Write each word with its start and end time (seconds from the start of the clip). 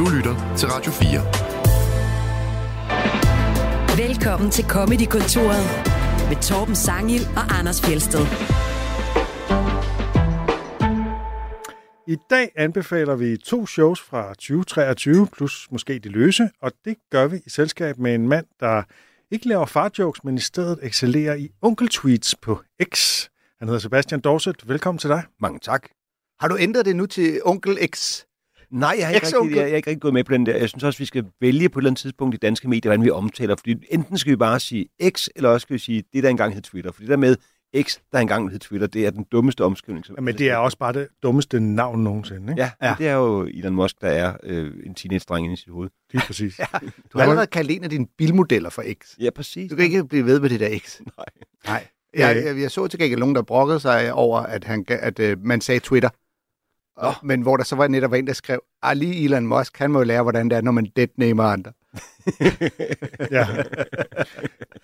Du 0.00 0.08
lytter 0.16 0.54
til 0.56 0.68
Radio 0.68 0.92
4. 0.92 1.20
Velkommen 4.06 4.50
til 4.50 4.64
Comedy-kontoret 4.64 5.64
med 6.28 6.42
Torben 6.42 6.74
Sangil 6.74 7.20
og 7.36 7.58
Anders 7.58 7.82
Fjelsted. 7.82 8.20
I 12.06 12.16
dag 12.30 12.52
anbefaler 12.56 13.16
vi 13.16 13.36
to 13.36 13.66
shows 13.66 14.00
fra 14.00 14.28
2023, 14.28 15.26
plus 15.26 15.68
måske 15.70 15.98
de 15.98 16.08
løse, 16.08 16.50
og 16.62 16.72
det 16.84 16.96
gør 17.10 17.26
vi 17.26 17.36
i 17.46 17.50
selskab 17.50 17.98
med 17.98 18.14
en 18.14 18.28
mand, 18.28 18.46
der 18.60 18.82
ikke 19.30 19.48
laver 19.48 19.66
farjokes, 19.66 20.24
men 20.24 20.34
i 20.34 20.40
stedet 20.40 20.78
excellerer 20.82 21.34
i 21.34 21.50
onkeltweets 21.62 22.34
på 22.42 22.60
X. 22.94 23.24
Han 23.58 23.68
hedder 23.68 23.80
Sebastian 23.80 24.20
Dorset. 24.20 24.68
Velkommen 24.68 24.98
til 24.98 25.10
dig. 25.10 25.22
Mange 25.40 25.58
tak. 25.58 25.88
Har 26.40 26.48
du 26.48 26.56
ændret 26.60 26.84
det 26.84 26.96
nu 26.96 27.06
til 27.06 27.40
onkel 27.44 27.78
X? 27.94 28.22
Nej, 28.70 28.94
jeg 28.98 29.06
har 29.06 29.14
ikke, 29.14 29.26
rigtig, 29.26 29.56
jeg, 29.56 29.56
jeg 29.56 29.72
er 29.72 29.76
ikke 29.76 29.90
rigtig 29.90 30.02
gået 30.02 30.14
med 30.14 30.24
på 30.24 30.32
den 30.32 30.46
der. 30.46 30.56
Jeg 30.56 30.68
synes 30.68 30.84
også, 30.84 30.98
vi 30.98 31.04
skal 31.04 31.24
vælge 31.40 31.68
på 31.68 31.78
et 31.78 31.82
eller 31.82 31.90
andet 31.90 32.00
tidspunkt 32.00 32.34
i 32.34 32.38
danske 32.38 32.68
medier, 32.68 32.90
hvordan 32.90 33.04
vi 33.04 33.10
omtaler. 33.10 33.56
Fordi 33.56 33.76
enten 33.90 34.18
skal 34.18 34.30
vi 34.30 34.36
bare 34.36 34.60
sige 34.60 34.86
X, 35.08 35.28
eller 35.36 35.48
også 35.48 35.64
skal 35.64 35.74
vi 35.74 35.78
sige 35.78 36.04
det, 36.12 36.22
der 36.22 36.28
engang 36.28 36.54
hed 36.54 36.62
Twitter. 36.62 36.92
For 36.92 37.00
det 37.00 37.08
der 37.08 37.16
med 37.16 37.36
X, 37.82 37.98
der 38.12 38.18
engang 38.18 38.50
hed 38.50 38.58
Twitter, 38.58 38.86
det 38.86 39.06
er 39.06 39.10
den 39.10 39.24
dummeste 39.32 39.64
omskrivning. 39.64 40.06
Som 40.06 40.22
Men 40.22 40.38
det 40.38 40.50
er 40.50 40.56
også 40.56 40.78
bare 40.78 40.92
det 40.92 41.08
dummeste 41.22 41.60
navn 41.60 42.04
nogensinde, 42.04 42.52
ikke? 42.52 42.62
Ja, 42.62 42.70
ja. 42.82 42.94
det 42.98 43.08
er 43.08 43.14
jo 43.14 43.42
Elon 43.42 43.74
Musk, 43.74 44.00
der 44.00 44.08
er 44.08 44.36
øh, 44.42 44.72
en 44.86 44.94
teenage-dreng 44.94 45.44
inde 45.44 45.54
i 45.54 45.56
sit 45.56 45.68
hoved. 45.68 45.90
Lige 46.12 46.22
præcis. 46.26 46.58
ja. 46.58 46.64
Du 47.12 47.18
har 47.18 47.22
allerede 47.22 47.46
kaldt 47.46 47.70
en 47.70 47.84
af 47.84 47.90
dine 47.90 48.06
bilmodeller 48.18 48.70
for 48.70 48.84
X. 49.02 49.16
Ja, 49.20 49.30
præcis. 49.30 49.70
Du 49.70 49.76
kan 49.76 49.84
ikke 49.84 50.04
blive 50.04 50.26
ved 50.26 50.40
med 50.40 50.50
det 50.50 50.60
der 50.60 50.78
X. 50.78 51.00
Nej. 51.18 51.26
Nej. 51.66 51.86
Jeg, 52.14 52.42
jeg, 52.44 52.60
jeg 52.60 52.70
så 52.70 52.86
til 52.86 52.98
gengæld 52.98 53.20
nogen, 53.20 53.34
der 53.34 53.42
brokkede 53.42 53.80
sig 53.80 54.12
over, 54.12 54.38
at, 54.38 54.64
han, 54.64 54.84
at 54.88 55.18
uh, 55.18 55.44
man 55.44 55.60
sagde 55.60 55.80
Twitter. 55.80 56.08
Og, 57.00 57.14
men 57.22 57.42
hvor 57.42 57.56
der 57.56 57.64
så 57.64 57.76
var 57.76 57.88
netop 57.88 58.12
en, 58.12 58.26
der 58.26 58.32
skrev, 58.32 58.62
ah, 58.82 58.96
lige 58.96 59.24
Elon 59.24 59.46
Musk, 59.46 59.78
han 59.78 59.90
må 59.90 59.98
jo 59.98 60.04
lære, 60.04 60.22
hvordan 60.22 60.50
det 60.50 60.56
er, 60.56 60.60
når 60.60 60.72
man 60.72 60.86
deadnamer 60.96 61.44
andre. 61.44 61.72
ja. 63.36 63.46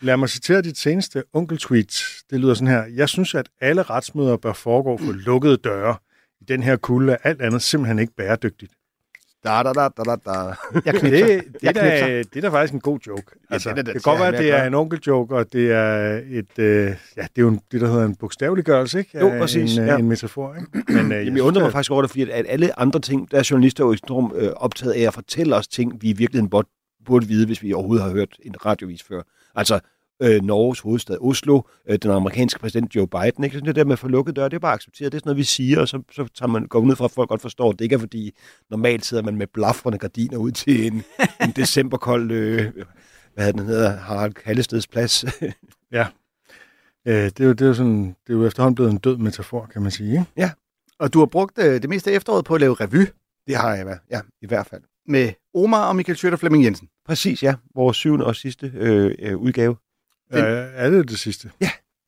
Lad 0.00 0.16
mig 0.16 0.28
citere 0.28 0.62
dit 0.62 0.78
seneste 0.78 1.24
onkel-tweet. 1.32 2.04
Det 2.30 2.40
lyder 2.40 2.54
sådan 2.54 2.68
her. 2.68 2.84
Jeg 2.84 3.08
synes, 3.08 3.34
at 3.34 3.48
alle 3.60 3.82
retsmøder 3.82 4.36
bør 4.36 4.52
foregå 4.52 4.98
for 4.98 5.12
lukkede 5.12 5.56
døre. 5.56 5.96
I 6.40 6.44
den 6.44 6.62
her 6.62 6.76
kulde 6.76 7.12
er 7.12 7.16
alt 7.22 7.42
andet 7.42 7.62
simpelthen 7.62 7.98
ikke 7.98 8.12
bæredygtigt. 8.16 8.72
Da, 9.46 9.62
da, 9.62 9.72
da, 9.72 9.88
da, 10.04 10.16
da. 10.26 10.32
Jeg 10.84 10.94
Det, 10.94 10.94
knipser. 11.00 11.26
det, 11.26 11.44
Jeg 11.62 11.68
er 11.68 11.72
da, 11.72 11.80
knipser. 11.80 12.06
det 12.06 12.36
er 12.36 12.40
da 12.40 12.48
faktisk 12.48 12.74
en 12.74 12.80
god 12.80 12.98
joke. 13.06 13.22
Altså, 13.50 13.70
den 13.70 13.78
er 13.78 13.82
da 13.82 13.92
det 13.92 14.02
kan 14.04 14.10
godt 14.12 14.20
være, 14.20 14.28
at 14.34 14.38
det 14.38 14.50
er 14.52 14.64
en 14.64 14.74
onkeljoke, 14.74 15.36
og 15.36 15.52
det 15.52 15.72
er 15.72 16.20
et, 16.30 16.58
øh, 16.58 16.86
ja, 17.16 17.22
det 17.22 17.28
er 17.36 17.42
jo 17.42 17.48
en, 17.48 17.60
det, 17.72 17.80
der 17.80 17.86
hedder 17.86 18.04
en 18.04 18.14
bogstaveliggørelse, 18.16 18.98
ikke? 18.98 19.18
Jo, 19.20 19.28
præcis, 19.38 19.76
En, 19.76 19.82
øh, 19.82 19.88
ja. 19.88 19.96
en 19.98 20.08
metafor, 20.08 20.54
ikke? 20.54 20.92
Men, 21.02 21.12
øh, 21.12 21.18
Jamen, 21.26 21.36
jeg 21.36 21.42
undrer 21.44 21.62
mig 21.62 21.72
faktisk 21.72 21.90
over 21.90 22.02
det, 22.02 22.10
fordi 22.10 22.30
at, 22.30 22.46
alle 22.48 22.78
andre 22.80 23.00
ting, 23.00 23.30
der 23.30 23.38
er 23.38 23.48
journalister 23.50 23.84
jo 23.84 23.92
enormt 23.92 24.32
øh, 24.36 24.50
optaget 24.56 24.92
af 24.92 25.00
at 25.00 25.14
fortælle 25.14 25.56
os 25.56 25.68
ting, 25.68 26.02
vi 26.02 26.08
i 26.08 26.12
virkeligheden 26.12 26.50
burde, 26.50 26.68
burde 27.06 27.26
vide, 27.28 27.46
hvis 27.46 27.62
vi 27.62 27.72
overhovedet 27.72 28.04
har 28.04 28.10
hørt 28.12 28.36
en 28.42 28.66
radiovis 28.66 29.02
før. 29.02 29.22
Altså, 29.54 29.80
øh, 30.22 30.42
Norges 30.42 30.80
hovedstad 30.80 31.16
Oslo, 31.20 31.60
øh, 31.88 31.98
den 32.02 32.10
amerikanske 32.10 32.60
præsident 32.60 32.94
Joe 32.94 33.08
Biden, 33.08 33.44
ikke? 33.44 33.56
Sådan 33.56 33.66
det 33.66 33.76
der 33.76 33.84
med 33.84 33.92
at 33.92 33.98
få 33.98 34.08
lukket 34.08 34.36
døre, 34.36 34.48
det 34.48 34.54
er 34.54 34.58
bare 34.58 34.74
accepteret. 34.74 35.12
Det 35.12 35.18
er 35.18 35.20
sådan 35.20 35.28
noget, 35.28 35.38
vi 35.38 35.44
siger, 35.44 35.80
og 35.80 35.88
så, 35.88 36.02
så 36.12 36.28
tager 36.34 36.48
man, 36.48 36.66
går 36.66 36.78
ud 36.78 36.96
fra, 36.96 37.04
at 37.04 37.10
folk 37.10 37.28
godt 37.28 37.42
forstår, 37.42 37.70
at 37.70 37.78
det 37.78 37.84
ikke 37.84 37.94
er 37.94 37.98
fordi, 37.98 38.32
normalt 38.70 39.04
sidder 39.04 39.22
man 39.22 39.36
med 39.36 39.46
blafrende 39.46 39.98
gardiner 39.98 40.38
ud 40.38 40.50
til 40.50 40.86
en, 40.86 41.02
en 41.44 41.50
decemberkold, 41.56 42.30
øh, 42.30 42.72
hvad 43.34 43.52
den 43.52 43.66
hedder, 43.66 43.96
Harald 43.96 44.32
Kallesteds 44.32 44.86
plads. 44.86 45.24
Øh, 47.08 47.24
det, 47.24 47.40
er 47.40 47.44
jo, 47.44 47.52
det, 47.52 47.60
er 47.60 47.66
jo 47.66 47.74
sådan, 47.74 48.16
det 48.26 48.32
er 48.32 48.34
jo 48.34 48.46
efterhånden 48.46 48.74
blevet 48.74 48.90
en 48.90 48.98
død 48.98 49.16
metafor, 49.16 49.68
kan 49.72 49.82
man 49.82 49.90
sige. 49.90 50.12
Ikke? 50.12 50.50
Og 50.98 51.14
du 51.14 51.18
har 51.18 51.26
brugt 51.26 51.58
uh, 51.58 51.64
det 51.64 51.88
meste 51.88 52.10
af 52.10 52.16
efteråret 52.16 52.44
på 52.44 52.54
at 52.54 52.60
lave 52.60 52.74
revy 52.74 53.06
det 53.46 53.56
har 53.56 53.74
jeg, 53.74 53.98
ja, 54.10 54.20
i 54.42 54.46
hvert 54.46 54.66
fald. 54.66 54.82
med 55.08 55.32
Omar 55.54 55.88
og 55.88 55.96
Michael 55.96 56.16
Schøtter 56.16 56.38
Flemming 56.38 56.64
Jensen. 56.64 56.88
Præcis, 57.06 57.42
ja. 57.42 57.54
Vores 57.74 57.96
syvende 57.96 58.26
og 58.26 58.36
sidste 58.36 58.72
øh, 58.74 59.14
øh, 59.18 59.36
udgave. 59.36 59.76
Den... 60.32 60.44
Øh, 60.44 60.68
er 60.74 60.90
det 60.90 61.08
det 61.10 61.18
sidste? 61.18 61.50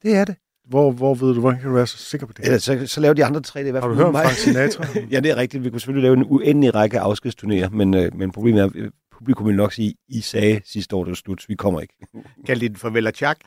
Det 0.03 0.17
er 0.17 0.25
det. 0.25 0.37
Hvor, 0.69 0.91
hvor 0.93 1.15
ved 1.15 1.35
du, 1.35 1.41
hvordan 1.41 1.61
kan 1.61 1.69
du 1.69 1.75
være 1.75 1.87
så 1.87 1.97
sikker 1.99 2.27
på 2.27 2.33
det? 2.33 2.45
Ellers 2.45 2.63
så, 2.63 2.87
så 2.87 3.01
laver 3.01 3.15
de 3.15 3.25
andre 3.25 3.41
tre 3.41 3.61
det 3.61 3.67
i 3.69 3.71
hvert 3.71 3.83
Har 3.83 3.91
fald. 3.91 3.99
du 3.99 4.05
hørt 4.05 4.15
om. 4.15 4.15
Frank 4.15 4.37
Sinatra? 4.37 4.85
ja, 5.13 5.21
det 5.21 5.31
er 5.31 5.37
rigtigt. 5.37 5.65
Vi 5.65 5.71
kunne 5.71 5.81
selvfølgelig 5.81 6.03
lave 6.03 6.17
en 6.17 6.25
uendelig 6.29 6.75
række 6.75 7.01
afskedsturnéer, 7.01 7.69
men, 7.69 7.95
øh, 7.95 8.15
men 8.17 8.31
problemet 8.33 8.61
er, 8.61 8.65
at 8.67 8.73
øh, 8.75 8.91
publikum 9.13 9.47
vil 9.47 9.55
nok 9.57 9.73
sige, 9.73 9.95
I 10.09 10.21
sagde 10.21 10.61
sidste 10.65 10.97
år, 10.97 11.05
det 11.05 11.11
var 11.11 11.15
slut, 11.15 11.43
så 11.43 11.49
vi 11.49 11.55
kommer 11.55 11.81
ikke. 11.81 11.95
Kald 12.47 12.61
det 12.61 12.79
farvel 12.79 13.07
og 13.07 13.15
tjak. 13.15 13.39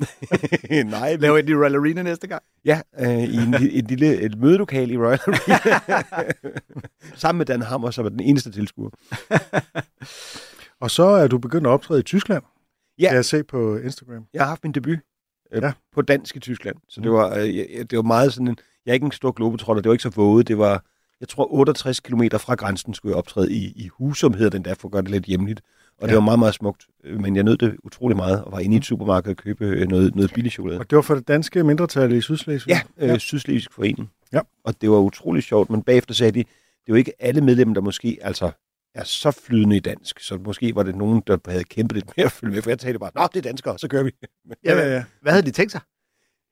Nej, 0.70 1.16
Laver 1.16 1.36
I 1.36 1.42
den 1.42 1.50
i 1.50 1.54
Royal 1.54 1.74
Arena 1.74 2.02
næste 2.02 2.26
gang? 2.26 2.42
Ja, 2.64 2.80
øh, 3.00 3.18
i 3.18 3.36
en, 3.36 3.54
et 3.54 3.88
lille 3.88 4.20
et 4.20 4.38
mødelokale 4.38 4.92
i 4.92 4.96
Royal 4.98 5.18
Arena. 5.26 6.32
Sammen 7.14 7.38
med 7.38 7.46
Dan 7.46 7.62
Hammer, 7.62 7.90
som 7.90 8.04
er 8.04 8.08
den 8.08 8.20
eneste 8.20 8.50
tilskuer. 8.50 8.90
Og 10.80 10.90
så 10.90 11.02
er 11.04 11.26
du 11.26 11.38
begyndt 11.38 11.66
at 11.66 11.70
optræde 11.70 12.00
i 12.00 12.02
Tyskland. 12.02 12.42
Ja. 13.00 13.08
Kan 13.08 13.16
jeg 13.16 13.24
se 13.24 13.44
på 13.44 13.76
Instagram. 13.76 14.24
Jeg 14.34 14.42
har 14.42 14.48
haft 14.48 14.64
min 14.64 14.72
debut 14.72 14.98
øh, 15.52 15.62
Ja. 15.62 15.66
ja. 15.66 15.72
på 15.94 16.02
dansk 16.02 16.36
i 16.36 16.40
Tyskland, 16.40 16.76
så 16.88 17.00
det 17.00 17.10
var, 17.12 17.34
øh, 17.36 17.44
det 17.90 17.96
var 17.96 18.02
meget 18.02 18.32
sådan 18.32 18.48
en, 18.48 18.56
jeg 18.86 18.92
er 18.92 18.94
ikke 18.94 19.06
en 19.06 19.12
stor 19.12 19.32
globetrotter, 19.32 19.82
det 19.82 19.88
var 19.88 19.94
ikke 19.94 20.02
så 20.02 20.08
våget, 20.16 20.48
det 20.48 20.58
var, 20.58 20.84
jeg 21.20 21.28
tror 21.28 21.52
68 21.52 22.00
km 22.00 22.22
fra 22.38 22.54
grænsen 22.54 22.94
skulle 22.94 23.10
jeg 23.12 23.18
optræde 23.18 23.52
i, 23.52 23.72
i 23.76 23.88
Husum, 23.88 24.34
hedder 24.34 24.50
den 24.50 24.64
der, 24.64 24.74
for 24.74 24.88
at 24.88 24.92
gøre 24.92 25.02
det 25.02 25.10
lidt 25.10 25.24
hjemligt. 25.24 25.60
Og 25.98 26.08
det 26.08 26.12
Ja. 26.14 26.16
var 26.18 26.24
meget, 26.24 26.38
meget 26.38 26.54
smukt, 26.54 26.86
øh, 27.04 27.20
men 27.20 27.36
jeg 27.36 27.44
nød 27.44 27.56
det 27.56 27.76
utrolig 27.84 28.16
meget, 28.16 28.44
og 28.44 28.52
var 28.52 28.58
inde 28.58 28.74
i 28.74 28.78
et 28.78 28.84
supermarked 28.84 29.30
og 29.30 29.36
købe 29.36 29.66
øh, 29.66 29.88
noget, 29.88 30.14
noget 30.14 30.32
billig 30.34 30.52
chokolade. 30.52 30.78
Og 30.80 30.90
det 30.90 30.96
var 30.96 31.02
for 31.02 31.14
det 31.14 31.28
danske 31.28 31.64
mindretal 31.64 32.12
i 32.12 32.20
Sydslesvig? 32.20 32.70
Ja, 32.98 33.12
øh, 33.12 33.18
Sydslesvig 33.18 33.62
Forening. 33.72 34.10
Ja. 34.32 34.40
Og 34.64 34.80
det 34.80 34.90
var 34.90 34.96
utrolig 34.98 35.42
sjovt, 35.42 35.70
men 35.70 35.82
bagefter 35.82 36.14
sagde 36.14 36.32
de, 36.32 36.38
det 36.38 36.46
er 36.48 36.48
jo 36.88 36.94
ikke 36.94 37.12
alle 37.18 37.40
medlemmer, 37.40 37.74
der 37.74 37.80
måske 37.80 38.18
altså 38.22 38.50
er 38.94 39.04
så 39.04 39.30
flydende 39.30 39.76
i 39.76 39.80
dansk, 39.80 40.20
så 40.20 40.38
måske 40.44 40.74
var 40.74 40.82
det 40.82 40.96
nogen, 40.96 41.22
der 41.26 41.38
havde 41.48 41.64
kæmpet 41.64 41.96
lidt 41.96 42.16
mere 42.16 42.26
at 42.26 42.32
følge 42.32 42.54
med, 42.54 42.62
for 42.62 42.70
jeg 42.70 42.78
talte 42.78 42.98
bare, 42.98 43.10
nå, 43.14 43.28
det 43.34 43.36
er 43.36 43.42
danskere, 43.42 43.78
så 43.78 43.88
kører 43.88 44.02
vi. 44.02 44.10
Ja, 44.64 44.78
ja, 44.78 44.94
ja. 44.94 45.04
Hvad 45.22 45.32
havde 45.32 45.46
de 45.46 45.50
tænkt 45.50 45.72
sig? 45.72 45.80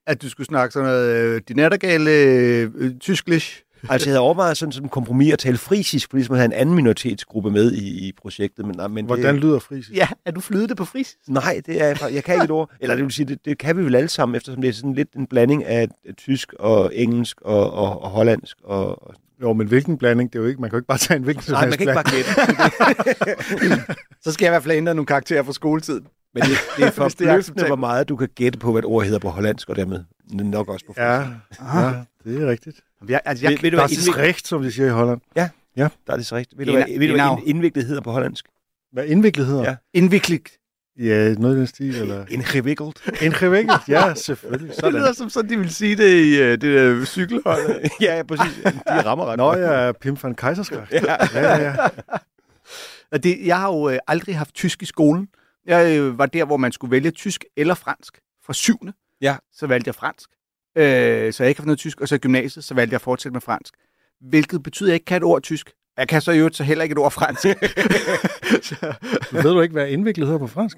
At 0.07 0.23
du 0.23 0.29
skulle 0.29 0.47
snakke 0.47 0.73
sådan 0.73 0.89
noget 0.89 1.17
øh, 1.17 1.41
de 1.49 1.55
nattergale 1.55 2.11
øh, 2.11 2.99
tysklish? 3.01 3.63
Altså, 3.89 4.09
jeg 4.09 4.13
havde 4.13 4.21
overvejet 4.21 4.57
sådan, 4.57 4.73
sådan 4.73 4.87
en 4.87 4.91
kompromis 4.91 5.33
at 5.33 5.39
tale 5.39 5.59
frisisk, 5.59 6.11
fordi 6.11 6.25
man 6.29 6.39
havde 6.39 6.47
en 6.47 6.53
anden 6.53 6.75
minoritetsgruppe 6.75 7.51
med 7.51 7.73
i, 7.73 8.09
i 8.09 8.13
projektet. 8.13 8.67
Men, 8.67 8.77
nej, 8.77 8.89
men 8.89 9.07
Hvordan 9.07 9.35
det, 9.35 9.43
lyder 9.43 9.59
frisisk? 9.59 9.97
Ja, 9.97 10.09
er 10.25 10.31
du 10.31 10.41
flydende 10.41 10.75
på 10.75 10.85
fris? 10.85 11.17
Nej, 11.29 11.61
det 11.67 11.83
er, 11.83 12.09
jeg 12.13 12.25
kan 12.25 12.35
ikke 12.35 12.45
et 12.45 12.51
ord. 12.51 12.71
Eller 12.81 12.95
det 12.95 13.05
vil 13.05 13.13
sige, 13.13 13.27
det, 13.27 13.45
det 13.45 13.59
kan 13.59 13.77
vi 13.77 13.85
vel 13.85 13.95
alle 13.95 14.09
sammen, 14.09 14.37
eftersom 14.37 14.63
det 14.63 14.69
er 14.69 14.73
sådan 14.73 14.95
lidt 14.95 15.13
en 15.13 15.27
blanding 15.27 15.65
af 15.65 15.89
tysk 16.17 16.53
og 16.53 16.91
engelsk 16.95 17.41
og, 17.41 17.73
og, 17.73 18.03
og 18.03 18.11
hollandsk. 18.11 18.57
Og, 18.65 19.09
og, 19.09 19.15
Jo, 19.43 19.53
men 19.53 19.67
hvilken 19.67 19.99
blanding? 19.99 20.33
Det 20.33 20.39
er 20.39 20.43
jo 20.43 20.49
ikke, 20.49 20.61
man 20.61 20.71
kan 20.71 20.75
jo 20.77 20.79
ikke 20.79 20.87
bare 20.87 20.99
tage 20.99 21.17
en 21.19 21.23
hvilken 21.25 21.43
som 21.45 21.53
nej, 21.53 21.67
man 21.67 21.79
helst 21.79 21.79
kan 21.79 21.89
ikke 22.19 22.29
blanding. 22.35 22.69
bare 22.79 22.95
gætte. 23.77 23.95
Så 24.25 24.33
skal 24.33 24.45
jeg 24.45 24.51
i 24.51 24.53
hvert 24.53 24.63
fald 24.63 24.77
ændre 24.77 24.95
nogle 24.95 25.07
karakterer 25.07 25.43
fra 25.43 25.53
skoletiden. 25.53 26.07
Men 26.35 26.43
det, 26.43 26.51
det 26.77 26.83
er 26.83 26.87
er 26.87 26.91
forbløffende, 26.91 27.67
hvor 27.67 27.77
meget 27.77 28.09
du 28.09 28.17
kan 28.17 28.29
gætte 28.35 28.59
på, 28.59 28.73
hvad 28.73 28.83
et 28.83 28.87
ord 28.87 29.05
hedder 29.05 29.19
på 29.19 29.29
hollandsk, 29.29 29.69
og 29.69 29.77
dermed 29.77 30.05
nok 30.33 30.69
også 30.69 30.87
på 30.87 30.95
Ja, 30.97 31.19
frisisk. 31.19 31.61
ja, 31.75 32.31
det 32.31 32.43
er 32.43 32.47
rigtigt. 32.51 32.81
Jeg, 33.09 33.21
altså, 33.25 33.45
jeg, 33.45 33.51
Ved, 33.51 33.59
ved 33.63 33.71
du, 33.71 33.77
hvad, 33.77 33.91
ist 33.91 34.09
indvik- 34.09 34.17
recht, 34.19 34.47
som 34.49 34.63
de 34.63 34.73
siger 34.73 34.87
i 34.87 34.91
Holland. 34.91 35.21
der 35.37 35.89
er 36.09 36.17
det 36.17 36.27
så 36.27 36.37
rigtigt. 36.37 36.59
Ved 36.59 36.67
du, 36.67 36.73
hvad, 36.73 36.85
ved 36.99 37.09
du, 37.09 37.15
hvad 37.15 37.37
indviklet 37.47 37.85
hedder 37.87 38.03
på 38.03 38.11
hollandsk? 38.13 38.45
Hvad 38.93 39.05
indviklet 39.07 39.47
hedder? 39.47 39.63
Ja. 39.63 39.77
indviklet. 39.95 40.49
Ja, 40.99 41.35
noget 41.35 41.57
i 41.57 41.59
den 41.59 41.67
stil, 41.67 41.97
eller... 41.97 42.25
Ingewikkelt. 42.31 43.11
Indviklet, 43.23 43.81
ja, 43.89 44.15
selvfølgelig. 44.27 44.77
Det 44.85 44.93
lyder 44.93 45.13
som 45.13 45.31
sådan, 45.31 45.51
de 45.51 45.57
vil 45.59 45.71
sige 45.75 45.97
det 45.97 46.25
i 46.25 46.41
uh, 46.41 46.47
det 46.47 46.61
der 46.63 47.05
cykelhold. 47.05 47.91
ja, 48.01 48.17
ja, 48.17 48.23
præcis. 48.23 48.55
De 48.65 49.03
rammer 49.05 49.25
ret. 49.27 49.37
Nå, 49.37 49.45
godt. 49.45 49.59
jeg 49.59 49.89
er 49.89 49.93
Pim 49.93 50.17
van 50.23 50.35
Kaiserskræft. 50.35 50.93
Ja. 50.93 51.17
Ja, 51.35 51.57
ja, 51.57 51.61
ja. 51.71 51.77
Det, 53.19 53.47
jeg 53.47 53.59
har 53.59 53.69
jo 53.73 53.89
øh, 53.91 53.99
aldrig 54.07 54.39
haft 54.39 54.55
tysk 54.55 54.83
i 54.83 54.87
skolen. 54.87 55.29
Jeg 55.67 55.99
øh, 55.99 56.19
var 56.19 56.27
der, 56.27 56.45
hvor 56.45 56.57
man 56.57 56.73
skulle 56.73 56.91
vælge 56.91 57.11
tysk 57.11 57.45
eller 57.57 57.75
fransk. 57.75 58.19
Fra 58.47 58.53
syvende, 58.53 58.93
Ja. 59.21 59.37
så 59.53 59.67
valgte 59.67 59.89
jeg 59.89 59.95
fransk. 59.95 60.29
Øh, 60.79 61.33
så 61.33 61.43
jeg 61.43 61.49
ikke 61.49 61.61
har 61.61 61.67
noget 61.67 61.79
tysk. 61.79 62.01
Og 62.01 62.09
så 62.09 62.15
i 62.15 62.19
gymnasiet, 62.19 62.65
så 62.65 62.75
valgte 62.75 62.93
jeg 62.93 62.97
at 62.99 63.03
fortsætte 63.03 63.33
med 63.33 63.41
fransk. 63.41 63.75
Hvilket 64.21 64.63
betyder, 64.63 64.87
at 64.89 64.91
jeg 64.91 64.95
ikke 64.95 65.05
kan 65.05 65.17
et 65.17 65.23
ord 65.23 65.43
tysk. 65.43 65.71
Jeg 65.99 66.09
kan 66.09 66.21
så 66.23 66.33
i 66.33 66.39
øvrigt 66.39 66.57
så 66.57 66.65
heller 66.65 66.83
ikke 66.83 66.93
et 66.93 66.99
ord 66.99 67.13
fransk. 67.13 67.47
så, 68.63 68.95
Ved 69.33 69.43
du 69.43 69.61
ikke, 69.61 69.73
hvad 69.73 69.89
indviklet 69.89 70.27
hedder 70.27 70.39
på 70.39 70.47
fransk? 70.47 70.77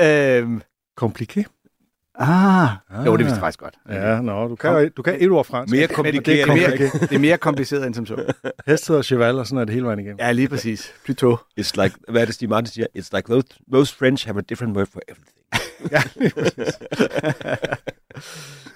øh, 0.00 0.60
Kompliqué. 1.00 1.42
ah, 2.14 2.68
jo, 3.06 3.12
det 3.12 3.18
vidste 3.18 3.34
jeg 3.34 3.40
faktisk 3.40 3.58
godt. 3.58 3.74
Ja, 3.88 4.20
nå, 4.20 4.48
du 4.48 4.54
kan, 4.56 4.90
du 4.96 5.02
kan 5.02 5.16
et 5.20 5.30
ord 5.30 5.44
fransk. 5.44 5.70
Mere 5.72 5.80
Men 5.80 5.88
det 5.88 5.96
komplikeret. 5.96 6.28
er 6.28 6.34
Det 6.34 6.40
er, 6.42 6.46
komplikeret. 6.46 6.80
mere, 6.94 7.08
det 7.08 7.14
er 7.14 7.18
mere 7.18 7.38
kompliceret 7.38 7.86
end 7.86 7.94
som 7.94 8.06
så. 8.06 8.32
Hest 8.66 8.88
hedder 8.88 9.02
cheval, 9.02 9.38
og 9.38 9.46
sådan 9.46 9.58
er 9.60 9.64
det 9.64 9.74
hele 9.74 9.86
vejen 9.86 9.98
igennem. 9.98 10.18
Ja, 10.20 10.32
lige 10.32 10.48
præcis. 10.48 10.92
Pluto. 11.04 11.36
It's 11.60 11.82
like, 11.82 11.94
hvad 12.08 12.20
er 12.22 12.24
det, 12.26 12.34
Steve 12.34 12.48
Martin 12.48 12.66
siger? 12.72 12.86
It's 12.98 13.08
like 13.16 13.28
those, 13.32 13.46
most 13.72 13.94
French 13.98 14.26
have 14.26 14.38
a 14.38 14.42
different 14.48 14.76
word 14.76 14.86
for 14.92 15.00
everything. 15.08 15.34
Ja, 15.92 16.02
lige 16.16 16.30
præcis. 16.30 16.74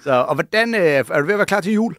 Så, 0.05 0.13
og 0.13 0.35
hvordan, 0.35 0.75
øh, 0.75 0.81
er 0.81 1.03
du 1.03 1.25
ved 1.25 1.33
at 1.35 1.39
være 1.39 1.47
klar 1.47 1.61
til 1.61 1.73
jul? 1.73 1.97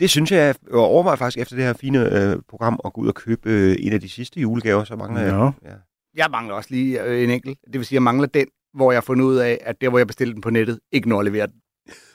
Det 0.00 0.10
synes 0.10 0.32
jeg, 0.32 0.54
jeg 0.70 0.74
overvejer 0.74 1.16
faktisk 1.16 1.38
efter 1.38 1.56
det 1.56 1.64
her 1.64 1.72
fine 1.72 1.98
øh, 1.98 2.36
program 2.48 2.80
at 2.84 2.92
gå 2.92 3.00
ud 3.00 3.08
og 3.08 3.14
købe 3.14 3.50
øh, 3.50 3.76
en 3.78 3.92
af 3.92 4.00
de 4.00 4.08
sidste 4.08 4.40
julegaver, 4.40 4.84
så 4.84 4.96
mangler 4.96 5.20
jeg. 5.20 5.52
Ja. 5.64 5.74
Jeg 6.16 6.28
mangler 6.30 6.54
også 6.54 6.68
lige 6.70 7.02
øh, 7.02 7.24
en 7.24 7.30
enkelt. 7.30 7.58
Det 7.66 7.74
vil 7.74 7.84
sige, 7.84 7.96
jeg 7.96 8.02
mangler 8.02 8.26
den, 8.26 8.46
hvor 8.74 8.92
jeg 8.92 8.96
har 8.96 9.02
fundet 9.02 9.24
ud 9.24 9.36
af, 9.36 9.58
at 9.60 9.80
der, 9.80 9.88
hvor 9.88 9.98
jeg 9.98 10.06
bestilte 10.06 10.32
den 10.32 10.40
på 10.40 10.50
nettet, 10.50 10.80
ikke 10.92 11.08
når 11.08 11.18
at 11.18 11.24
levere 11.24 11.46
den. 11.46 11.54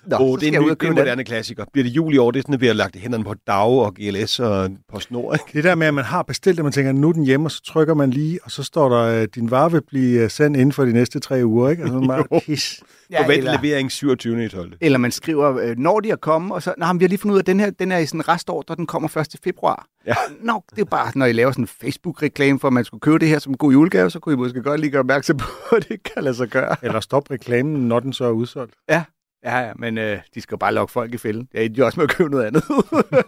Nå, 0.08 0.18
oh, 0.20 0.40
det 0.40 0.44
er 0.44 0.60
en, 0.60 0.66
ny, 0.66 0.70
og 0.72 0.80
det 0.80 0.86
er 0.86 0.92
en 0.92 0.96
den. 0.96 1.04
moderne 1.04 1.24
klassiker. 1.24 1.66
Bliver 1.74 1.84
det 1.84 1.92
jul 1.92 2.14
i 2.14 2.18
år, 2.18 2.32
det 2.32 2.40
er 2.40 2.42
sådan, 2.42 2.54
at 2.54 2.62
vi 2.62 2.68
har 2.68 2.74
lagt 2.74 2.96
hænderne 2.96 3.24
på 3.24 3.34
DAG 3.48 3.68
og 3.68 3.96
GLS 3.96 4.40
og 4.40 4.70
PostNord, 4.90 5.34
ikke? 5.36 5.58
Det 5.58 5.64
der 5.64 5.76
med, 5.76 5.88
at 5.88 5.94
man 5.94 6.04
har 6.04 6.24
bestilt 6.24 6.58
det, 6.58 6.66
man 6.66 6.72
tænker, 6.72 6.92
nu 6.92 7.10
er 7.10 7.14
den 7.14 7.24
hjemme, 7.24 7.48
og 7.48 7.52
så 7.52 7.62
trykker 7.64 7.94
man 7.94 8.10
lige, 8.12 8.40
og 8.44 8.52
så 8.52 8.64
står 8.64 8.90
der, 8.90 8.98
at 8.98 9.36
din 9.36 9.52
vare 9.52 9.72
vil 9.72 9.82
blive 9.88 10.22
øh, 10.22 10.30
sendt 10.30 10.58
inden 10.58 10.72
for 10.72 10.86
de 10.86 10.94
næste 10.94 11.20
tre 11.20 11.46
uger, 11.46 11.70
ikke? 11.70 11.84
Altså, 11.84 12.00
bare 12.00 12.42
pis. 12.46 12.84
Ja, 13.10 13.24
Forvent 13.24 13.38
eller, 13.38 13.62
levering 13.62 13.92
27. 13.92 14.46
i 14.46 14.50
12. 14.50 14.74
eller 14.82 14.98
man 14.98 15.12
skriver, 15.12 15.58
øh, 15.58 15.78
når 15.78 16.00
de 16.00 16.10
er 16.10 16.16
kommet, 16.16 16.52
og 16.52 16.64
så, 16.64 16.74
nej, 16.78 16.94
vi 16.94 17.04
har 17.04 17.10
lige 17.10 17.20
fundet 17.20 17.34
ud 17.34 17.40
af, 17.40 17.42
at 17.42 17.48
den 17.48 17.60
her 17.60 17.70
den 17.70 17.92
er 17.92 17.98
i 17.98 18.06
sådan 18.06 18.20
en 18.20 18.28
restordre, 18.28 18.76
den 18.76 18.88
kommer 18.88 19.10
først 19.10 19.34
i 19.34 19.38
februar. 19.44 19.88
Ja. 20.08 20.16
Nå, 20.42 20.64
det 20.76 20.82
er 20.82 20.86
bare, 20.86 21.12
når 21.16 21.26
I 21.26 21.32
laver 21.32 21.52
sådan 21.52 21.64
en 21.64 21.68
Facebook-reklame 21.68 22.60
for, 22.60 22.68
at 22.68 22.74
man 22.74 22.86
skulle 22.86 23.02
købe 23.02 23.20
det 23.20 23.28
her 23.28 23.40
som 23.40 23.52
en 23.52 23.58
god 23.58 23.72
julegave, 23.72 24.10
så 24.10 24.20
kunne 24.20 24.34
I 24.34 24.38
måske 24.38 24.62
godt 24.62 24.80
lige 24.82 24.92
gøre 24.92 25.00
opmærksom 25.00 25.38
på, 25.38 25.48
at 25.76 25.90
det 25.90 26.04
kan 26.04 26.24
lade 26.24 26.36
sig 26.36 26.48
gøre. 26.48 26.76
Eller 26.82 27.00
stop 27.00 27.32
reklamen, 27.32 27.88
når 27.88 28.00
den 28.00 28.14
så 28.14 28.26
er 28.26 28.32
udsolgt. 28.32 28.74
Ja, 28.90 29.04
ja, 29.46 29.72
men 29.76 29.98
øh, 29.98 30.20
de 30.36 30.42
skal 30.42 30.56
jo 30.56 30.58
bare 30.58 30.74
lokke 30.74 30.92
folk 30.92 31.14
i 31.14 31.18
fælden. 31.18 31.50
Ja, 31.54 31.68
de 31.68 31.82
er 31.82 31.86
også 31.86 32.00
med 32.00 32.10
at 32.10 32.16
købe 32.16 32.30
noget 32.30 32.46
andet. 32.46 32.64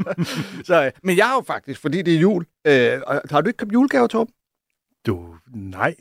så, 0.68 0.86
øh, 0.86 0.92
men 1.04 1.18
jeg 1.18 1.26
har 1.26 1.36
jo 1.36 1.44
faktisk, 1.48 1.82
fordi 1.82 2.02
det 2.02 2.16
er 2.16 2.20
jul, 2.20 2.46
øh, 2.68 3.02
og 3.08 3.22
har 3.30 3.42
du 3.42 3.48
ikke 3.48 3.58
købt 3.58 3.74
julegaver, 3.74 4.08
Torben? 4.08 4.34
Du, 5.06 5.36
nej. 5.54 5.96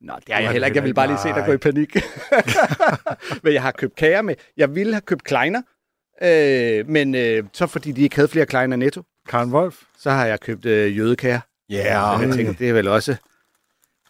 Nå, 0.00 0.14
det 0.26 0.34
har 0.34 0.40
jeg 0.42 0.50
heller 0.50 0.66
ikke. 0.66 0.76
Jeg 0.76 0.84
vil 0.84 0.94
bare 0.94 1.06
lige 1.06 1.18
se 1.18 1.28
dig 1.28 1.42
gå 1.46 1.52
i 1.52 1.56
panik. 1.56 1.96
men 3.42 3.52
jeg 3.52 3.62
har 3.62 3.72
købt 3.72 3.96
kager 3.96 4.22
med. 4.22 4.34
Jeg 4.56 4.74
ville 4.74 4.92
have 4.92 5.00
købt 5.00 5.24
kleiner, 5.24 5.62
øh, 6.22 6.88
men 6.88 7.14
øh, 7.14 7.44
så 7.52 7.66
fordi 7.66 7.92
de 7.92 8.02
ikke 8.02 8.16
havde 8.16 8.28
flere 8.28 8.46
kleiner 8.46 8.76
netto, 8.76 9.02
Karen 9.28 9.52
Wolf? 9.52 9.82
så 9.98 10.10
har 10.10 10.26
jeg 10.26 10.40
købt 10.40 10.66
øh, 10.66 10.98
jødekager. 10.98 11.40
Ja, 11.70 12.16
Så 12.16 12.24
jeg 12.24 12.32
tænker, 12.34 12.52
det 12.52 12.68
er 12.68 12.72
vel 12.72 12.88
også... 12.88 13.16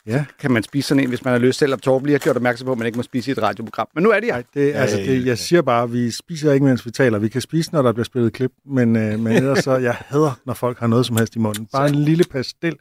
Ja. 0.06 0.24
Kan 0.40 0.50
man 0.50 0.62
spise 0.62 0.88
sådan 0.88 1.02
en, 1.02 1.08
hvis 1.08 1.24
man 1.24 1.32
har 1.32 1.38
lyst, 1.38 1.58
selvom 1.58 1.78
Torben 1.80 2.06
lige 2.06 2.14
har 2.14 2.18
gjort 2.18 2.36
opmærksom 2.36 2.66
på, 2.66 2.72
at 2.72 2.78
man 2.78 2.86
ikke 2.86 2.96
må 2.96 3.02
spise 3.02 3.30
i 3.30 3.32
et 3.32 3.42
radioprogram. 3.42 3.88
Men 3.94 4.02
nu 4.02 4.10
er 4.10 4.20
det 4.20 4.26
jeg. 4.26 4.34
Nej, 4.34 4.44
det, 4.54 4.68
ja, 4.68 4.72
altså, 4.72 4.96
det, 4.96 5.26
jeg 5.26 5.38
siger 5.38 5.62
bare, 5.62 5.82
at 5.82 5.92
vi 5.92 6.10
spiser 6.10 6.52
ikke, 6.52 6.66
mens 6.66 6.86
vi 6.86 6.90
taler. 6.90 7.18
Vi 7.18 7.28
kan 7.28 7.40
spise, 7.40 7.72
når 7.72 7.82
der 7.82 7.92
bliver 7.92 8.04
spillet 8.04 8.32
klip, 8.32 8.50
men, 8.66 8.96
øh, 8.96 9.20
men 9.20 9.32
ellers 9.32 9.58
så, 9.64 9.76
jeg 9.76 9.96
hader, 9.98 10.40
når 10.46 10.54
folk 10.54 10.78
har 10.78 10.86
noget 10.86 11.06
som 11.06 11.16
helst 11.16 11.36
i 11.36 11.38
munden. 11.38 11.66
Bare 11.72 11.88
en 11.88 11.94
lille 11.94 12.24
pastil 12.30 12.76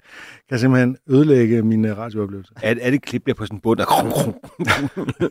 kan 0.50 0.60
simpelthen 0.60 0.98
ødelægge 1.10 1.62
mine 1.62 1.94
radiooplevelser. 1.94 2.54
Er, 2.62 2.76
er 2.82 2.92
det 2.92 3.02
klip, 3.02 3.26
der 3.26 3.34
på 3.34 3.46
sådan 3.46 3.58
en 3.58 3.62
bund, 3.62 3.80
der... 3.80 3.86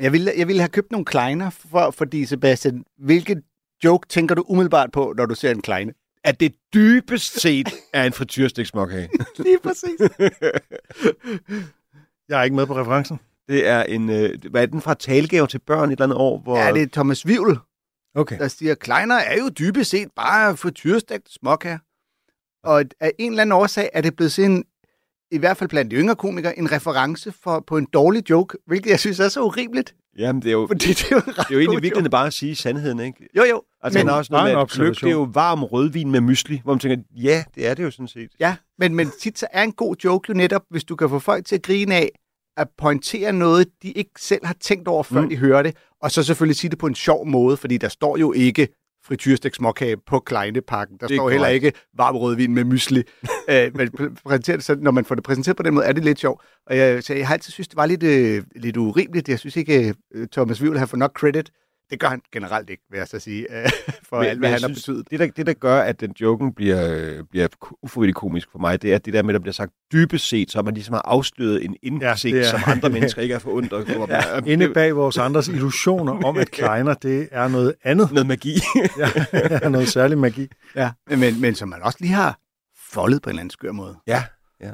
Jeg 0.00 0.12
ville, 0.12 0.32
jeg 0.36 0.48
ville 0.48 0.60
have 0.62 0.68
købt 0.68 0.90
nogle 0.92 1.04
kleiner, 1.04 1.50
for, 1.50 1.90
fordi 1.90 2.24
Sebastian, 2.24 2.84
hvilket 2.98 3.42
joke 3.84 4.08
tænker 4.08 4.34
du 4.34 4.44
umiddelbart 4.48 4.92
på, 4.92 5.14
når 5.16 5.26
du 5.26 5.34
ser 5.34 5.50
en 5.50 5.62
kleine? 5.62 5.92
At 6.28 6.40
det 6.40 6.54
dybest 6.74 7.40
set 7.40 7.68
er 7.92 8.04
en 8.04 8.12
frityrstiksmokhage. 8.12 9.08
Lige 9.38 9.58
præcis. 9.62 10.00
Jeg 12.28 12.40
er 12.40 12.42
ikke 12.42 12.56
med 12.56 12.66
på 12.66 12.76
referencen. 12.76 13.20
Det 13.48 13.66
er 13.66 13.82
en... 13.82 14.10
Øh, 14.10 14.30
hvad 14.50 14.62
er 14.62 14.66
den 14.66 14.80
fra 14.80 14.94
talgave 14.94 15.46
til 15.46 15.58
børn 15.58 15.88
et 15.88 15.92
eller 15.92 16.04
andet 16.04 16.18
år? 16.18 16.38
Hvor... 16.38 16.58
Ja, 16.58 16.72
det 16.72 16.82
er 16.82 16.86
Thomas 16.92 17.26
Vivl, 17.26 17.58
Okay. 18.14 18.38
der 18.38 18.48
siger, 18.48 18.74
kleiner 18.74 19.14
er 19.14 19.36
jo 19.36 19.48
dybest 19.48 19.90
set 19.90 20.08
bare 20.16 20.56
frityrestegt 20.56 21.32
småkager. 21.32 21.78
Og 22.64 22.84
af 23.00 23.12
en 23.18 23.32
eller 23.32 23.42
anden 23.42 23.52
årsag 23.52 23.90
er 23.92 24.00
det 24.00 24.16
blevet 24.16 24.32
sådan, 24.32 24.64
i 25.30 25.38
hvert 25.38 25.56
fald 25.56 25.70
blandt 25.70 25.90
de 25.90 25.96
yngre 25.96 26.16
komikere, 26.16 26.58
en 26.58 26.72
reference 26.72 27.32
for, 27.32 27.64
på 27.66 27.76
en 27.76 27.86
dårlig 27.92 28.30
joke, 28.30 28.58
hvilket 28.66 28.90
jeg 28.90 29.00
synes 29.00 29.20
er 29.20 29.28
så 29.28 29.42
urimeligt, 29.42 29.94
Jamen, 30.18 30.42
det 30.42 30.48
er 30.48 30.52
jo, 30.52 30.66
fordi 30.66 30.88
det 30.88 31.04
er 31.12 31.14
jo 31.16 31.20
det 31.20 31.38
er 31.38 31.44
jo 31.54 31.58
egentlig 31.58 31.92
joke. 31.96 32.08
bare 32.10 32.26
at 32.26 32.32
sige 32.32 32.56
sandheden, 32.56 33.00
ikke? 33.00 33.28
Jo, 33.36 33.44
jo. 33.44 33.62
Altså, 33.82 33.98
Men- 33.98 34.08
han 34.08 34.16
også 34.16 34.32
noget 34.32 34.52
med, 34.54 34.62
at 34.62 34.68
gløk, 34.70 34.94
det 34.94 35.02
er 35.06 35.10
jo 35.10 35.28
varm 35.32 35.64
rødvin 35.64 36.10
med 36.10 36.20
mysli, 36.20 36.60
hvor 36.64 36.72
man 36.72 36.80
tænker, 36.80 36.96
ja, 37.16 37.44
det 37.54 37.66
er 37.66 37.74
det 37.74 37.82
jo 37.82 37.90
sådan 37.90 38.08
set. 38.08 38.30
Ja, 38.40 38.56
men, 38.78 38.94
men 38.94 39.10
tit 39.20 39.38
så 39.38 39.46
er 39.52 39.62
en 39.62 39.72
god 39.72 39.94
joke 40.04 40.26
jo 40.28 40.34
netop, 40.34 40.62
hvis 40.70 40.84
du 40.84 40.96
kan 40.96 41.08
få 41.08 41.18
folk 41.18 41.46
til 41.46 41.54
at 41.54 41.62
grine 41.62 41.94
af, 41.94 42.08
at 42.56 42.68
pointere 42.78 43.32
noget, 43.32 43.66
de 43.82 43.90
ikke 43.92 44.10
selv 44.18 44.46
har 44.46 44.56
tænkt 44.60 44.88
over, 44.88 45.02
før 45.02 45.20
mm. 45.20 45.28
De 45.28 45.36
hører 45.36 45.62
det, 45.62 45.76
og 46.02 46.10
så 46.10 46.22
selvfølgelig 46.22 46.56
sige 46.56 46.70
det 46.70 46.78
på 46.78 46.86
en 46.86 46.94
sjov 46.94 47.26
måde, 47.26 47.56
fordi 47.56 47.76
der 47.76 47.88
står 47.88 48.16
jo 48.16 48.32
ikke 48.32 48.68
frityrstek 49.04 49.54
småkage 49.54 49.96
på 50.06 50.18
Kleinepakken. 50.20 50.96
Der 51.00 51.06
Det 51.06 51.14
er 51.14 51.18
står 51.18 51.30
heller 51.30 51.48
ikke 51.48 51.72
varm 51.96 52.16
rødvin 52.16 52.54
med 52.54 52.64
mysli. 52.64 53.02
Øh, 53.50 53.70
men 53.74 53.88
præ- 54.00 54.14
præsenterer 54.24 54.56
det, 54.56 54.64
så, 54.64 54.76
når 54.80 54.90
man 54.90 55.04
får 55.04 55.14
det 55.14 55.24
præsenteret 55.24 55.56
på 55.56 55.62
den 55.62 55.74
måde, 55.74 55.86
er 55.86 55.92
det 55.92 56.04
lidt 56.04 56.18
sjovt. 56.18 56.42
Og 56.66 56.76
jeg, 56.76 57.02
så 57.02 57.14
jeg 57.14 57.26
har 57.26 57.34
altid 57.34 57.52
synes, 57.52 57.68
det 57.68 57.76
var 57.76 57.86
lidt, 57.86 58.02
øh, 58.02 58.42
lidt 58.56 58.76
urimeligt. 58.76 59.28
Jeg 59.28 59.38
synes 59.38 59.56
ikke, 59.56 59.94
øh, 60.14 60.26
Thomas 60.32 60.62
Wivel 60.62 60.78
har 60.78 60.86
fået 60.86 60.98
nok 60.98 61.12
credit. 61.18 61.50
Det 61.90 62.00
gør 62.00 62.08
han 62.08 62.20
generelt 62.32 62.70
ikke, 62.70 62.82
vil 62.90 62.98
jeg 62.98 63.08
så 63.08 63.18
sige, 63.18 63.46
øh, 63.62 63.70
for 64.08 64.16
alt, 64.22 64.38
hvad 64.38 64.48
han 64.48 64.60
har 64.60 64.68
synes, 64.68 64.78
betydet. 64.78 65.10
Det 65.10 65.20
der, 65.20 65.26
det, 65.26 65.46
der 65.46 65.52
gør, 65.52 65.78
at 65.80 66.00
den 66.00 66.12
joken 66.20 66.52
bliver, 66.54 66.94
øh, 66.96 67.24
bliver 67.30 67.48
ufrivilligt 67.82 68.16
komisk 68.16 68.48
for 68.52 68.58
mig, 68.58 68.82
det 68.82 68.92
er 68.94 68.98
det 68.98 69.14
der 69.14 69.22
med, 69.22 69.30
at 69.30 69.34
der 69.34 69.40
bliver 69.40 69.52
sagt 69.52 69.72
dybest 69.92 70.28
set, 70.28 70.50
så 70.50 70.62
man 70.62 70.74
ligesom 70.74 70.92
har 70.92 71.02
afsløret 71.04 71.64
en 71.64 71.76
indsigt, 71.82 72.36
er- 72.36 72.40
ja, 72.40 72.50
som 72.50 72.60
andre 72.66 72.90
mennesker 72.90 73.22
ikke 73.22 73.34
er 73.34 73.38
forundret 73.38 73.96
over. 73.96 74.06
ja, 74.14 74.40
Inde 74.46 74.68
bag 74.74 74.96
vores 74.96 75.18
andres 75.18 75.48
illusioner 75.48 76.24
om, 76.24 76.36
at 76.36 76.50
kleiner, 76.60 76.94
det 76.94 77.28
er 77.32 77.48
noget 77.48 77.74
andet. 77.84 78.12
Noget 78.12 78.26
magi. 78.26 78.54
Ja, 79.62 79.68
noget 79.68 79.88
særlig 79.88 80.18
magi. 80.18 80.48
Ja. 80.76 80.90
Men, 81.10 81.40
men 81.40 81.54
som 81.54 81.68
man 81.68 81.82
også 81.82 81.98
lige 82.00 82.12
har 82.12 82.38
foldet 82.88 83.22
på 83.22 83.30
en 83.30 83.32
eller 83.32 83.40
anden 83.40 83.50
skør 83.50 83.72
måde. 83.72 83.96
ja, 84.06 84.24
ja. 84.60 84.72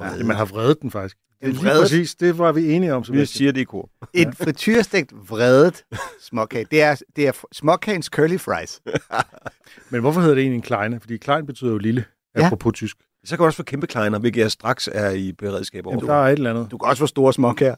Ja, 0.00 0.24
man 0.24 0.36
har 0.36 0.44
vredet 0.44 0.82
den 0.82 0.90
faktisk. 0.90 1.16
Lige 1.42 1.56
vredet. 1.56 1.80
præcis, 1.82 2.14
det 2.14 2.38
var 2.38 2.52
vi 2.52 2.72
enige 2.72 2.94
om. 2.94 3.02
Vi 3.02 3.06
Sebastian. 3.06 3.26
siger 3.26 3.52
det 3.52 3.60
i 3.60 3.64
kor. 3.64 3.90
En 4.12 4.32
frityrestegt 4.34 5.12
vredet 5.28 5.84
småkage. 6.20 6.66
Det 6.70 6.82
er, 6.82 7.00
det 7.16 7.26
er 7.28 7.32
småkagens 7.52 8.06
curly 8.06 8.36
fries. 8.38 8.82
Men 9.90 10.00
hvorfor 10.00 10.20
hedder 10.20 10.34
det 10.34 10.42
egentlig 10.42 10.56
en 10.56 10.62
kleine? 10.62 11.00
Fordi 11.00 11.16
klein 11.16 11.46
betyder 11.46 11.70
jo 11.70 11.78
lille, 11.78 12.04
Ja. 12.36 12.46
apropos 12.46 12.72
tysk. 12.74 12.96
Så 13.24 13.30
kan 13.36 13.38
du 13.38 13.44
også 13.44 13.56
få 13.56 13.62
kæmpe 13.62 13.86
kleiner, 13.86 14.18
hvilket 14.18 14.40
jeg 14.40 14.50
straks 14.50 14.88
er 14.92 15.10
i 15.10 15.32
beredskab 15.32 15.86
over. 15.86 15.96
Jamen, 15.96 16.08
der 16.08 16.14
er 16.14 16.26
et 16.28 16.32
eller 16.32 16.50
andet. 16.50 16.70
Du 16.70 16.78
kan 16.78 16.88
også 16.88 17.00
få 17.02 17.06
store 17.06 17.32
småkager. 17.32 17.74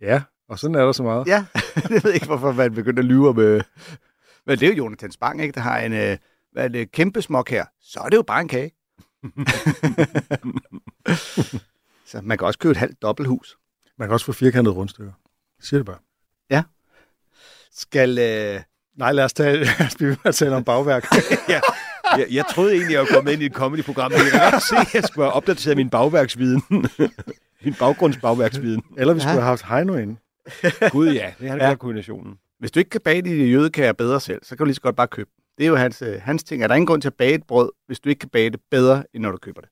Ja, 0.00 0.22
og 0.48 0.58
sådan 0.58 0.74
er 0.74 0.84
der 0.84 0.92
så 0.92 1.02
meget. 1.02 1.26
Ja, 1.26 1.44
jeg 1.90 2.00
ved 2.04 2.12
ikke, 2.12 2.26
hvorfor 2.26 2.52
man 2.52 2.74
begyndte 2.74 3.00
at 3.00 3.06
lyve 3.06 3.28
om... 3.28 3.38
Øh... 3.38 3.62
Men 4.46 4.58
det 4.58 4.68
er 4.68 4.72
jo 4.72 4.76
Jonathan 4.76 5.10
Spang, 5.10 5.42
ikke? 5.42 5.52
Der 5.54 5.60
har 5.60 5.78
en 5.78 5.92
øh, 5.92 6.16
hvad 6.52 6.64
er 6.64 6.68
det, 6.68 6.92
kæmpe 6.92 7.22
småkage. 7.22 7.64
Så 7.80 8.00
er 8.00 8.08
det 8.08 8.16
jo 8.16 8.22
bare 8.22 8.40
en 8.40 8.48
kage. 8.48 8.70
så 12.06 12.20
man 12.22 12.38
kan 12.38 12.46
også 12.46 12.58
købe 12.58 12.70
et 12.70 12.76
halvt 12.76 13.02
dobbelthus. 13.02 13.56
Man 13.98 14.08
kan 14.08 14.12
også 14.12 14.26
få 14.26 14.32
firkantede 14.32 14.74
rundstykker. 14.74 15.12
Jeg 15.58 15.64
siger 15.64 15.78
det 15.78 15.86
bare. 15.86 15.98
Skal... 17.74 18.18
Øh... 18.18 18.60
Nej, 18.96 19.12
lad 19.12 19.24
os, 19.24 19.32
tage, 19.32 19.56
lad 19.64 19.86
os 19.86 19.94
blive 19.96 20.16
at 20.24 20.34
tale 20.34 20.56
om 20.56 20.64
bagværk. 20.64 21.06
ja. 21.48 21.60
Jeg, 22.18 22.26
jeg 22.30 22.44
troede 22.50 22.72
egentlig, 22.72 22.92
jeg 22.92 23.00
var 23.00 23.06
kommet 23.14 23.32
ind 23.32 23.42
i 23.42 23.46
et 23.46 23.52
comedy-program, 23.52 24.10
men 24.10 24.20
jeg 24.20 24.50
kan 24.50 24.60
se, 24.60 24.76
at 24.76 24.94
jeg 24.94 25.04
skulle 25.04 25.24
have 25.24 25.32
opdateret 25.32 25.76
min 25.76 25.90
bagværksviden. 25.90 26.62
min 27.64 27.74
baggrundsbagværksviden. 27.78 28.82
Eller 28.96 29.14
vi 29.14 29.20
skulle 29.20 29.32
have 29.32 29.42
haft 29.42 29.64
Heino 29.68 29.96
inde. 29.96 30.16
Gud 30.90 31.12
ja, 31.12 31.32
det 31.40 31.48
er 31.48 31.56
Ja. 31.56 31.68
ja. 31.68 31.74
kombinationen. 31.74 32.38
Hvis 32.58 32.70
du 32.70 32.78
ikke 32.78 32.90
kan 32.90 33.00
bage 33.00 33.22
de 33.22 33.30
jødekager 33.46 33.92
bedre 33.92 34.20
selv, 34.20 34.40
så 34.44 34.48
kan 34.48 34.58
du 34.58 34.64
lige 34.64 34.74
så 34.74 34.80
godt 34.80 34.96
bare 34.96 35.08
købe 35.08 35.30
dem. 35.36 35.41
Det 35.58 35.64
er 35.64 35.68
jo 35.68 35.76
hans, 35.76 36.02
øh, 36.02 36.20
hans 36.22 36.44
ting. 36.44 36.62
Er 36.62 36.66
der 36.66 36.74
ingen 36.74 36.86
grund 36.86 37.02
til 37.02 37.08
at 37.08 37.14
bage 37.14 37.34
et 37.34 37.44
brød, 37.46 37.70
hvis 37.86 38.00
du 38.00 38.08
ikke 38.08 38.18
kan 38.18 38.28
bage 38.28 38.50
det 38.50 38.60
bedre, 38.70 39.04
end 39.14 39.22
når 39.22 39.30
du 39.30 39.36
køber 39.38 39.60
det? 39.60 39.70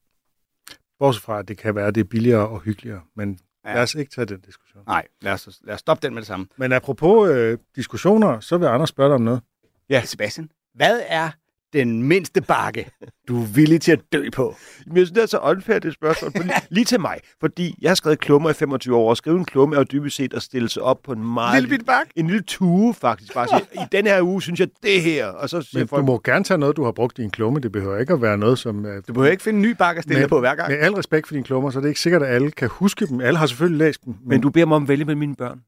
Bortset 0.99 1.23
fra, 1.23 1.39
at 1.39 1.49
det 1.49 1.59
kan 1.59 1.75
være, 1.75 1.87
at 1.87 1.95
det 1.95 2.01
er 2.01 2.05
billigere 2.05 2.49
og 2.49 2.61
hyggeligere. 2.61 3.01
Men 3.17 3.39
Ja. 3.65 3.71
ja. 3.71 3.75
lad 3.75 3.83
os 3.83 3.95
ikke 3.95 4.11
tage 4.11 4.25
den 4.25 4.41
diskussion. 4.41 4.83
Nej, 4.87 5.07
lad 5.21 5.33
os, 5.33 5.61
lad 5.65 5.75
os 5.75 5.81
stoppe 5.81 6.07
den 6.07 6.15
med 6.15 6.23
det 6.23 6.27
samme. 6.27 6.47
Men 6.57 6.73
apropos 6.73 7.31
øh, 7.31 7.59
diskussioner, 7.77 8.41
så 8.41 8.59
vil 8.59 8.67
Anders 8.67 8.89
spørge 8.89 9.09
dig 9.09 9.15
om 9.15 9.21
noget. 9.23 9.41
Ja. 9.89 10.03
Sebastian, 10.05 10.51
hvad 10.75 11.03
er 11.07 11.31
den 11.73 12.03
mindste 12.03 12.41
bakke, 12.43 12.91
du 13.31 13.43
er 13.43 13.47
villig 13.47 13.81
til 13.81 13.93
at 13.93 14.01
dø 14.13 14.31
på? 14.33 14.57
Men 14.87 14.97
jeg 14.97 15.07
synes, 15.07 15.11
det 15.15 15.23
er 15.23 15.27
så 15.27 15.39
unfair, 15.39 15.79
det 15.79 15.95
spørgsmål. 15.95 16.33
Fordi, 16.37 16.49
lige 16.71 16.85
til 16.85 17.01
mig. 17.01 17.19
Fordi 17.41 17.75
jeg 17.83 17.91
har 17.91 17.95
skrevet 17.95 18.19
klummer 18.19 18.51
i 18.51 18.53
25 18.53 18.97
år, 18.97 19.11
og 19.11 19.17
skrive 19.17 19.39
en 19.39 19.45
klumme 19.45 19.77
er 19.77 19.81
jo 19.81 19.85
dybest 19.93 20.17
set 20.17 20.35
at 20.35 20.43
stille 20.43 20.69
sig 20.69 20.83
op 20.83 20.99
på 21.05 21.13
en 21.13 21.33
meget... 21.33 21.63
Lille 21.63 21.85
bakke? 21.85 22.13
En 22.17 22.27
lille 22.27 22.43
tue, 22.43 22.95
faktisk. 22.95 23.35
Bare 23.35 23.49
sige, 23.49 23.63
i 23.75 23.87
den 23.93 24.07
her 24.07 24.23
uge 24.23 24.43
synes 24.43 24.61
jeg 24.61 24.69
det 24.83 25.03
her. 25.03 25.27
Og 25.27 25.49
så 25.49 25.63
siger 25.63 25.81
Men 25.81 25.89
folk, 25.89 26.01
du 26.01 26.07
må 26.07 26.21
gerne 26.25 26.45
tage 26.45 26.59
noget, 26.59 26.77
du 26.77 26.85
har 26.85 26.93
brugt 26.93 27.19
i 27.19 27.23
en 27.23 27.31
klumme. 27.31 27.61
Det 27.61 27.73
behøver 27.73 27.99
ikke 27.99 28.13
at 28.13 28.23
være 28.23 28.39
noget, 28.39 28.59
som... 28.59 28.87
Øh, 28.87 29.03
Du 29.09 29.13
behøver 29.13 29.31
ikke 29.31 29.43
finde 29.43 29.57
en 29.57 29.63
ny 29.63 29.71
bakke 29.71 29.99
at 29.99 30.05
stille 30.05 30.21
dig 30.21 30.29
på 30.29 30.41
hver 30.41 30.55
gang. 30.55 30.71
med 30.71 30.79
al 30.79 30.93
respekt 30.95 31.27
for 31.27 31.35
dine 31.35 31.45
klummer, 31.45 31.71
så 31.71 31.79
er 31.79 31.81
det 31.81 31.89
ikke 31.89 32.01
sikkert, 32.01 32.23
at 32.23 32.35
alle 32.35 32.51
kan 32.51 32.69
huske 32.69 33.07
dem. 33.07 33.21
Alle 33.21 33.39
har 33.39 33.47
selvfølgelig 33.47 33.79
læst 33.79 34.05
dem. 34.05 34.13
Men, 34.21 34.29
men 34.29 34.41
du 34.41 34.51
beder 34.51 34.67
mig 34.67 34.77
om 34.77 34.83
at 34.83 34.89
vælge 34.89 35.05
med 35.05 35.15
mine 35.15 35.35
børn. 35.35 35.61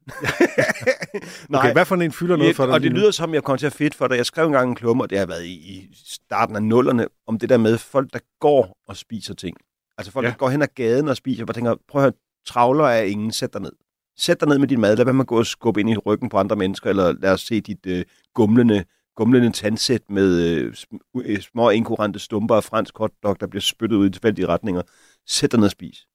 okay, 1.55 1.73
hvad 1.73 1.85
for 1.85 1.97
en 1.97 2.13
fylder 2.13 2.37
noget 2.37 2.57
for 2.57 2.67
dig? 2.67 2.75
og 2.75 2.83
det 2.83 2.93
lyder 2.93 3.11
som, 3.11 3.35
jeg 3.35 3.43
kom 3.43 3.59
til 3.59 3.67
at 3.67 3.73
fedt 3.73 3.95
for 3.95 4.09
dig. 4.09 4.17
Jeg 4.17 4.27
skrev 4.27 4.47
engang 4.47 4.69
en 4.69 4.75
klumme, 4.75 5.03
og 5.05 5.11
det 5.11 5.19
har 5.19 5.27
været 5.27 5.45
i, 5.45 5.53
i 5.53 5.89
starten 6.07 6.57
af 6.57 6.63
nullerne, 6.63 7.07
om 7.27 7.39
det 7.39 7.49
der 7.53 7.59
med 7.59 7.79
folk, 7.79 8.13
der 8.13 8.19
går 8.41 8.77
og 8.89 8.97
spiser 8.97 9.35
ting. 9.35 9.57
Altså 9.99 10.13
folk, 10.13 10.25
Ja. 10.25 10.31
der 10.31 10.37
går 10.37 10.49
hen 10.51 10.63
ad 10.63 10.69
gaden 10.75 11.09
og 11.09 11.17
spiser, 11.17 11.45
og 11.49 11.55
tænker, 11.55 11.75
prøv 11.89 12.01
at 12.01 12.05
høre, 12.05 12.13
travler 12.47 12.85
er 12.85 13.03
ingen, 13.03 13.33
sæt 13.33 13.53
dig 13.53 13.61
ned. 13.63 13.73
Sæt 14.17 14.41
dig 14.41 14.49
ned 14.49 14.59
med 14.59 14.69
din 14.69 14.81
mad, 14.81 14.97
lad 14.97 15.05
være 15.05 15.15
med 15.15 15.25
at 15.25 15.27
gå 15.27 15.39
og 15.39 15.47
skubbe 15.47 15.81
ind 15.81 15.91
i 15.91 15.97
ryggen 15.97 16.29
på 16.29 16.39
andre 16.39 16.57
mennesker, 16.57 16.91
eller 16.91 17.13
lad 17.13 17.33
os 17.33 17.41
se 17.41 17.61
dit 17.61 17.87
øh, 17.87 18.05
gumlende, 18.35 18.85
gumlende 19.17 19.53
tandsæt 19.53 20.03
med 20.11 20.41
øh, 20.41 20.75
øh, 21.17 21.41
små 21.41 21.71
inkurante 21.71 22.19
stumper 22.19 22.55
af 22.57 22.65
fransk 22.65 22.99
hotdog, 22.99 23.41
der 23.41 23.47
bliver 23.47 23.61
spyttet 23.61 23.97
ud 23.97 24.07
i 24.07 24.11
tilfældige 24.11 24.47
retninger. 24.47 24.83
Sæt 25.27 25.53
dig 25.53 25.59
ned 25.61 25.67
og 25.67 25.71
spis. 25.71 26.07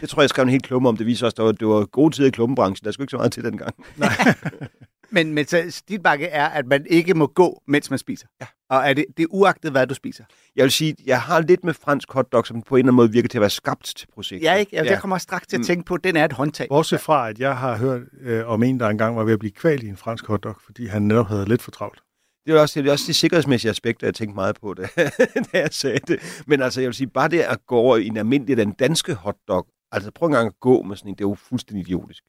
Det 0.00 0.08
tror 0.08 0.20
jeg, 0.20 0.22
jeg 0.22 0.30
skrev 0.30 0.42
en 0.42 0.48
helt 0.48 0.62
klumme 0.64 0.88
om. 0.88 0.96
Det 0.96 1.06
viser 1.06 1.26
også, 1.26 1.46
at 1.46 1.60
det 1.60 1.68
var, 1.68 1.84
gode 1.84 2.14
tider 2.14 2.28
i 2.28 2.30
klummebranchen. 2.30 2.84
Der 2.84 2.90
skulle 2.90 3.04
ikke 3.04 3.10
så 3.10 3.16
meget 3.16 3.32
til 3.32 3.44
dengang. 3.44 3.74
Men, 5.10 5.34
men 5.34 5.46
så, 5.46 5.82
dit 5.88 6.02
bakke 6.02 6.26
er, 6.26 6.46
at 6.48 6.66
man 6.66 6.86
ikke 6.90 7.14
må 7.14 7.26
gå, 7.26 7.62
mens 7.66 7.90
man 7.90 7.98
spiser. 7.98 8.26
Ja. 8.40 8.46
Og 8.70 8.78
er 8.88 8.92
det, 8.92 9.04
det 9.16 9.22
er 9.22 9.26
uagtet, 9.30 9.70
hvad 9.70 9.86
du 9.86 9.94
spiser? 9.94 10.24
Jeg 10.56 10.62
vil 10.62 10.72
sige, 10.72 10.96
jeg 11.06 11.20
har 11.20 11.40
lidt 11.40 11.64
med 11.64 11.74
fransk 11.74 12.12
hotdog, 12.12 12.46
som 12.46 12.62
på 12.62 12.76
en 12.76 12.78
eller 12.78 12.84
anden 12.86 12.96
måde 12.96 13.12
virker 13.12 13.28
til 13.28 13.38
at 13.38 13.40
være 13.40 13.50
skabt 13.50 13.84
til 13.96 14.06
projektet. 14.14 14.46
Ja, 14.46 14.54
ikke? 14.54 14.76
Jeg, 14.76 14.84
Ja. 14.84 14.90
jeg 14.90 15.00
kommer 15.00 15.18
straks 15.18 15.46
til 15.46 15.56
at 15.58 15.64
tænke 15.64 15.84
på, 15.84 15.94
at 15.94 16.04
den 16.04 16.16
er 16.16 16.24
et 16.24 16.32
håndtag. 16.32 16.66
Bortset 16.68 17.00
fra, 17.00 17.28
at 17.28 17.38
jeg 17.38 17.56
har 17.56 17.76
hørt 17.76 18.00
øh, 18.20 18.48
om 18.48 18.62
en, 18.62 18.80
der 18.80 18.88
engang 18.88 19.16
var 19.16 19.24
ved 19.24 19.32
at 19.32 19.38
blive 19.38 19.52
kvalt 19.52 19.82
i 19.82 19.88
en 19.88 19.96
fransk 19.96 20.26
hotdog, 20.26 20.56
fordi 20.64 20.86
han 20.86 21.02
netop 21.02 21.26
havde 21.28 21.48
lidt 21.48 21.62
for 21.62 21.70
travlt. 21.70 22.00
Det 22.46 22.54
er 22.54 22.60
også 22.60 22.80
det, 22.82 22.88
er 22.88 22.92
også 22.92 23.04
de 23.08 23.14
sikkerhedsmæssige 23.14 23.70
aspekter, 23.70 24.06
jeg 24.06 24.14
tænkte 24.14 24.34
meget 24.34 24.56
på, 24.60 24.74
da, 24.74 24.82
da 25.52 25.58
jeg 25.58 25.68
sagde 25.72 25.98
det. 25.98 26.42
Men 26.46 26.62
altså, 26.62 26.80
jeg 26.80 26.88
vil 26.88 26.94
sige, 26.94 27.06
bare 27.06 27.28
det 27.28 27.40
at 27.40 27.66
gå 27.66 27.76
over 27.76 27.96
i 27.96 28.06
en 28.06 28.16
almindelig, 28.16 28.56
den 28.56 28.72
danske 28.72 29.14
hotdog, 29.14 29.66
altså 29.92 30.10
prøv 30.10 30.26
en 30.26 30.32
gang 30.32 30.46
at 30.46 30.60
gå 30.60 30.82
med 30.82 30.96
sådan 30.96 31.08
en, 31.08 31.14
det 31.14 31.24
er 31.24 31.28
jo 31.28 31.34
fuldstændig 31.34 31.80
idiotisk. 31.88 32.22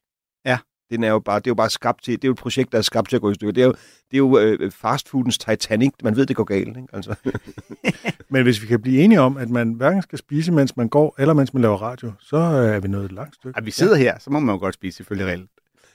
Ja. 0.46 0.58
Den 0.92 1.04
er 1.04 1.10
jo 1.10 1.20
bare, 1.20 1.40
det 1.40 1.48
er 1.48 1.52
jo 1.52 1.56
bare 1.56 1.70
skabt 1.70 2.04
til, 2.04 2.14
det 2.14 2.24
er 2.24 2.28
jo 2.28 2.32
et 2.32 2.38
projekt, 2.38 2.72
der 2.72 2.78
er 2.78 2.82
skabt 2.82 3.10
til 3.10 3.16
at 3.16 3.22
gå 3.22 3.32
i 3.32 3.34
stykker. 3.34 3.54
Det 3.54 3.62
er 3.62 3.66
jo, 3.66 3.72
det 4.12 4.14
er 4.14 4.18
jo 4.18 4.40
øh, 4.40 4.72
fastfoodens 4.72 5.38
Titanic. 5.38 5.92
Man 6.04 6.16
ved, 6.16 6.26
det 6.26 6.36
går 6.36 6.44
galt, 6.44 6.68
ikke? 6.68 6.88
Altså. 6.94 7.16
Men 8.30 8.44
hvis 8.44 8.62
vi 8.62 8.68
kan 8.68 8.82
blive 8.82 9.02
enige 9.02 9.22
om, 9.22 9.38
at 9.38 9.50
man 9.50 9.74
hverken 9.74 10.02
skal 10.02 10.20
spise, 10.20 10.52
mens 10.52 10.78
man 10.78 10.90
går, 10.90 11.16
eller 11.20 11.34
mens 11.34 11.54
man 11.54 11.62
laver 11.62 11.78
radio, 11.78 12.12
så 12.20 12.38
øh, 12.38 12.76
er 12.76 12.80
vi 12.80 12.88
nået 12.88 13.06
et 13.06 13.12
langt 13.12 13.36
stykke. 13.36 13.58
At 13.58 13.66
vi 13.66 13.72
sidder 13.72 13.96
her, 13.96 14.20
så 14.20 14.30
må 14.30 14.40
man 14.40 14.56
jo 14.56 14.60
godt 14.60 14.74
spise, 14.74 14.98
selvfølgelig 14.98 15.32
reelt. 15.34 15.50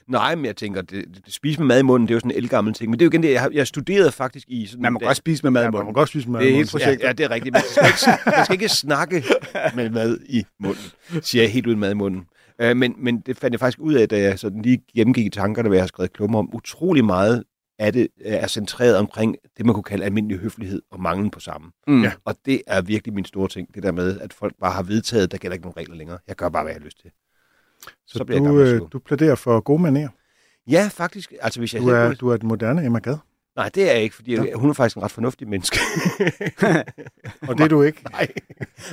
Nej, 0.07 0.35
men 0.35 0.45
jeg 0.45 0.55
tænker, 0.55 0.81
det, 0.81 1.05
det, 1.25 1.33
spise 1.33 1.59
med 1.59 1.67
mad 1.67 1.79
i 1.79 1.81
munden, 1.81 2.07
det 2.07 2.11
er 2.13 2.15
jo 2.15 2.19
sådan 2.19 2.31
en 2.31 2.37
elgammel 2.37 2.73
ting. 2.73 2.89
Men 2.89 2.99
det 2.99 3.03
er 3.03 3.05
jo 3.05 3.09
igen 3.11 3.23
det, 3.23 3.31
jeg, 3.31 3.49
jeg 3.53 3.67
studerede 3.67 4.11
faktisk 4.11 4.45
i 4.49 4.65
sådan... 4.65 4.81
Man 4.81 4.93
må 4.93 4.99
da- 4.99 5.05
godt 5.05 5.17
spise 5.17 5.43
med 5.43 5.51
mad 5.51 5.61
i 5.61 5.65
Ja, 5.65 5.69
man 5.71 5.77
må 5.77 5.79
munden. 5.79 5.93
godt 5.93 6.09
spise 6.09 6.29
med 6.29 6.39
Det 6.39 6.47
er 6.47 6.51
mad 6.51 6.53
i 6.53 6.57
helt 6.57 6.73
munden. 6.73 6.85
projekt. 6.85 7.01
Ja, 7.01 7.07
ja, 7.07 7.13
det 7.13 7.23
er 7.23 7.31
rigtigt. 7.31 7.53
Man 7.53 7.61
skal, 7.71 7.85
ikke, 7.85 8.21
man 8.25 8.45
skal 8.45 8.53
ikke 8.53 8.69
snakke 8.69 9.23
med 9.75 9.89
mad 9.89 10.17
i 10.29 10.43
munden, 10.59 10.83
siger 11.21 11.41
jeg 11.43 11.51
helt 11.51 11.67
uden 11.67 11.79
mad 11.79 11.91
i 11.91 11.93
munden. 11.93 12.25
Øh, 12.59 12.77
men, 12.77 12.95
men 12.97 13.19
det 13.19 13.37
fandt 13.37 13.53
jeg 13.53 13.59
faktisk 13.59 13.79
ud 13.79 13.93
af, 13.93 14.09
da 14.09 14.19
jeg 14.19 14.39
sådan 14.39 14.61
lige 14.61 14.83
gennemgik 14.95 15.25
i 15.25 15.29
tankerne, 15.29 15.69
hvad 15.69 15.77
jeg 15.77 15.83
har 15.83 15.87
skrevet 15.87 16.13
klummer 16.13 16.39
om. 16.39 16.49
Utrolig 16.55 17.05
meget 17.05 17.43
af 17.79 17.93
det 17.93 18.01
øh, 18.25 18.31
er 18.33 18.47
centreret 18.47 18.97
omkring 18.97 19.35
det, 19.57 19.65
man 19.65 19.73
kunne 19.73 19.83
kalde 19.83 20.05
almindelig 20.05 20.37
høflighed 20.37 20.81
og 20.91 21.01
manglen 21.01 21.31
på 21.31 21.39
samme. 21.39 21.71
Mm. 21.87 22.03
Ja. 22.03 22.11
Og 22.25 22.35
det 22.45 22.61
er 22.67 22.81
virkelig 22.81 23.13
min 23.13 23.25
store 23.25 23.47
ting, 23.47 23.75
det 23.75 23.83
der 23.83 23.91
med, 23.91 24.19
at 24.19 24.33
folk 24.33 24.53
bare 24.59 24.71
har 24.71 24.83
vedtaget, 24.83 25.23
at 25.23 25.31
der 25.31 25.37
gælder 25.37 25.53
ikke 25.53 25.65
nogen 25.65 25.77
regler 25.77 25.95
længere. 25.95 26.17
Jeg 26.27 26.35
gør 26.35 26.49
bare, 26.49 26.63
hvad 26.63 26.71
jeg 26.73 26.79
har 26.81 26.85
lyst 26.85 27.01
til. 27.01 27.11
Så, 28.07 28.17
Så 28.17 28.25
bliver 28.25 28.37
jeg 28.41 28.49
du, 28.49 28.57
gammel 28.57 28.73
øh, 28.81 28.81
du 28.93 28.99
plæderer 28.99 29.35
for 29.35 29.59
gode 29.59 29.81
manerer. 29.81 30.09
Ja, 30.67 30.89
faktisk. 30.93 31.33
Altså, 31.41 31.59
hvis 31.59 31.73
jeg 31.73 31.81
Du 31.81 31.87
er, 31.87 32.05
kunne- 32.05 32.15
du 32.15 32.29
er 32.29 32.35
et 32.35 32.43
moderne 32.43 32.85
Emma 32.85 32.99
Gad. 32.99 33.17
Nej, 33.55 33.69
det 33.75 33.89
er 33.89 33.93
jeg 33.93 34.03
ikke, 34.03 34.15
fordi 34.15 34.35
Nå. 34.35 34.45
hun 34.55 34.69
er 34.69 34.73
faktisk 34.73 34.97
en 34.97 35.03
ret 35.03 35.11
fornuftig 35.11 35.47
menneske. 35.47 35.77
Og 37.47 37.57
det 37.57 37.63
er 37.63 37.67
du 37.67 37.81
ikke. 37.81 38.03
Nej. 38.11 38.27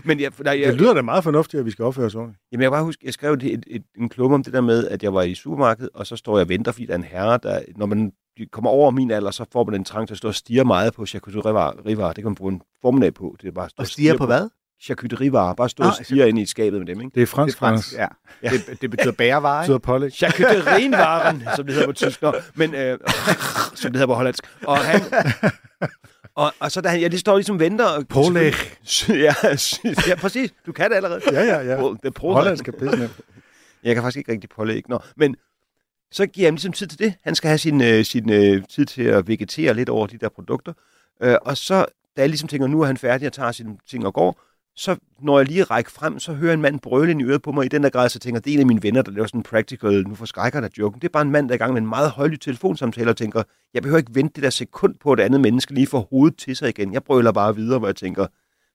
Men 0.04 0.20
jeg, 0.20 0.32
nej, 0.38 0.60
jeg, 0.60 0.68
Det 0.72 0.80
lyder 0.80 0.94
da 0.94 1.02
meget 1.02 1.24
fornuftigt, 1.24 1.58
at 1.60 1.66
vi 1.66 1.70
skal 1.70 1.84
opføre 1.84 2.06
os 2.06 2.14
ordentligt. 2.14 2.42
Jamen, 2.52 2.62
jeg 2.62 2.66
kan 2.70 2.72
bare 2.72 2.84
huske, 2.84 3.02
jeg 3.04 3.12
skrev 3.12 3.32
et, 3.32 3.42
et, 3.42 3.64
et, 3.66 3.82
en 3.98 4.08
klumme 4.08 4.34
om 4.34 4.44
det 4.44 4.52
der 4.52 4.60
med, 4.60 4.88
at 4.88 5.02
jeg 5.02 5.14
var 5.14 5.22
i 5.22 5.34
supermarkedet, 5.34 5.90
og 5.94 6.06
så 6.06 6.16
står 6.16 6.38
jeg 6.38 6.44
og 6.44 6.48
venter, 6.48 6.72
fordi 6.72 6.86
der 6.86 6.92
er 6.92 6.98
en 6.98 7.04
herre, 7.04 7.38
der, 7.42 7.60
når 7.76 7.86
man 7.86 8.12
kommer 8.52 8.70
over 8.70 8.90
min 8.90 9.10
alder, 9.10 9.30
så 9.30 9.44
får 9.52 9.64
man 9.64 9.74
en 9.74 9.84
trang 9.84 10.08
til 10.08 10.14
at 10.14 10.18
stå 10.18 10.28
og 10.28 10.34
stige 10.34 10.64
meget 10.64 10.94
på 10.94 11.06
charcuterievarer. 11.06 12.12
Det 12.12 12.22
kan 12.22 12.24
man 12.24 12.34
bruge 12.34 12.52
en 12.52 12.62
formiddag 12.82 13.14
på. 13.14 13.36
Det 13.40 13.48
er 13.48 13.52
bare 13.52 13.64
at 13.64 13.70
stå 13.70 13.80
Og 13.80 13.86
stiger 13.86 14.16
på 14.16 14.26
hvad? 14.26 14.48
Charcuterievarer. 14.82 15.54
Bare 15.54 15.68
stå 15.68 15.82
Ah, 15.82 15.88
og 15.98 16.04
stige 16.04 16.28
ind 16.28 16.38
i 16.38 16.46
skabet 16.46 16.78
med 16.80 16.86
dem, 16.86 17.00
ikke? 17.00 17.10
Det 17.14 17.20
er 17.20 17.20
Det 17.20 17.28
fransk, 17.28 17.56
er 17.56 17.58
fransk, 17.58 17.92
Anders. 17.98 18.12
ja. 18.42 18.50
Det, 18.50 18.80
det 18.80 18.90
betyder 18.90 19.12
bærevarer, 19.12 19.66
Det 19.72 19.82
pålæg. 19.82 20.12
Charcuterienvaren, 20.12 21.42
som 21.56 21.64
det 21.66 21.74
hedder 21.74 21.88
på 21.88 21.92
tysk. 21.92 22.22
Nå, 22.22 22.32
men, 22.54 22.74
øh, 22.74 22.98
som 23.80 23.92
det 23.92 23.96
hedder 23.96 24.06
på 24.06 24.14
hollandsk. 24.14 24.44
Og 24.66 24.78
han... 24.78 25.00
Og, 26.34 26.52
og 26.60 26.72
så 26.72 26.80
da 26.80 26.88
han, 26.88 27.00
jeg 27.00 27.10
lige 27.10 27.20
står 27.20 27.36
ligesom 27.36 27.60
venter. 27.60 27.84
Og, 27.86 28.08
Pålæg. 28.08 28.54
ja, 29.08 29.34
ja, 30.08 30.14
præcis. 30.20 30.50
Du 30.66 30.72
kan 30.72 30.90
det 30.90 30.96
allerede. 30.96 31.20
Ja, 31.32 31.42
ja, 31.44 31.58
ja. 31.60 31.76
Det 31.76 32.04
er 32.04 32.10
pålæg. 32.10 32.34
Hollandsk 32.34 32.68
er 32.68 32.72
pisse. 32.72 33.10
Jeg 33.84 33.94
kan 33.94 34.02
faktisk 34.02 34.16
ikke 34.18 34.32
rigtig 34.32 34.50
pålægge. 34.50 34.82
Nå, 34.90 34.98
men 35.16 35.36
så 36.12 36.26
giver 36.26 36.46
ham 36.46 36.54
ligesom 36.54 36.72
tid 36.72 36.86
til 36.86 36.98
det. 36.98 37.14
Han 37.24 37.34
skal 37.34 37.48
have 37.48 37.58
sin, 37.58 37.82
øh, 37.82 38.04
sin 38.04 38.30
øh, 38.32 38.62
tid 38.70 38.86
til 38.86 39.02
at 39.02 39.28
vegetere 39.28 39.74
lidt 39.74 39.88
over 39.88 40.06
de 40.06 40.18
der 40.18 40.28
produkter. 40.28 40.72
Øh, 41.22 41.36
og 41.42 41.56
så, 41.56 41.74
da 42.16 42.20
jeg 42.22 42.28
ligesom 42.28 42.48
tænker, 42.48 42.66
nu 42.66 42.80
er 42.80 42.86
han 42.86 42.96
færdig 42.96 43.26
og 43.26 43.32
tager 43.32 43.52
sine 43.52 43.76
ting 43.90 44.06
og 44.06 44.14
går, 44.14 44.40
så 44.80 44.96
når 45.22 45.38
jeg 45.38 45.46
lige 45.48 45.64
rækker 45.64 45.90
frem, 45.90 46.18
så 46.18 46.32
hører 46.32 46.54
en 46.54 46.62
mand 46.62 46.80
brøle 46.80 47.10
ind 47.10 47.20
i 47.20 47.24
øret 47.24 47.42
på 47.42 47.52
mig 47.52 47.64
i 47.64 47.68
den 47.68 47.82
der 47.82 47.90
grad, 47.90 48.08
så 48.08 48.18
tænker 48.18 48.36
jeg, 48.36 48.44
det 48.44 48.50
er 48.50 48.54
en 48.54 48.60
af 48.60 48.66
mine 48.66 48.82
venner, 48.82 49.02
der 49.02 49.12
laver 49.12 49.26
sådan 49.26 49.40
en 49.40 49.42
practical, 49.42 50.04
nu 50.08 50.14
forskrækker 50.14 50.60
der 50.60 50.68
joken. 50.78 51.00
Det 51.00 51.08
er 51.08 51.12
bare 51.12 51.22
en 51.22 51.30
mand, 51.30 51.48
der 51.48 51.52
er 51.52 51.56
i 51.56 51.58
gang 51.58 51.72
med 51.72 51.82
en 51.82 51.88
meget 51.88 52.10
højlydt 52.10 52.40
telefonsamtale 52.40 53.10
og 53.10 53.16
tænker, 53.16 53.42
jeg 53.74 53.82
behøver 53.82 53.98
ikke 53.98 54.14
vente 54.14 54.32
det 54.34 54.42
der 54.42 54.50
sekund 54.50 54.94
på, 55.00 55.12
at 55.12 55.20
et 55.20 55.24
andet 55.24 55.40
menneske 55.40 55.74
lige 55.74 55.86
får 55.86 56.08
hovedet 56.10 56.38
til 56.38 56.56
sig 56.56 56.68
igen. 56.68 56.92
Jeg 56.92 57.02
brøler 57.04 57.32
bare 57.32 57.54
videre, 57.56 57.78
hvor 57.78 57.88
jeg 57.88 57.96
tænker, 57.96 58.26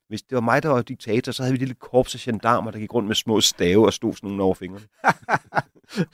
hvis 0.07 0.21
det 0.21 0.35
var 0.35 0.41
mig, 0.41 0.63
der 0.63 0.69
var 0.69 0.81
diktator, 0.81 1.31
så 1.31 1.43
havde 1.43 1.51
vi 1.53 1.55
et 1.55 1.59
lille 1.59 1.75
korps 1.81 2.15
af 2.15 2.19
gendarmer, 2.21 2.71
der 2.71 2.79
gik 2.79 2.93
rundt 2.93 3.07
med 3.07 3.15
små 3.15 3.41
stave 3.41 3.85
og 3.85 3.93
stod 3.93 4.13
sådan 4.13 4.27
nogle 4.27 4.43
over 4.43 4.55
fingrene. 4.55 4.85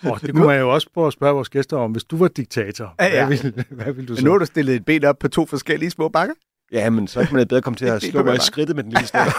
Oh, 0.06 0.20
det 0.22 0.34
kunne 0.34 0.48
man 0.48 0.60
jo 0.60 0.74
også 0.74 0.88
prøve 0.94 1.08
at 1.08 1.14
spørge 1.14 1.34
vores 1.36 1.50
gæster 1.50 1.78
om. 1.78 1.92
Hvis 1.92 2.04
du 2.04 2.18
var 2.18 2.28
diktator, 2.28 2.96
Ja, 3.00 3.06
ja. 3.06 3.26
hvad 3.26 3.38
ville, 3.38 3.66
hvad 3.70 3.94
ville 3.94 4.08
du 4.08 4.12
Men 4.12 4.18
så? 4.18 4.26
nu 4.26 4.32
har 4.32 4.38
du 4.38 4.46
stillet 4.46 4.76
et 4.76 4.86
ben 4.86 5.04
op 5.06 5.20
på 5.20 5.28
to 5.28 5.46
forskellige 5.46 5.90
små 5.90 6.10
bakker. 6.10 6.34
Ja, 6.72 6.90
men 6.90 7.08
så 7.08 7.26
kan 7.26 7.36
man 7.36 7.48
bedre 7.48 7.62
komme 7.62 7.78
til 7.78 7.86
at 7.96 8.02
slå 8.04 8.24
mig 8.24 8.36
i 8.36 8.40
skridtet 8.42 8.76
med 8.76 8.84
den 8.84 8.92
lille 8.92 9.08
snæver. 9.08 9.32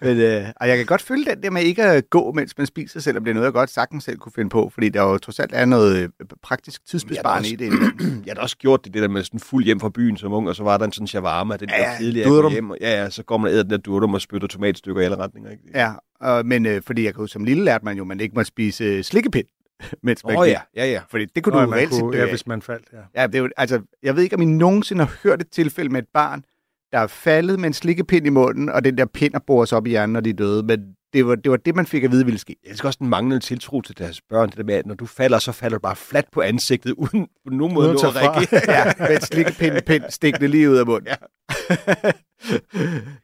Men, 0.00 0.16
øh, 0.20 0.44
og 0.60 0.68
jeg 0.68 0.76
kan 0.76 0.86
godt 0.86 1.02
følge 1.02 1.24
den 1.24 1.42
der 1.42 1.50
med 1.50 1.62
ikke 1.62 1.82
at 1.82 2.10
gå, 2.10 2.32
mens 2.32 2.58
man 2.58 2.66
spiser, 2.66 3.00
selvom 3.00 3.24
det 3.24 3.30
er 3.30 3.34
noget, 3.34 3.44
jeg 3.44 3.52
godt 3.52 3.70
sagtens 3.70 4.04
selv 4.04 4.18
kunne 4.18 4.32
finde 4.34 4.50
på, 4.50 4.70
fordi 4.74 4.88
der 4.88 5.02
jo 5.02 5.18
trods 5.18 5.40
alt 5.40 5.50
er 5.54 5.64
noget 5.64 5.96
øh, 6.02 6.08
praktisk 6.42 6.86
tidsbesparende 6.86 7.48
i 7.48 7.56
det. 7.56 7.72
jeg 8.26 8.30
har 8.30 8.34
da 8.34 8.40
også 8.40 8.56
gjort 8.56 8.84
det, 8.84 8.94
det 8.94 9.02
der 9.02 9.08
med 9.08 9.22
sådan 9.22 9.40
fuld 9.40 9.64
hjem 9.64 9.80
fra 9.80 9.88
byen 9.88 10.16
som 10.16 10.32
ung, 10.32 10.48
og 10.48 10.56
så 10.56 10.62
var 10.62 10.76
der 10.78 10.84
en 10.84 10.92
sådan 10.92 11.06
shawarma, 11.06 11.56
den 11.56 11.68
Ja, 11.68 11.78
der 11.78 11.98
kedelige 11.98 12.50
hjem. 12.50 12.70
og- 12.70 12.76
Ja, 12.80 13.02
ja, 13.02 13.10
så 13.10 13.22
går 13.22 13.36
man 13.38 13.46
og 13.48 13.52
æder 13.54 13.62
den 13.62 13.70
der 13.70 13.76
durdum 13.76 14.14
og 14.14 14.20
spytter 14.20 14.48
tomatstykker 14.48 15.02
i 15.02 15.04
alle 15.04 15.16
retninger. 15.16 15.50
Ikke? 15.50 15.62
Ja, 15.74 15.92
og, 16.20 16.46
men 16.46 16.66
øh, 16.66 16.82
fordi 16.86 17.04
jeg 17.04 17.14
kunne 17.14 17.28
som 17.28 17.44
lille 17.44 17.64
lærte 17.64 17.84
man 17.84 17.96
jo, 17.96 18.02
at 18.02 18.06
man 18.06 18.20
ikke 18.20 18.34
må 18.34 18.44
spise 18.44 18.84
øh, 18.84 19.04
slikkepind, 19.04 19.46
mens 20.02 20.24
man 20.24 20.36
oh, 20.36 20.44
gik. 20.44 20.52
ja, 20.52 20.60
ja, 20.76 20.86
ja. 20.90 21.00
Fordi 21.08 21.24
det 21.24 21.44
kunne 21.44 21.52
Nå, 21.52 21.60
du 21.60 21.66
jo 21.66 21.74
reelt 21.74 21.90
kunne, 21.90 22.12
dø 22.12 22.18
ja, 22.18 22.24
af. 22.24 22.30
hvis 22.30 22.46
man 22.46 22.62
faldt, 22.62 22.88
ja. 22.92 23.20
Ja, 23.22 23.26
det 23.26 23.34
er 23.34 23.38
jo, 23.38 23.50
altså, 23.56 23.80
jeg 24.02 24.16
ved 24.16 24.22
ikke, 24.22 24.36
om 24.36 24.42
I 24.42 24.44
nogensinde 24.44 25.04
har 25.04 25.18
hørt 25.22 25.40
et 25.40 25.50
tilfælde 25.50 25.90
med 25.90 26.02
et 26.02 26.08
barn, 26.14 26.44
der 26.92 26.98
er 26.98 27.06
faldet 27.06 27.60
med 27.60 27.66
en 27.66 27.72
slikkepind 27.72 28.26
i 28.26 28.30
munden, 28.30 28.68
og 28.68 28.84
den 28.84 28.98
der 28.98 29.06
pind 29.06 29.34
er 29.34 29.38
boret 29.46 29.72
op 29.72 29.86
i 29.86 29.90
hjernen, 29.90 30.12
når 30.12 30.20
de 30.20 30.30
er 30.30 30.34
døde. 30.34 30.62
Men 30.62 30.96
det 31.12 31.26
var, 31.26 31.34
det 31.34 31.50
var 31.50 31.56
det, 31.56 31.76
man 31.76 31.86
fik 31.86 32.04
at 32.04 32.10
vide 32.10 32.24
ville 32.24 32.38
ske. 32.38 32.56
Jeg 32.64 32.70
elsker 32.70 32.88
også 32.88 32.98
den 33.00 33.08
manglende 33.08 33.40
tiltro 33.40 33.80
til 33.80 33.98
deres 33.98 34.20
børn. 34.20 34.48
Det 34.48 34.56
der 34.56 34.64
med, 34.64 34.74
at 34.74 34.86
når 34.86 34.94
du 34.94 35.06
falder, 35.06 35.38
så 35.38 35.52
falder 35.52 35.76
du 35.76 35.80
bare 35.80 35.96
fladt 35.96 36.26
på 36.32 36.40
ansigtet, 36.40 36.92
uden 37.04 37.26
på 37.46 37.50
nogen 37.50 37.74
måde 37.74 37.90
at 37.90 38.16
reagere. 38.16 38.60
Ja, 38.68 38.92
med 38.98 39.16
et 39.16 39.22
slikkepind 39.22 39.82
pind 39.82 40.04
stikkende 40.08 40.48
lige 40.48 40.70
ud 40.70 40.76
af 40.76 40.86
munden. 40.86 41.08
Ja, 41.08 41.16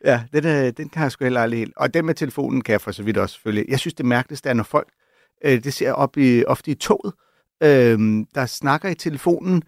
ja 0.32 0.40
den, 0.40 0.46
øh, 0.46 0.72
den 0.76 0.88
kan 0.88 1.02
jeg 1.02 1.12
sgu 1.12 1.24
heller 1.24 1.40
aldrig 1.40 1.58
helt. 1.58 1.72
Og 1.76 1.94
den 1.94 2.06
med 2.06 2.14
telefonen 2.14 2.60
kan 2.62 2.72
jeg 2.72 2.80
for 2.80 2.92
så 2.92 3.02
vidt 3.02 3.18
også 3.18 3.40
følge. 3.40 3.64
Jeg 3.68 3.78
synes, 3.78 3.94
det 3.94 4.06
mærkeligste 4.06 4.48
er, 4.48 4.54
når 4.54 4.64
folk, 4.64 4.88
øh, 5.44 5.64
det 5.64 5.74
ser 5.74 5.86
jeg 5.86 5.94
op 5.94 6.16
i, 6.16 6.44
ofte 6.44 6.70
i 6.70 6.74
toget, 6.74 7.12
øh, 7.62 8.24
der 8.34 8.46
snakker 8.46 8.88
i 8.88 8.94
telefonen, 8.94 9.62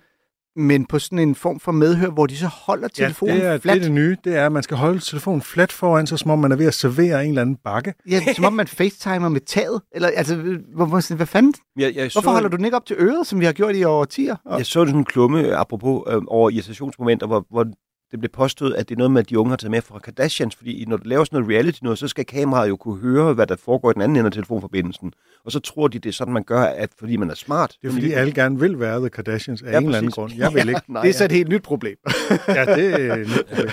men 0.57 0.87
på 0.87 0.99
sådan 0.99 1.19
en 1.19 1.35
form 1.35 1.61
for 1.61 1.73
medhør, 1.73 2.11
hvor 2.11 2.27
de 2.27 2.37
så 2.37 2.47
holder 2.47 2.89
telefonen 2.89 3.37
ja, 3.37 3.45
det 3.45 3.55
er, 3.55 3.59
flat. 3.59 3.75
det 3.75 3.81
er 3.81 3.85
det 3.85 3.93
nye. 3.93 4.17
Det 4.25 4.37
er, 4.37 4.47
at 4.47 4.53
man 4.53 4.63
skal 4.63 4.77
holde 4.77 4.99
telefonen 4.99 5.43
flat 5.43 5.73
foran 5.73 6.07
sig, 6.07 6.19
som 6.19 6.31
om 6.31 6.39
man 6.39 6.53
er 6.53 6.57
ved 6.57 6.67
at 6.67 6.75
servere 6.75 7.25
en 7.25 7.29
eller 7.29 7.43
anden 7.43 7.57
bakke. 7.65 7.95
Ja, 8.11 8.33
som 8.35 8.45
om 8.45 8.53
man 8.53 8.67
facetimer 8.67 9.29
med 9.29 9.41
taget. 9.41 9.83
Eller, 9.93 10.09
altså, 10.17 10.37
hvor, 10.75 10.87
hvor, 10.87 11.01
sådan, 11.01 11.17
hvad 11.17 11.27
fanden? 11.27 11.55
Jeg, 11.77 11.95
jeg 11.95 12.11
Hvorfor 12.13 12.31
holder 12.31 12.49
du 12.49 12.57
den 12.57 12.65
ikke 12.65 12.77
op 12.77 12.87
til 12.87 12.97
øret, 12.99 13.27
som 13.27 13.41
vi 13.41 13.45
har 13.45 13.53
gjort 13.53 13.77
i 13.77 13.85
årtier? 13.85 14.37
Og, 14.45 14.59
Jeg 14.59 14.67
så 14.67 14.73
sådan 14.73 14.95
en 14.95 15.05
klumme, 15.05 15.41
øh, 15.41 15.61
apropos 15.61 16.03
øh, 16.09 16.23
over 16.27 16.51
irritationsmomenter, 16.51 17.27
hvor, 17.27 17.47
hvor 17.51 17.67
det 18.15 18.21
blev 18.21 18.31
påstået, 18.31 18.75
at 18.75 18.89
det 18.89 18.95
er 18.95 18.99
noget 18.99 19.11
med, 19.11 19.21
at 19.21 19.31
de 19.31 19.39
unge 19.39 19.51
har 19.51 19.57
taget 19.57 19.71
med 19.71 19.83
fra 19.83 19.99
Kardashians, 19.99 20.57
fordi 20.57 20.85
når 20.89 20.97
du 20.97 21.03
laver 21.09 21.25
sådan 21.25 21.41
noget 21.41 21.55
reality 21.55 21.79
noget, 21.83 21.99
så 21.99 22.09
skal 22.09 22.25
kameraet 22.25 22.69
jo 22.69 22.77
kunne 22.77 23.01
høre, 23.01 23.35
hvad 23.35 23.47
der 23.47 23.57
foregår 23.57 23.91
i 23.91 23.95
den 23.95 24.03
anden 24.03 24.17
ende 24.17 24.27
af 24.27 24.33
telefonforbindelsen. 24.33 25.13
Og 25.45 25.53
så 25.53 25.61
tror 25.61 25.89
de, 25.89 25.99
det 25.99 26.09
er 26.09 26.13
sådan, 26.13 26.35
man 26.35 26.45
gør, 26.45 26.61
at 26.63 26.91
fordi 26.99 27.17
man 27.17 27.31
er 27.31 27.35
smart. 27.35 27.77
Det 27.83 27.89
er 27.89 27.93
fordi, 27.93 28.13
alle 28.13 28.33
gerne 28.35 28.61
vil 28.61 28.81
være 28.81 28.99
The 29.01 29.09
Kardashians 29.09 29.63
af 29.63 29.73
Ja, 29.73 29.79
en 29.79 29.85
eller 29.85 29.99
anden 29.99 30.11
præcis. 30.11 30.15
grund. 30.15 30.33
Jeg 30.37 30.55
vil 30.55 30.69
ikke. 30.75 30.81
Nej, 30.89 31.03
det 31.03 31.09
er 31.09 31.13
så 31.15 31.25
et 31.25 31.33
helt 31.33 31.49
nyt 31.49 31.63
problem, 31.63 31.97
Ja, 32.49 32.65
det 32.77 32.95
er 33.11 33.15
et 33.15 33.19
nyt 33.29 33.45
problem. 33.49 33.69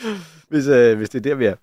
hvis, 0.50 0.66
øh, 0.66 0.96
hvis 0.96 1.08
det 1.08 1.18
er 1.18 1.22
der, 1.30 1.34
vi 1.34 1.44
er. 1.44 1.54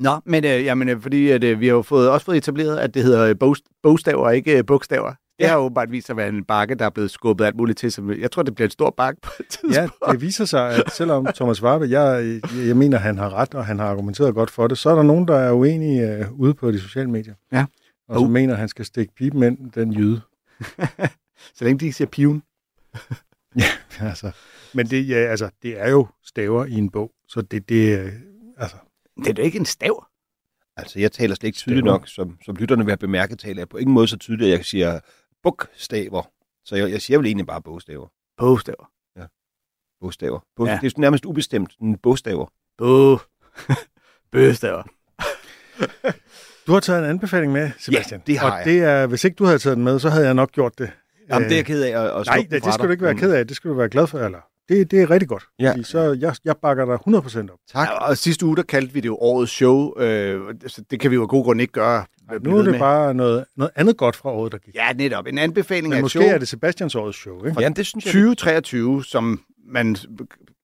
Nå, 0.00 0.20
men 0.24 0.44
øh, 0.44 0.64
jamen, 0.64 0.88
øh, 0.88 1.00
fordi 1.02 1.30
at, 1.30 1.44
øh, 1.44 1.60
vi 1.60 1.66
har 1.66 1.74
jo 1.74 1.82
fået, 1.82 2.08
også 2.10 2.24
fået 2.24 2.36
etableret, 2.36 2.78
at 2.78 2.94
det 2.94 3.02
hedder 3.02 3.24
øh, 3.28 3.34
bogst- 3.44 3.80
bogstaver, 3.82 4.24
og 4.24 4.36
ikke 4.36 4.58
øh, 4.58 4.66
bogstaver. 4.66 5.12
Det 5.38 5.44
Ja. 5.44 5.48
har 5.48 5.56
jo 5.56 5.60
åbenbart 5.62 5.90
vist 5.90 6.06
sig 6.06 6.12
at 6.12 6.16
være 6.16 6.28
en 6.28 6.44
bakke, 6.44 6.74
der 6.74 6.84
er 6.84 6.90
blevet 6.90 7.10
skubbet 7.10 7.44
alt 7.44 7.56
muligt 7.56 7.78
til. 7.78 7.92
Som, 7.92 8.10
jeg 8.20 8.30
tror, 8.30 8.42
det 8.42 8.54
bliver 8.54 8.66
en 8.66 8.70
stor 8.70 8.90
bakke 8.90 9.20
på 9.20 9.30
et 9.40 9.46
tidspunkt. 9.48 9.76
Ja, 9.76 10.12
det 10.12 10.20
viser 10.20 10.44
sig, 10.44 10.70
at 10.70 10.92
selvom 10.92 11.26
Thomas 11.36 11.62
Warbe, 11.62 11.84
jeg, 11.90 12.40
jeg, 12.56 12.66
jeg 12.66 12.76
mener, 12.76 12.98
han 12.98 13.18
har 13.18 13.34
ret, 13.34 13.54
og 13.54 13.66
han 13.66 13.78
har 13.78 13.86
argumenteret 13.86 14.34
godt 14.34 14.50
for 14.50 14.66
det, 14.66 14.78
så 14.78 14.90
er 14.90 14.94
der 14.94 15.02
nogen, 15.02 15.28
der 15.28 15.36
er 15.36 15.52
uenige 15.52 16.26
uh, 16.30 16.40
ude 16.40 16.54
på 16.54 16.70
de 16.70 16.80
sociale 16.80 17.10
medier. 17.10 17.34
Ja. 17.52 17.66
Og 18.08 18.14
som 18.16 18.24
Oh. 18.24 18.30
mener, 18.30 18.52
at 18.54 18.58
han 18.60 18.68
skal 18.68 18.84
stikke 18.84 19.14
pipen 19.14 19.42
ind, 19.42 19.72
den 19.72 19.92
jyde. 19.92 20.20
Så 21.54 21.64
længe 21.64 21.78
de 21.80 21.84
ikke 21.84 21.96
siger 21.96 22.08
piven. 22.08 22.42
Altså, 24.00 24.30
men 24.74 24.86
det, 24.86 25.08
ja, 25.08 25.14
altså, 25.16 25.50
det 25.62 25.80
er 25.80 25.90
jo 25.90 26.06
staver 26.24 26.64
i 26.64 26.72
en 26.72 26.90
bog, 26.90 27.10
så 27.28 27.40
det, 27.40 27.68
det 27.68 27.98
øh, 27.98 28.12
altså, 28.58 28.76
Det 29.16 29.26
er 29.28 29.32
da 29.34 29.42
ikke 29.42 29.58
en 29.58 29.64
stav. 29.64 30.06
Altså, 30.76 30.98
jeg 31.00 31.12
taler 31.12 31.34
slet 31.34 31.46
ikke 31.46 31.56
tydeligt 31.56 31.84
nok, 31.84 32.08
som, 32.08 32.36
som 32.44 32.56
lytterne 32.56 32.84
vil 32.84 32.90
have 32.90 32.96
bemærket, 32.96 33.38
taler 33.38 33.60
jeg 33.60 33.68
på 33.68 33.76
ingen 33.76 33.94
måde 33.94 34.08
så 34.08 34.16
tydeligt, 34.16 34.52
at 34.52 34.58
jeg 34.58 34.64
siger 34.64 35.00
bogstaver. 35.50 36.22
Så 36.64 36.76
jeg, 36.76 36.90
jeg 36.90 37.02
siger 37.02 37.18
vel 37.18 37.26
egentlig 37.26 37.46
bare 37.46 37.62
bogstaver. 37.62 38.06
Bogstaver. 38.38 38.90
Bogstaver. 40.00 40.40
Bog, 40.56 40.66
Ja. 40.66 40.72
ja. 40.72 40.78
Det 40.82 40.92
er 40.96 41.00
nærmest 41.00 41.24
ubestemt. 41.24 41.72
En 41.80 41.98
bogstaver. 41.98 42.46
Bog. 42.78 43.20
Bøgstaver. 44.32 44.82
Du 46.66 46.72
har 46.72 46.80
taget 46.80 46.98
en 47.04 47.10
anbefaling 47.10 47.52
med, 47.52 47.70
Sebastian. 47.78 48.22
det 48.26 48.38
har 48.38 48.50
og 48.50 48.56
jeg. 48.58 48.64
det 48.64 48.82
er, 48.82 49.06
hvis 49.06 49.24
ikke 49.24 49.34
du 49.34 49.44
havde 49.44 49.58
taget 49.58 49.76
den 49.76 49.84
med, 49.84 49.98
så 49.98 50.08
havde 50.10 50.24
jeg 50.26 50.34
nok 50.34 50.52
gjort 50.52 50.78
det. 50.78 50.90
Jamen, 51.28 51.42
Øh, 51.44 51.48
det 51.48 51.52
er 51.54 51.58
jeg 51.58 51.66
ked 51.66 51.82
af 51.82 52.04
at, 52.04 52.20
at 52.20 52.26
Nej, 52.26 52.46
det, 52.50 52.64
det 52.64 52.74
skal 52.74 52.86
du 52.86 52.90
ikke 52.90 53.04
være 53.04 53.14
ked 53.14 53.32
af. 53.32 53.46
Det 53.46 53.56
skal 53.56 53.70
du 53.70 53.74
være 53.74 53.88
glad 53.88 54.06
for, 54.06 54.18
eller 54.18 54.40
Det, 54.68 54.90
det 54.90 55.02
er 55.02 55.10
rigtig 55.10 55.28
godt. 55.28 55.44
Ja. 55.58 55.70
Fordi 55.70 55.82
så 55.82 56.16
jeg, 56.20 56.34
jeg 56.44 56.56
bakker 56.62 56.84
dig 56.84 56.94
100% 57.48 57.52
op. 57.52 57.58
Tak. 57.72 57.88
Ja, 57.88 57.92
og 58.08 58.16
sidste 58.16 58.46
uge, 58.46 58.56
der 58.56 58.62
kaldte 58.62 58.94
vi 58.94 59.00
det 59.00 59.06
jo 59.06 59.16
årets 59.16 59.52
show. 59.52 60.00
Øh, 60.00 60.54
så 60.66 60.82
det 60.90 61.00
kan 61.00 61.10
vi 61.10 61.14
jo 61.14 61.22
af 61.22 61.28
god 61.28 61.44
grund 61.44 61.60
ikke 61.60 61.72
gøre. 61.72 62.04
Ej, 62.28 62.38
blive 62.38 62.52
nu 62.52 62.58
er 62.58 62.62
det 62.62 62.70
med. 62.72 62.78
bare 62.78 63.14
noget, 63.14 63.44
noget 63.56 63.70
andet 63.76 63.96
godt 63.96 64.16
fra 64.16 64.30
året, 64.30 64.52
der 64.52 64.58
gik. 64.58 64.74
Ja, 64.74 64.92
netop. 64.92 65.26
En 65.26 65.38
anbefaling 65.38 65.86
af 65.86 65.96
Men 65.96 65.98
et 65.98 66.02
måske 66.02 66.18
show. 66.18 66.28
er 66.34 66.38
det 66.38 66.48
Sebastians 66.48 66.94
årets 66.94 67.18
show, 67.18 67.44
ikke? 67.44 67.60
Ja, 67.62 67.68
det 67.68 67.86
synes 67.86 68.04
jeg. 68.04 68.12
2023, 68.12 69.04
som 69.04 69.40
man 69.68 69.96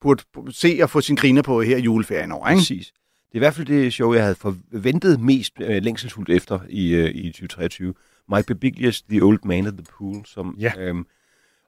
burde 0.01 0.23
se 0.51 0.79
og 0.83 0.91
få 0.91 1.01
sin 1.01 1.17
griner 1.17 1.43
på 1.43 1.63
her 1.63 1.77
i 1.77 1.81
juleferien 1.81 2.33
over, 2.33 2.49
ikke? 2.49 2.59
Præcis. 2.59 2.87
Det 2.87 3.33
er 3.33 3.37
i 3.37 3.39
hvert 3.39 3.55
fald 3.55 3.67
det 3.67 3.93
show, 3.93 4.15
jeg 4.15 4.23
havde 4.23 4.35
forventet 4.35 5.21
mest 5.21 5.53
øh, 5.61 5.83
længselsfuldt 5.83 6.31
efter 6.31 6.59
i, 6.69 6.95
øh, 6.95 7.11
i 7.15 7.27
2023. 7.27 7.95
Mike 8.35 8.47
Bibiglias 8.47 9.03
The 9.03 9.23
Old 9.23 9.39
Man 9.45 9.67
at 9.67 9.73
the 9.73 9.87
Pool. 9.99 10.27
Som, 10.27 10.57
Ja. 10.59 10.73
øhm, 10.79 11.07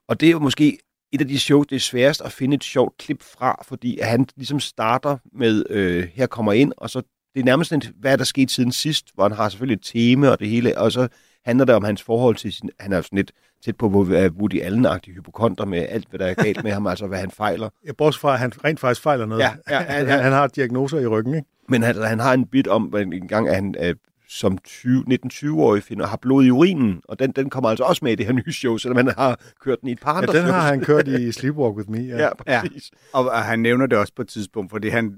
og 0.08 0.20
det 0.20 0.26
er 0.26 0.30
jo 0.30 0.38
måske 0.38 0.78
et 1.16 1.20
af 1.20 1.28
de 1.28 1.38
shows, 1.38 1.66
det 1.66 1.76
er 1.76 1.80
sværest 1.80 2.22
at 2.22 2.32
finde 2.32 2.54
et 2.54 2.64
sjovt 2.64 2.98
klip 2.98 3.22
fra, 3.22 3.64
fordi 3.68 4.00
han 4.02 4.26
ligesom 4.36 4.60
starter 4.60 5.18
med, 5.32 5.64
øh, 5.70 6.08
her 6.14 6.26
kommer 6.26 6.52
ind, 6.52 6.72
og 6.76 6.90
så 6.90 7.02
det 7.34 7.40
er 7.40 7.44
nærmest 7.44 7.72
en, 7.72 7.82
hvad 8.00 8.12
er 8.12 8.16
der 8.16 8.24
sket 8.24 8.50
siden 8.50 8.72
sidst, 8.72 9.06
hvor 9.14 9.22
han 9.22 9.32
har 9.32 9.48
selvfølgelig 9.48 9.74
et 9.74 9.82
tema 9.82 10.28
og 10.28 10.38
det 10.38 10.48
hele, 10.48 10.78
og 10.78 10.92
så 10.92 11.08
handler 11.44 11.64
det 11.64 11.74
om 11.74 11.84
hans 11.84 12.02
forhold 12.02 12.36
til 12.36 12.52
sin, 12.52 12.70
han 12.80 12.92
er 12.92 12.96
jo 12.96 13.02
sådan 13.02 13.16
lidt 13.16 13.32
tæt 13.64 13.76
på 13.76 13.86
Woody 13.88 14.62
Allen-agtig 14.62 15.14
hypokonter 15.14 15.64
med 15.64 15.86
alt, 15.88 16.08
hvad 16.08 16.18
der 16.18 16.26
er 16.26 16.34
galt 16.34 16.64
med 16.64 16.72
ham, 16.72 16.86
altså 16.92 17.06
hvad 17.06 17.18
han 17.18 17.30
fejler. 17.30 17.68
Jeg 17.84 17.96
bortset 17.96 18.20
fra, 18.20 18.32
at 18.32 18.38
han 18.38 18.52
rent 18.64 18.80
faktisk 18.80 19.02
fejler 19.02 19.26
noget. 19.26 19.42
Ja, 19.42 19.50
ja, 19.70 19.82
ja, 19.82 19.98
ja. 19.98 20.04
Han, 20.04 20.22
han 20.26 20.32
har 20.32 20.46
diagnoser 20.46 20.98
i 20.98 21.06
ryggen, 21.06 21.34
ikke? 21.34 21.48
Men 21.68 21.82
han, 21.82 21.96
han 21.96 22.20
har 22.20 22.34
en 22.34 22.46
bit 22.46 22.68
om, 22.68 22.94
en 22.96 23.28
gang 23.28 23.48
at 23.48 23.54
han 23.54 23.74
øh, 23.80 23.94
som 24.28 24.58
20, 24.64 25.04
19-20-årig 25.26 25.82
finder, 25.82 26.06
har 26.06 26.16
blod 26.16 26.44
i 26.44 26.50
urinen, 26.50 27.00
og 27.08 27.18
den, 27.18 27.30
den 27.32 27.50
kommer 27.50 27.70
altså 27.70 27.84
også 27.84 28.04
med 28.04 28.12
i 28.12 28.14
det 28.14 28.26
her 28.26 28.32
nye 28.32 28.52
show, 28.52 28.76
selvom 28.76 28.96
han 28.96 29.08
har 29.18 29.40
kørt 29.60 29.80
den 29.80 29.88
i 29.88 29.92
et 29.92 30.00
par 30.00 30.12
Ja, 30.12 30.18
andre 30.18 30.32
den 30.32 30.42
har 30.44 30.50
shows. 30.60 30.64
han 30.70 30.80
kørt 30.80 31.08
i 31.08 31.32
Sleepwalk 31.38 31.76
With 31.76 31.90
Me. 31.90 31.98
Ja. 31.98 32.16
Ja, 32.22 32.28
Ja. 32.48 32.60
præcis. 32.62 32.90
Og, 33.12 33.24
og 33.24 33.42
han 33.42 33.58
nævner 33.58 33.86
det 33.86 33.98
også 33.98 34.12
på 34.16 34.22
et 34.22 34.28
tidspunkt, 34.28 34.70
fordi 34.70 34.88
han 34.88 35.14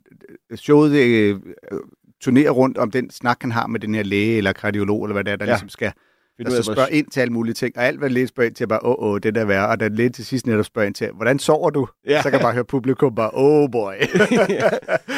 showet 0.55 0.93
øh, 0.93 1.37
turnerer 2.21 2.51
rundt 2.51 2.79
om 2.79 2.91
den 2.91 3.11
snak, 3.11 3.39
han 3.41 3.53
har 3.53 3.67
med 3.67 3.81
den 3.81 3.95
her 3.95 4.03
læge 4.03 4.37
eller 4.37 4.53
kardiolog, 4.53 5.05
eller 5.05 5.13
hvad 5.13 5.25
det 5.25 5.33
er, 5.33 5.37
der 5.37 5.45
Ja. 5.45 5.51
ja. 5.51 5.55
ligesom 5.55 5.69
skal 5.69 5.93
Find 6.39 6.49
ud 6.49 6.53
der 6.53 6.59
af, 6.59 6.65
så 6.65 6.71
hvor- 6.71 6.75
spørger 6.75 6.89
ind 6.89 7.07
til 7.07 7.21
alle 7.21 7.33
mulige 7.33 7.55
ting. 7.55 7.77
Og 7.79 7.85
alt, 7.85 7.99
hvad 7.99 8.11
læge 8.11 8.27
spørger 8.27 8.47
ind 8.49 8.55
til, 8.55 8.65
er 8.65 8.69
bare, 8.69 8.85
åh, 8.85 9.05
åh, 9.13 9.19
det 9.23 9.35
der 9.35 9.41
er 9.41 9.45
værre. 9.45 9.69
Og 9.69 9.81
da 9.81 9.89
læge 9.89 10.09
til 10.09 10.25
sidst 10.27 10.47
netop 10.47 10.65
spørger 10.65 10.87
ind 10.87 10.95
til, 10.95 11.11
hvordan 11.15 11.39
sover 11.39 11.71
du? 11.71 11.89
Ja. 12.07 12.13
Ja. 12.13 12.23
Så 12.23 12.31
kan 12.31 12.41
bare 12.41 12.53
høre 12.53 12.65
publikum 12.65 13.15
bare, 13.15 13.31
oh 13.33 13.71
boy. 13.73 13.93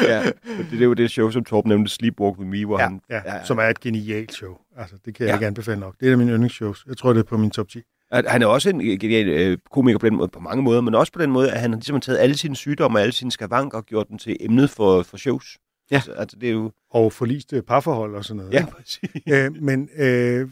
ja, 0.07 0.19
og 0.27 0.65
det 0.71 0.81
er 0.81 0.85
jo 0.85 0.93
det 0.93 1.11
show, 1.11 1.29
som 1.29 1.43
Torben 1.43 1.69
nævnte, 1.69 1.91
Sleepwalk 1.91 2.37
With 2.39 2.49
Me, 2.49 2.65
hvor 2.65 2.79
Ja, 2.79 2.83
han... 2.87 3.01
Ja, 3.09 3.21
som 3.43 3.57
er 3.57 3.63
et 3.63 3.79
genialt 3.79 4.33
show. 4.33 4.53
Altså, 4.77 4.95
det 5.05 5.15
kan 5.15 5.23
jeg 5.23 5.27
Ja. 5.27 5.31
ja. 5.31 5.37
ikke 5.37 5.47
anbefale 5.47 5.79
nok. 5.79 5.95
Det 5.99 6.05
er 6.05 6.07
et 6.07 6.11
af 6.11 6.17
mine 6.17 6.31
yndlingsshows. 6.31 6.85
Jeg 6.87 6.97
tror, 6.97 7.13
det 7.13 7.19
er 7.19 7.23
på 7.23 7.37
min 7.37 7.51
top 7.51 7.67
10. 7.69 7.79
At 8.11 8.25
Han 8.27 8.41
er 8.41 8.45
også 8.45 8.69
en 8.69 8.79
genial 8.99 9.27
øh, 9.27 9.57
komiker 9.71 9.99
på 9.99 10.05
den 10.09 10.15
måde, 10.17 10.27
på 10.27 10.39
mange 10.39 10.63
måder, 10.63 10.81
men 10.81 10.95
også 10.95 11.13
på 11.13 11.21
den 11.21 11.31
måde, 11.31 11.51
at 11.51 11.59
han 11.59 11.71
har 11.71 11.77
ligesom 11.77 12.01
taget 12.01 12.17
alle 12.19 12.37
sine 12.37 12.55
sygdomme 12.55 12.97
og 12.97 13.01
alle 13.01 13.11
sine 13.13 13.31
skavanker 13.31 13.77
og 13.77 13.85
gjort 13.85 14.07
dem 14.09 14.17
til 14.17 14.37
emnet 14.39 14.69
for, 14.69 15.03
for 15.03 15.17
shows. 15.17 15.57
Ja. 15.91 15.95
Altså, 15.95 16.11
altså, 16.11 16.37
det 16.41 16.49
er 16.49 16.53
jo... 16.53 16.71
Og 16.93 17.13
forliste 17.13 17.61
parforhold 17.61 18.15
og 18.15 18.25
sådan 18.25 18.37
noget. 18.37 18.53
Ja, 18.53 18.65
præcis. 18.65 18.99
øh, 19.33 19.51
men 19.63 19.89
øh, 19.97 20.47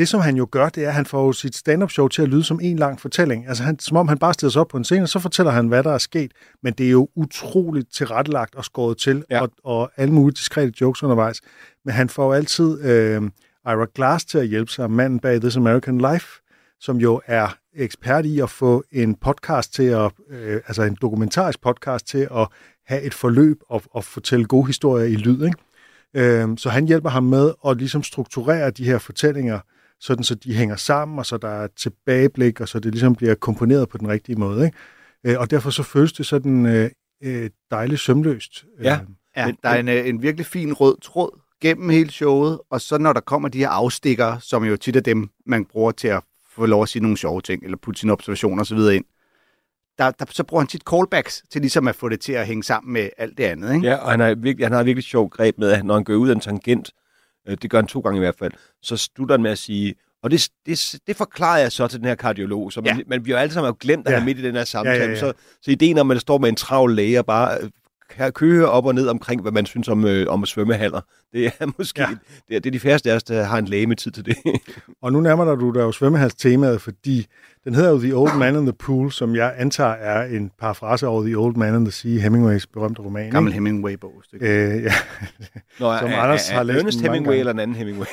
det, 0.00 0.08
som 0.08 0.20
han 0.20 0.36
jo 0.36 0.48
gør, 0.50 0.68
det 0.68 0.84
er, 0.84 0.88
at 0.88 0.94
han 0.94 1.06
får 1.06 1.32
sit 1.32 1.56
stand-up 1.56 1.90
show 1.90 2.08
til 2.08 2.22
at 2.22 2.28
lyde 2.28 2.44
som 2.44 2.60
en 2.62 2.76
lang 2.78 3.00
fortælling. 3.00 3.48
Altså, 3.48 3.62
han, 3.64 3.78
som 3.78 3.96
om 3.96 4.08
han 4.08 4.18
bare 4.18 4.34
stiller 4.34 4.50
sig 4.50 4.60
op 4.60 4.68
på 4.68 4.76
en 4.76 4.84
scene, 4.84 5.02
og 5.02 5.08
så 5.08 5.18
fortæller 5.18 5.52
han, 5.52 5.68
hvad 5.68 5.82
der 5.82 5.92
er 5.92 5.98
sket. 5.98 6.32
Men 6.62 6.72
det 6.72 6.86
er 6.86 6.90
jo 6.90 7.08
utroligt 7.16 7.92
tilrettelagt 7.94 8.54
og 8.54 8.64
skåret 8.64 8.98
til, 8.98 9.24
Ja. 9.30 9.40
og, 9.42 9.50
og 9.64 9.90
alle 9.96 10.14
mulige 10.14 10.34
diskrete 10.34 10.72
jokes 10.80 11.02
undervejs. 11.02 11.40
Men 11.84 11.94
han 11.94 12.08
får 12.08 12.34
altid 12.34 12.82
øh, 12.82 13.22
Ira 13.66 13.86
Glass 13.94 14.24
til 14.24 14.38
at 14.38 14.46
hjælpe 14.46 14.72
sig, 14.72 14.90
manden 14.90 15.18
bag 15.20 15.40
This 15.40 15.56
American 15.56 15.98
Life, 15.98 16.26
som 16.80 16.96
jo 16.96 17.20
er 17.26 17.56
ekspert 17.76 18.26
i 18.26 18.40
at 18.40 18.50
få 18.50 18.84
en 18.92 19.14
podcast 19.14 19.74
til 19.74 19.82
at, 19.82 20.10
øh, 20.30 20.60
altså 20.66 20.82
en 20.82 20.96
dokumentarisk 21.02 21.60
podcast 21.60 22.06
til 22.06 22.28
at 22.36 22.48
have 22.86 23.02
et 23.02 23.14
forløb 23.14 23.56
og, 23.68 23.82
og 23.90 24.04
fortælle 24.04 24.44
gode 24.44 24.66
historier 24.66 25.04
i 25.04 25.14
lyd, 25.14 25.44
ikke? 25.44 25.58
Øhm, 26.14 26.56
så 26.56 26.68
han 26.70 26.86
hjælper 26.86 27.10
ham 27.10 27.24
med 27.24 27.52
at 27.66 27.76
ligesom 27.76 28.02
strukturere 28.02 28.70
de 28.70 28.84
her 28.84 28.98
fortællinger, 28.98 29.58
sådan 30.00 30.24
så 30.24 30.34
de 30.34 30.54
hænger 30.54 30.76
sammen, 30.76 31.18
og 31.18 31.26
så 31.26 31.36
der 31.36 31.48
er 31.48 31.68
tilbageblik, 31.76 32.60
og 32.60 32.68
så 32.68 32.80
det 32.80 32.92
ligesom 32.92 33.14
bliver 33.14 33.34
komponeret 33.34 33.88
på 33.88 33.98
den 33.98 34.08
rigtige 34.08 34.36
måde. 34.36 34.64
Ikke? 34.66 34.76
Øh, 35.24 35.40
og 35.40 35.50
derfor 35.50 35.70
så 35.70 35.82
føles 35.82 36.12
det 36.12 36.26
sådan 36.26 36.66
øh, 36.66 36.90
øh, 37.22 37.50
dejligt 37.70 38.00
sømløst. 38.00 38.64
Ja. 38.82 38.94
Øh, 38.94 39.06
Ja, 39.36 39.46
Men- 39.46 39.56
der 39.62 39.68
er 39.68 39.80
en, 39.80 39.88
en 39.88 40.22
virkelig 40.22 40.46
fin 40.46 40.72
rød 40.72 40.96
tråd 41.02 41.40
gennem 41.62 41.90
hele 41.90 42.10
showet, 42.10 42.58
og 42.70 42.80
så 42.80 42.98
når 42.98 43.12
der 43.12 43.20
kommer 43.20 43.48
de 43.48 43.58
her 43.58 43.68
afstikker, 43.68 44.38
som 44.38 44.64
jo 44.64 44.76
tit 44.76 44.96
er 44.96 45.00
dem, 45.00 45.28
man 45.46 45.64
bruger 45.64 45.92
til 45.92 46.08
at 46.08 46.22
få 46.54 46.66
lov 46.66 46.82
at 46.82 46.88
sige 46.88 47.02
nogle 47.02 47.16
sjove 47.16 47.40
ting, 47.40 47.64
eller 47.64 47.76
putte 47.82 48.00
sine 48.00 48.12
observationer 48.12 48.60
osv. 48.62 48.78
ind, 48.78 49.04
der, 49.98 50.10
der, 50.10 50.24
så 50.30 50.44
bruger 50.44 50.60
han 50.60 50.68
tit 50.68 50.82
callbacks 50.90 51.42
til 51.50 51.60
ligesom 51.60 51.88
at 51.88 51.94
få 51.94 52.08
det 52.08 52.20
til 52.20 52.32
at 52.32 52.46
hænge 52.46 52.62
sammen 52.62 52.92
med 52.92 53.08
alt 53.18 53.38
det 53.38 53.44
andet. 53.44 53.74
Ikke? 53.74 53.86
Ja, 53.86 53.94
og 53.96 54.10
han 54.10 54.20
har 54.20 54.34
virkelig, 54.34 54.66
han 54.66 54.72
har 54.72 54.82
virkelig 54.82 55.04
sjov 55.04 55.28
greb 55.30 55.58
med, 55.58 55.70
at 55.70 55.84
når 55.84 55.94
han 55.94 56.04
går 56.04 56.14
ud 56.14 56.28
af 56.28 56.34
en 56.34 56.40
tangent, 56.40 56.90
det 57.56 57.70
gør 57.70 57.78
han 57.78 57.86
to 57.86 58.00
gange 58.00 58.16
i 58.16 58.20
hvert 58.20 58.36
fald, 58.38 58.52
så 58.82 58.96
slutter 58.96 59.32
han 59.34 59.42
med 59.42 59.50
at 59.50 59.58
sige, 59.58 59.94
og 60.22 60.30
det, 60.30 60.48
det, 60.66 60.94
det 61.06 61.16
forklarer 61.16 61.58
jeg 61.58 61.72
så 61.72 61.88
til 61.88 61.98
den 61.98 62.06
her 62.08 62.14
kardiolog, 62.14 62.72
så 62.72 62.80
man, 62.80 62.86
ja. 62.86 62.96
Ja. 62.96 63.02
man 63.06 63.24
vi 63.24 63.30
har 63.30 63.38
jo 63.38 63.42
alle 63.42 63.52
sammen 63.54 63.68
jo 63.70 63.76
glemt, 63.80 64.06
at 64.06 64.12
Ja. 64.12 64.16
han 64.18 64.24
midt 64.26 64.38
i 64.38 64.42
den 64.42 64.54
her 64.54 64.64
samtale. 64.64 64.96
Ja, 64.98 65.04
ja, 65.04 65.10
ja. 65.10 65.18
Så, 65.20 65.32
så 65.62 65.70
ideen 65.70 65.98
om, 65.98 66.10
at 66.10 66.14
man 66.14 66.20
står 66.20 66.38
med 66.38 66.48
en 66.48 66.56
travl 66.56 66.94
læge 66.94 67.18
og 67.18 67.26
bare 67.26 67.58
øh, 67.62 67.70
kan 68.16 68.32
køre 68.32 68.68
op 68.68 68.86
og 68.86 68.94
ned 68.94 69.08
omkring, 69.08 69.42
hvad 69.42 69.52
man 69.52 69.66
synes 69.66 69.88
om, 69.88 70.04
øh, 70.04 70.26
om 70.28 70.46
svømmehaller, 70.46 71.00
det 71.32 71.46
er 71.46 71.66
måske, 71.78 72.00
ja. 72.02 72.08
Det, 72.48 72.56
er, 72.56 72.60
det 72.60 72.66
er 72.66 72.70
de 72.70 72.80
færreste 72.80 73.10
af 73.10 73.16
os, 73.16 73.22
der 73.22 73.42
har 73.42 73.58
en 73.58 73.64
læge 73.64 73.86
med 73.86 73.96
tid 73.96 74.10
til 74.10 74.26
det. 74.26 74.36
Og 75.02 75.12
nu 75.12 75.20
nærmer 75.20 75.54
du 75.54 75.70
dig 75.70 75.80
jo 75.80 75.92
svømmehalstemaet, 75.92 76.80
fordi 76.80 77.26
den 77.64 77.74
hedder 77.74 77.90
jo 77.90 77.98
The 77.98 78.16
Old 78.16 78.36
Man 78.38 78.56
in 78.56 78.62
the 78.62 78.72
Pool, 78.72 79.12
som 79.12 79.34
jeg 79.36 79.54
antager 79.56 79.90
er 79.90 80.24
en 80.36 80.50
parafrase 80.60 81.06
over 81.06 81.22
The 81.24 81.38
Old 81.38 81.56
Man 81.56 81.74
in 81.74 81.84
the 81.84 81.92
Sea, 81.92 82.20
Hemingways 82.20 82.66
berømte 82.66 83.02
roman. 83.02 83.30
Gammel? 83.30 83.52
Hemingway-bog. 83.52 84.22
Øh, 84.32 84.82
ja. 84.82 84.92
Nå, 85.80 85.98
Som 85.98 86.10
er, 86.10 86.16
Anders 86.16 86.50
er, 86.50 86.52
har 86.52 86.60
er 86.60 86.64
læst 86.64 86.78
Ernest 86.80 87.00
Hemingway 87.00 87.38
eller 87.38 87.52
en 87.52 87.58
anden 87.58 87.76
Hemingway? 87.76 88.06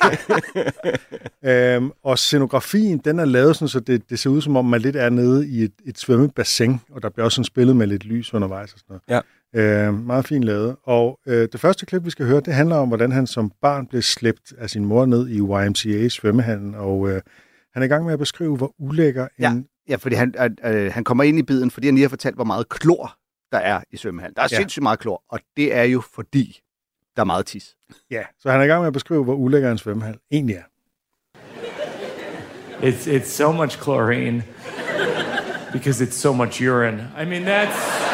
Øhm, 1.46 1.92
og 2.04 2.20
scenografien, 2.20 2.98
den 2.98 3.20
er 3.20 3.26
lavet 3.26 3.56
sådan, 3.56 3.68
så 3.68 3.80
det, 3.80 4.10
det 4.10 4.20
ser 4.20 4.30
ud 4.30 4.42
som 4.42 4.58
om, 4.58 4.66
man 4.66 4.82
lidt 4.82 4.96
er 4.96 5.10
nede 5.10 5.48
i 5.50 5.64
et, 5.64 5.72
et 5.86 6.00
svømmebassin, 6.00 6.80
og 6.92 7.04
der 7.04 7.10
bliver 7.10 7.26
også 7.26 7.36
sådan 7.36 7.46
spillet 7.46 7.76
med 7.76 7.88
lidt 7.88 8.06
lys 8.06 8.34
undervejs 8.34 8.74
og 8.74 8.80
sådan 8.80 8.90
noget. 8.90 9.02
Ja. 9.10 9.20
Øh, 9.58 9.94
meget 10.06 10.26
fint 10.28 10.44
lavet. 10.44 10.76
Og 10.84 11.20
øh, 11.28 11.48
det 11.52 11.60
første 11.60 11.86
klip, 11.86 12.06
vi 12.06 12.10
skal 12.10 12.26
høre, 12.26 12.40
det 12.42 12.54
handler 12.54 12.76
om, 12.76 12.88
hvordan 12.88 13.12
han 13.12 13.28
som 13.28 13.52
barn 13.62 13.88
blev 13.88 14.02
slæbt 14.02 14.54
af 14.58 14.70
sin 14.70 14.86
mor 14.86 15.06
ned 15.06 15.28
i 15.30 15.38
YMCA 15.38 16.10
svømmehallen, 16.10 16.76
og 16.76 17.10
øh, 17.10 17.22
han 17.74 17.82
er 17.84 17.86
i 17.86 17.90
gang 17.90 18.06
med 18.06 18.14
at 18.14 18.20
beskrive, 18.20 18.58
hvor 18.58 18.74
ulækker 18.80 19.28
Ja. 19.40 19.52
en... 19.52 19.68
Ja, 19.90 19.96
fordi 19.96 20.16
han, 20.16 20.34
øh, 20.66 20.86
øh, 20.86 20.94
han 20.94 21.04
kommer 21.04 21.24
ind 21.24 21.40
i 21.40 21.44
biden, 21.44 21.72
fordi 21.72 21.88
han 21.88 21.96
lige 21.96 22.04
har 22.04 22.10
fortalt, 22.10 22.36
hvor 22.36 22.44
meget 22.44 22.70
klor 22.70 23.14
der 23.52 23.58
er 23.58 23.82
i 23.92 23.98
svømmehallen. 23.98 24.36
Der 24.36 24.42
er 24.42 24.48
ja. 24.52 24.58
sindssygt 24.58 24.84
meget 24.84 25.00
klor, 25.00 25.24
og 25.30 25.40
det 25.58 25.76
er 25.76 25.84
jo 25.84 26.02
fordi, 26.16 26.60
der 27.16 27.22
er 27.22 27.26
meget 27.26 27.46
tis. 27.46 27.76
Ja, 28.12 28.24
så 28.40 28.52
han 28.52 28.60
er 28.60 28.64
i 28.64 28.68
gang 28.68 28.82
med 28.82 28.88
at 28.88 28.94
beskrive, 28.94 29.24
hvor 29.24 29.34
ulækker 29.36 29.72
en 29.72 29.78
svømmehal 29.78 30.18
egentlig 30.32 30.56
er. 30.56 30.64
It's 32.82 33.08
it's 33.08 33.30
so 33.30 33.52
much 33.52 33.78
chlorine 33.82 34.44
because 35.74 36.04
it's 36.06 36.12
so 36.16 36.34
much 36.34 36.62
urine. 36.62 37.08
I 37.22 37.26
mean, 37.26 37.44
that's. 37.44 38.07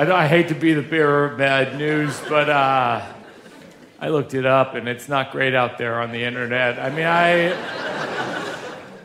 I, 0.00 0.22
I 0.22 0.26
hate 0.26 0.48
to 0.48 0.54
be 0.54 0.72
the 0.72 0.80
bearer 0.80 1.26
of 1.26 1.36
bad 1.36 1.76
news, 1.76 2.18
but 2.26 2.48
uh, 2.48 3.04
I 4.00 4.08
looked 4.08 4.32
it 4.32 4.46
up, 4.46 4.74
and 4.74 4.88
it's 4.88 5.10
not 5.10 5.30
great 5.30 5.54
out 5.54 5.76
there 5.76 6.00
on 6.00 6.10
the 6.10 6.24
internet. 6.24 6.78
I 6.78 6.88
mean, 6.88 7.04
I. 7.04 7.50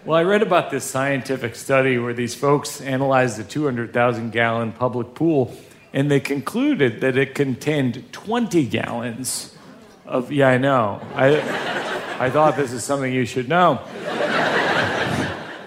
Well, 0.06 0.18
I 0.18 0.24
read 0.24 0.42
about 0.42 0.72
this 0.72 0.86
scientific 0.86 1.56
study 1.56 1.98
where 1.98 2.14
these 2.14 2.34
folks 2.34 2.80
analyzed 2.80 3.38
a 3.40 3.44
200,000 3.44 4.32
gallon 4.32 4.72
public 4.72 5.16
pool, 5.16 5.54
and 5.92 6.10
they 6.10 6.22
concluded 6.22 7.02
that 7.02 7.18
it 7.18 7.36
contained 7.36 8.14
20 8.14 8.66
gallons 8.68 9.54
of. 10.06 10.32
Yeah, 10.32 10.48
I 10.48 10.58
know. 10.58 11.02
I. 11.14 11.42
I 12.22 12.30
thought 12.30 12.56
this 12.56 12.72
is 12.72 12.86
something 12.86 13.12
you 13.12 13.26
should 13.26 13.50
know. 13.50 13.82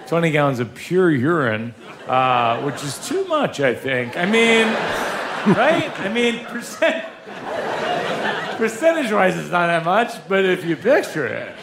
20 0.06 0.30
gallons 0.30 0.58
of 0.58 0.74
pure 0.74 1.10
urine, 1.10 1.74
uh, 2.06 2.62
which 2.62 2.82
is 2.82 3.06
too 3.06 3.26
much, 3.26 3.60
I 3.60 3.74
think. 3.74 4.16
I 4.16 4.24
mean, 4.24 5.07
right? 5.46 5.92
I 6.00 6.08
mean, 6.12 6.44
percent, 6.46 7.04
percentage 8.56 9.12
wise, 9.12 9.36
it's 9.36 9.50
not 9.50 9.66
that 9.66 9.84
much, 9.84 10.28
but 10.28 10.44
if 10.44 10.64
you 10.64 10.76
picture 10.76 11.26
it, 11.26 11.54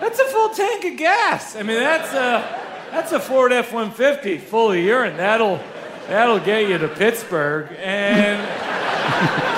that's 0.00 0.18
a 0.18 0.24
full 0.24 0.50
tank 0.50 0.84
of 0.84 0.96
gas. 0.96 1.56
I 1.56 1.62
mean, 1.62 1.78
that's 1.78 2.12
a, 2.12 2.90
that's 2.90 3.12
a 3.12 3.20
Ford 3.20 3.52
F 3.52 3.72
150 3.72 4.38
full 4.38 4.72
of 4.72 4.78
urine. 4.78 5.16
That'll, 5.16 5.60
that'll 6.08 6.40
get 6.40 6.68
you 6.68 6.78
to 6.78 6.88
Pittsburgh. 6.88 7.70
And. 7.78 9.46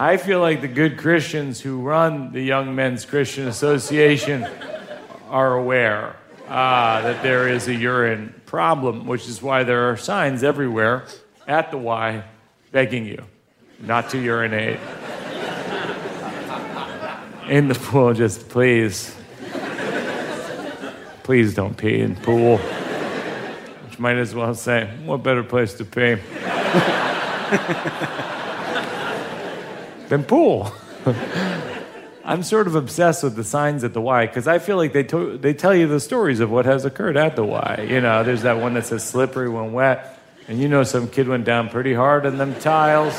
I 0.00 0.16
feel 0.16 0.40
like 0.40 0.62
the 0.62 0.68
good 0.68 0.96
Christians 0.96 1.60
who 1.60 1.82
run 1.82 2.32
the 2.32 2.40
Young 2.40 2.74
Men's 2.74 3.04
Christian 3.04 3.46
Association 3.46 4.46
are 5.28 5.54
aware 5.54 6.16
uh, 6.50 7.00
that 7.02 7.22
there 7.22 7.48
is 7.48 7.68
a 7.68 7.74
urine 7.74 8.34
problem, 8.44 9.06
which 9.06 9.28
is 9.28 9.40
why 9.40 9.62
there 9.62 9.88
are 9.88 9.96
signs 9.96 10.42
everywhere 10.42 11.04
at 11.46 11.70
the 11.70 11.78
Y 11.78 12.24
begging 12.72 13.06
you 13.06 13.24
not 13.78 14.10
to 14.10 14.18
urinate 14.18 14.80
in 17.48 17.68
the 17.68 17.74
pool. 17.74 18.12
Just 18.14 18.48
please, 18.48 19.14
please 21.22 21.54
don't 21.54 21.76
pee 21.76 22.00
in 22.00 22.16
pool. 22.16 22.58
Which 22.58 24.00
might 24.00 24.16
as 24.16 24.34
well 24.34 24.54
say, 24.54 24.90
what 25.04 25.22
better 25.22 25.44
place 25.44 25.74
to 25.74 25.84
pee 25.84 26.14
than 30.08 30.24
pool? 30.24 30.72
I'm 32.30 32.44
sort 32.44 32.68
of 32.68 32.76
obsessed 32.76 33.24
with 33.24 33.34
the 33.34 33.42
signs 33.42 33.82
at 33.82 33.92
the 33.92 34.00
Y 34.00 34.24
because 34.24 34.46
I 34.46 34.60
feel 34.60 34.76
like 34.76 34.92
they 34.92 35.02
to- 35.02 35.36
they 35.36 35.52
tell 35.52 35.74
you 35.74 35.88
the 35.88 35.98
stories 35.98 36.38
of 36.38 36.48
what 36.48 36.64
has 36.64 36.84
occurred 36.84 37.16
at 37.16 37.34
the 37.34 37.42
Y. 37.42 37.88
You 37.90 38.00
know, 38.00 38.22
there's 38.22 38.42
that 38.42 38.58
one 38.58 38.74
that 38.74 38.86
says 38.86 39.02
slippery 39.02 39.48
when 39.48 39.72
wet, 39.72 40.16
and 40.46 40.60
you 40.60 40.68
know 40.68 40.84
some 40.84 41.08
kid 41.08 41.26
went 41.26 41.44
down 41.44 41.70
pretty 41.70 41.92
hard 41.92 42.26
on 42.26 42.38
them 42.38 42.54
tiles. 42.60 43.14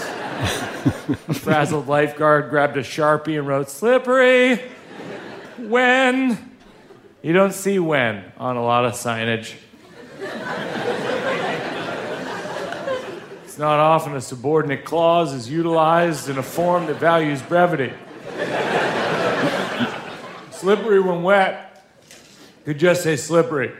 a 1.27 1.33
frazzled 1.33 1.89
lifeguard 1.89 2.49
grabbed 2.49 2.77
a 2.77 2.83
sharpie 2.83 3.37
and 3.37 3.45
wrote 3.45 3.69
slippery 3.69 4.61
when. 5.57 6.37
You 7.21 7.33
don't 7.33 7.53
see 7.53 7.79
when 7.79 8.23
on 8.37 8.55
a 8.55 8.63
lot 8.63 8.85
of 8.85 8.93
signage. 8.93 9.55
It's 13.43 13.57
not 13.57 13.77
often 13.77 14.15
a 14.15 14.21
subordinate 14.21 14.85
clause 14.85 15.33
is 15.33 15.49
utilized 15.49 16.29
in 16.29 16.37
a 16.37 16.43
form 16.43 16.85
that 16.85 16.95
values 16.95 17.41
brevity. 17.41 17.91
Slippery 20.61 20.99
when 20.99 21.23
wet 21.23 21.83
could 22.65 22.77
just 22.77 23.01
say 23.01 23.15
slippery. 23.15 23.71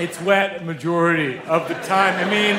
it's 0.00 0.20
wet 0.22 0.64
majority 0.64 1.38
of 1.46 1.68
the 1.68 1.74
time. 1.74 2.18
I 2.18 2.28
mean, 2.28 2.58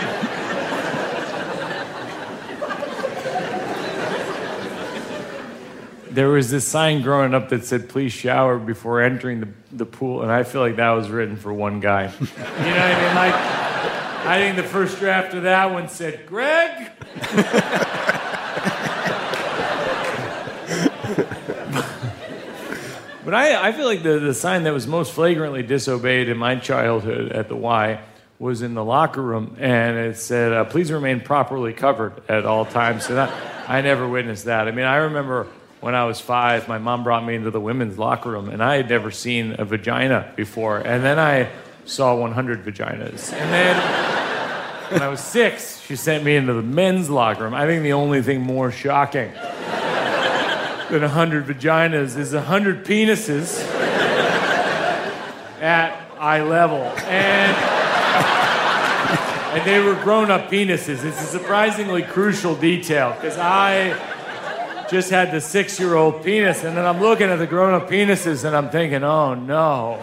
there 6.10 6.30
was 6.30 6.50
this 6.50 6.66
sign 6.66 7.02
growing 7.02 7.34
up 7.34 7.50
that 7.50 7.66
said 7.66 7.90
please 7.90 8.14
shower 8.14 8.58
before 8.58 9.02
entering 9.02 9.42
the, 9.42 9.50
the 9.74 9.86
pool 9.86 10.22
and 10.22 10.32
i 10.32 10.44
feel 10.44 10.62
like 10.62 10.76
that 10.78 10.92
was 10.92 11.10
written 11.10 11.36
for 11.36 11.52
one 11.52 11.80
guy 11.80 12.04
you 12.20 12.28
know 12.28 12.46
what 12.46 12.68
i 12.68 13.02
mean 13.02 13.16
like 13.16 13.73
i 14.26 14.40
think 14.40 14.56
the 14.56 14.64
first 14.64 15.00
draft 15.00 15.34
of 15.34 15.44
that 15.44 15.72
one 15.72 15.88
said 15.88 16.26
greg 16.26 16.92
but 23.24 23.34
I, 23.34 23.70
I 23.70 23.72
feel 23.72 23.86
like 23.86 24.04
the, 24.04 24.20
the 24.20 24.34
sign 24.34 24.64
that 24.64 24.74
was 24.74 24.88
most 24.88 25.14
flagrantly 25.14 25.64
disobeyed 25.64 26.30
in 26.30 26.38
my 26.38 26.56
childhood 26.56 27.32
at 27.32 27.50
the 27.50 27.56
y 27.56 28.00
was 28.40 28.62
in 28.62 28.74
the 28.74 28.84
locker 28.84 29.22
room 29.22 29.56
and 29.60 29.98
it 29.98 30.18
said 30.18 30.52
uh, 30.54 30.66
please 30.66 30.92
remain 30.92 31.22
properly 31.22 31.74
covered 31.74 32.14
at 32.30 32.46
all 32.46 32.66
times 32.66 33.10
and 33.10 33.20
I, 33.20 33.32
I 33.68 33.82
never 33.82 34.08
witnessed 34.08 34.46
that 34.46 34.68
i 34.68 34.72
mean 34.72 34.86
i 34.86 34.96
remember 34.98 35.48
when 35.84 35.96
I 35.96 36.06
was 36.06 36.22
five, 36.22 36.70
my 36.70 36.78
mom 36.78 37.04
brought 37.04 37.26
me 37.26 37.36
into 37.36 37.52
the 37.52 37.60
women's 37.60 38.00
locker 38.00 38.32
room, 38.32 38.48
and 38.48 38.64
I 38.64 38.78
had 38.78 38.88
never 38.88 39.12
seen 39.12 39.58
a 39.60 39.66
vagina 39.66 40.32
before. 40.38 40.78
And 40.78 41.04
then 41.04 41.20
I 41.20 41.50
saw 41.84 42.16
100 42.16 42.64
vaginas. 42.64 43.34
And 43.34 43.52
then 43.52 44.13
when 44.90 45.02
I 45.02 45.08
was 45.08 45.20
six, 45.20 45.82
she 45.82 45.96
sent 45.96 46.24
me 46.24 46.36
into 46.36 46.54
the 46.54 46.62
men's 46.62 47.10
locker 47.10 47.44
room. 47.44 47.54
I 47.54 47.66
think 47.66 47.84
the 47.84 47.94
only 47.94 48.22
thing 48.22 48.42
more 48.42 48.72
shocking 48.72 49.32
than 49.34 51.02
100 51.02 51.46
vaginas 51.46 52.18
is 52.18 52.34
100 52.34 52.86
penises 52.86 53.60
at 55.62 56.00
eye 56.20 56.42
level. 56.42 56.84
And, 57.08 57.58
and 59.58 59.68
they 59.68 59.80
were 59.80 59.96
grown 60.04 60.30
up 60.30 60.50
penises. 60.50 61.04
It's 61.04 61.22
a 61.22 61.26
surprisingly 61.26 62.04
crucial 62.04 62.56
detail 62.56 63.14
because 63.14 63.38
I 63.38 63.98
just 64.90 65.10
had 65.10 65.32
the 65.32 65.42
six 65.42 65.80
year 65.80 65.96
old 65.96 66.24
penis, 66.24 66.64
and 66.64 66.78
then 66.78 66.86
I'm 66.86 67.02
looking 67.02 67.28
at 67.28 67.38
the 67.38 67.48
grown 67.48 67.74
up 67.74 67.90
penises 67.90 68.46
and 68.46 68.56
I'm 68.56 68.70
thinking, 68.70 69.04
oh 69.04 69.34
no. 69.34 70.00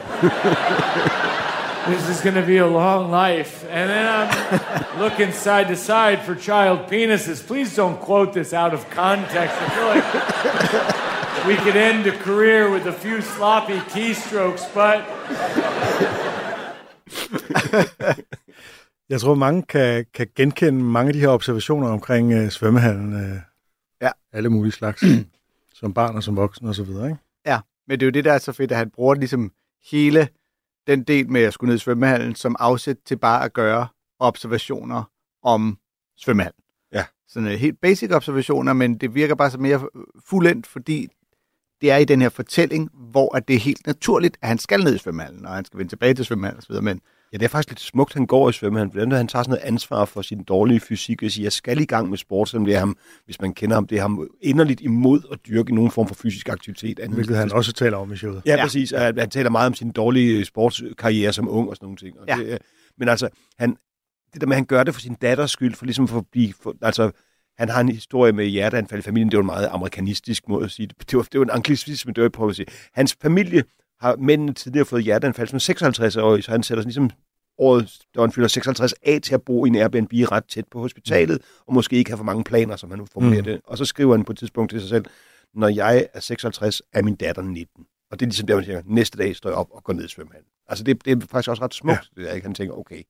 This 1.87 2.09
is 2.09 2.21
going 2.21 2.35
to 2.37 2.47
be 2.47 2.59
a 2.59 2.67
long 2.67 3.11
life. 3.11 3.65
And 3.71 3.91
then 3.91 4.07
I'm 4.07 4.31
looking 5.01 5.33
side 5.33 5.69
to 5.69 5.77
side 5.77 6.19
for 6.27 6.35
child 6.35 6.79
penises. 6.91 7.47
Please 7.47 7.75
don't 7.77 7.99
quote 8.01 8.33
this 8.33 8.53
out 8.53 8.75
of 8.75 8.89
context. 8.91 9.57
I 9.65 9.69
feel 9.77 9.89
like 9.95 10.07
we 11.47 11.57
could 11.65 11.77
end 11.77 12.07
a 12.07 12.17
career 12.19 12.71
with 12.71 12.87
a 12.87 12.93
few 12.93 13.21
sloppy 13.23 13.79
keystrokes, 13.93 14.65
but 14.75 15.01
Jeg 19.11 19.21
tror, 19.21 19.35
mange 19.35 19.63
kan, 19.63 20.07
kan 20.15 20.27
genkende 20.37 20.85
mange 20.85 21.09
af 21.09 21.13
de 21.13 21.21
her 21.21 21.29
observationer 21.29 21.89
omkring 21.89 22.33
øh, 22.33 22.51
svømmehallen. 22.51 23.13
Øh, 23.13 23.37
Ja. 24.03 24.11
Alle 24.33 24.49
mulige 24.49 24.73
slags. 24.73 25.05
som 25.81 25.95
barn 25.95 26.17
og 26.17 26.23
som 26.23 26.37
voksen 26.37 26.69
og 26.69 26.75
så 26.75 26.83
videre, 26.83 27.07
ikke? 27.07 27.19
Ja, 27.47 27.61
men 27.89 28.01
det 28.01 28.07
er 28.07 28.07
jo 28.07 28.11
det, 28.11 28.25
der 28.25 28.33
er 28.33 28.39
så 28.39 28.53
fedt, 28.53 28.73
at 28.73 28.79
han 28.79 28.91
bruger 28.91 29.15
ligesom 29.15 29.53
hele 29.91 30.29
den 30.87 31.03
del 31.03 31.31
med 31.31 31.41
at 31.41 31.53
skulle 31.53 31.69
ned 31.69 31.77
i 31.77 31.79
svømmehallen 31.79 32.35
som 32.35 32.57
afsæt 32.59 32.97
til 33.05 33.19
bare 33.19 33.45
at 33.45 33.53
gøre 33.53 33.87
observationer 34.19 35.03
om 35.43 35.79
svømmehallen. 36.17 36.63
Ja. 36.93 37.05
Sådan 37.29 37.49
uh, 37.49 37.55
helt 37.55 37.81
basic 37.81 38.13
observationer, 38.13 38.73
men 38.73 38.99
det 38.99 39.15
virker 39.15 39.35
bare 39.35 39.51
så 39.51 39.59
mere 39.59 39.89
fuldendt, 40.27 40.67
fordi 40.67 41.09
det 41.81 41.91
er 41.91 41.97
i 41.97 42.05
den 42.05 42.23
her 42.23 42.29
fortælling, 42.29 42.91
hvor 42.95 43.37
at 43.37 43.49
det 43.49 43.57
er 43.57 43.61
helt 43.61 43.87
naturligt, 43.87 44.39
at 44.43 44.49
han 44.49 44.59
skal 44.59 44.85
ned 44.85 44.95
i 44.95 44.99
svømmehallen, 44.99 45.47
og 45.47 45.55
han 45.55 45.65
skal 45.65 45.79
vende 45.79 45.93
tilbage 45.93 46.15
til 46.15 46.25
svømmehallen 46.25 46.59
osv., 46.59 46.83
men 46.83 47.01
Ja, 47.33 47.39
det 47.39 47.45
er 47.45 47.49
faktisk 47.49 47.71
lidt 47.71 47.81
smukt, 47.81 48.15
han 48.15 48.27
går 48.27 48.51
i 48.51 48.53
svømmehallen. 48.53 48.93
Hvordan 48.93 49.13
han 49.13 49.29
tager 49.29 49.43
sådan 49.43 49.51
noget 49.51 49.63
ansvar 49.73 50.05
for 50.05 50.23
sin 50.23 50.43
dårlige 50.43 50.81
fysik 50.81 51.23
og 51.23 51.31
siger, 51.31 51.45
jeg 51.45 51.53
skal 51.53 51.81
i 51.81 51.85
gang 51.85 52.09
med 52.11 52.19
sport, 52.19 52.49
selvom 52.49 52.65
det 52.65 52.75
er 52.75 52.79
ham, 52.79 52.97
hvis 53.25 53.41
man 53.41 53.55
kender 53.55 53.75
ham, 53.77 53.87
det 53.87 53.99
er 53.99 54.03
ham 54.03 54.29
inderligt 54.41 54.81
imod 54.81 55.21
at 55.33 55.39
dyrke 55.47 55.75
nogen 55.75 55.91
form 55.91 56.09
for 56.09 56.15
fysisk 56.15 56.49
aktivitet. 56.49 56.99
andet 57.01 57.15
Hvilket 57.15 57.37
han 57.37 57.53
også 57.53 57.73
taler 57.73 57.97
om 57.97 58.13
i 58.13 58.17
showet. 58.17 58.43
Ja, 58.47 58.57
Ja. 58.57 58.65
præcis. 58.65 58.93
Og 58.93 59.01
han 59.01 59.31
taler 59.31 59.51
meget 59.51 59.67
om 59.67 59.75
sin 59.75 59.91
dårlige 59.91 60.45
sportskarriere 60.45 61.33
som 61.33 61.49
ung 61.49 61.69
og 61.71 61.77
sådan 61.77 61.85
nogle 61.87 61.97
ting. 61.97 62.21
Og 62.21 62.25
Ja. 62.29 62.37
det, 62.37 62.47
øh, 62.53 62.59
men 62.99 63.09
altså, 63.09 63.29
han, 63.59 63.77
det 64.33 64.41
der 64.41 64.47
med, 64.47 64.55
at 64.55 64.59
han 64.59 64.65
gør 64.67 64.83
det 64.85 64.95
for 64.95 65.01
sin 65.01 65.15
datters 65.15 65.51
skyld, 65.51 65.75
for 65.75 65.85
ligesom 65.85 66.09
for 66.09 66.19
at 66.19 66.25
blive... 66.33 66.53
For, 66.63 66.75
altså, 66.83 67.11
han 67.59 67.69
har 67.69 67.81
en 67.81 67.89
historie 67.89 68.33
med 68.33 68.47
hjerteanfald 68.47 68.99
i 68.99 69.03
familien. 69.03 69.31
Det 69.31 69.37
var 69.37 69.43
en 69.43 69.47
meget 69.47 69.69
amerikanistisk 69.73 70.49
måde 70.49 70.65
at 70.65 70.71
sige 70.71 70.87
det. 70.87 71.11
Det 71.11 71.17
var, 71.17 71.23
det 71.33 71.41
var 71.41 71.45
en 71.45 71.51
anglicisme, 71.51 72.13
det 72.13 72.21
var 72.21 72.25
jeg 72.25 72.33
prøver 72.33 72.51
at 72.51 72.57
sige. 72.57 72.67
Hans 72.93 73.17
familie 73.23 73.65
har 74.01 74.17
mændene 74.17 74.53
tidligere 74.55 74.85
fået 74.87 75.05
hjerteanfald 75.05 75.49
som 75.49 75.59
56-årig, 75.59 76.45
så 76.45 76.51
han 76.51 76.63
sætter 76.63 76.83
sådan 76.83 76.89
ligesom 76.89 77.11
året, 77.59 77.99
da 78.15 78.21
han 78.21 78.33
fylder 78.33 78.49
56 78.49 78.95
af 79.03 79.21
til 79.23 79.35
at 79.35 79.43
bo 79.43 79.65
i 79.65 79.69
en 79.69 79.75
Airbnb 79.75 80.13
ret 80.13 80.45
tæt 80.45 80.65
på 80.71 80.79
hospitalet, 80.81 81.39
og 81.67 81.75
måske 81.75 81.97
ikke 81.97 82.11
have 82.11 82.17
for 82.17 82.25
mange 82.25 82.45
planer, 82.45 82.77
som 82.77 82.91
han 82.91 82.99
nu 82.99 83.07
formulerer 83.13 83.41
Mm. 83.43 83.45
det. 83.45 83.61
Og 83.65 83.79
så 83.79 83.85
skriver 83.85 84.17
han 84.17 84.25
på 84.25 84.33
et 84.33 84.39
tidspunkt 84.39 84.71
til 84.71 84.81
sig 84.81 84.89
selv, 84.89 85.05
når 85.55 85.69
jeg 85.69 86.07
er 86.15 86.21
56, 86.21 86.83
er 86.93 87.03
min 87.03 87.15
datter 87.15 87.43
19. 87.43 87.85
Og 88.11 88.21
det 88.21 88.27
er 88.27 88.29
ligesom 88.29 88.47
der, 88.47 88.55
man 88.55 88.65
siger, 88.65 88.83
næste 88.87 89.19
dag 89.19 89.37
står 89.37 89.51
jeg 89.51 89.57
op 89.57 89.69
og 89.71 89.85
går 89.85 89.93
ned 89.93 90.05
i 90.05 90.09
svømmehallen. 90.09 90.49
Altså 90.69 90.85
det, 90.85 91.05
det 91.05 91.23
er 91.23 91.27
faktisk 91.31 91.51
også 91.51 91.63
ret 91.63 91.75
smukt, 91.75 92.11
ja. 92.17 92.23
det 92.23 92.31
er, 92.31 92.35
ikke? 92.35 92.47
han 92.47 92.55
tænker, 92.55 92.75
okay. 92.75 93.03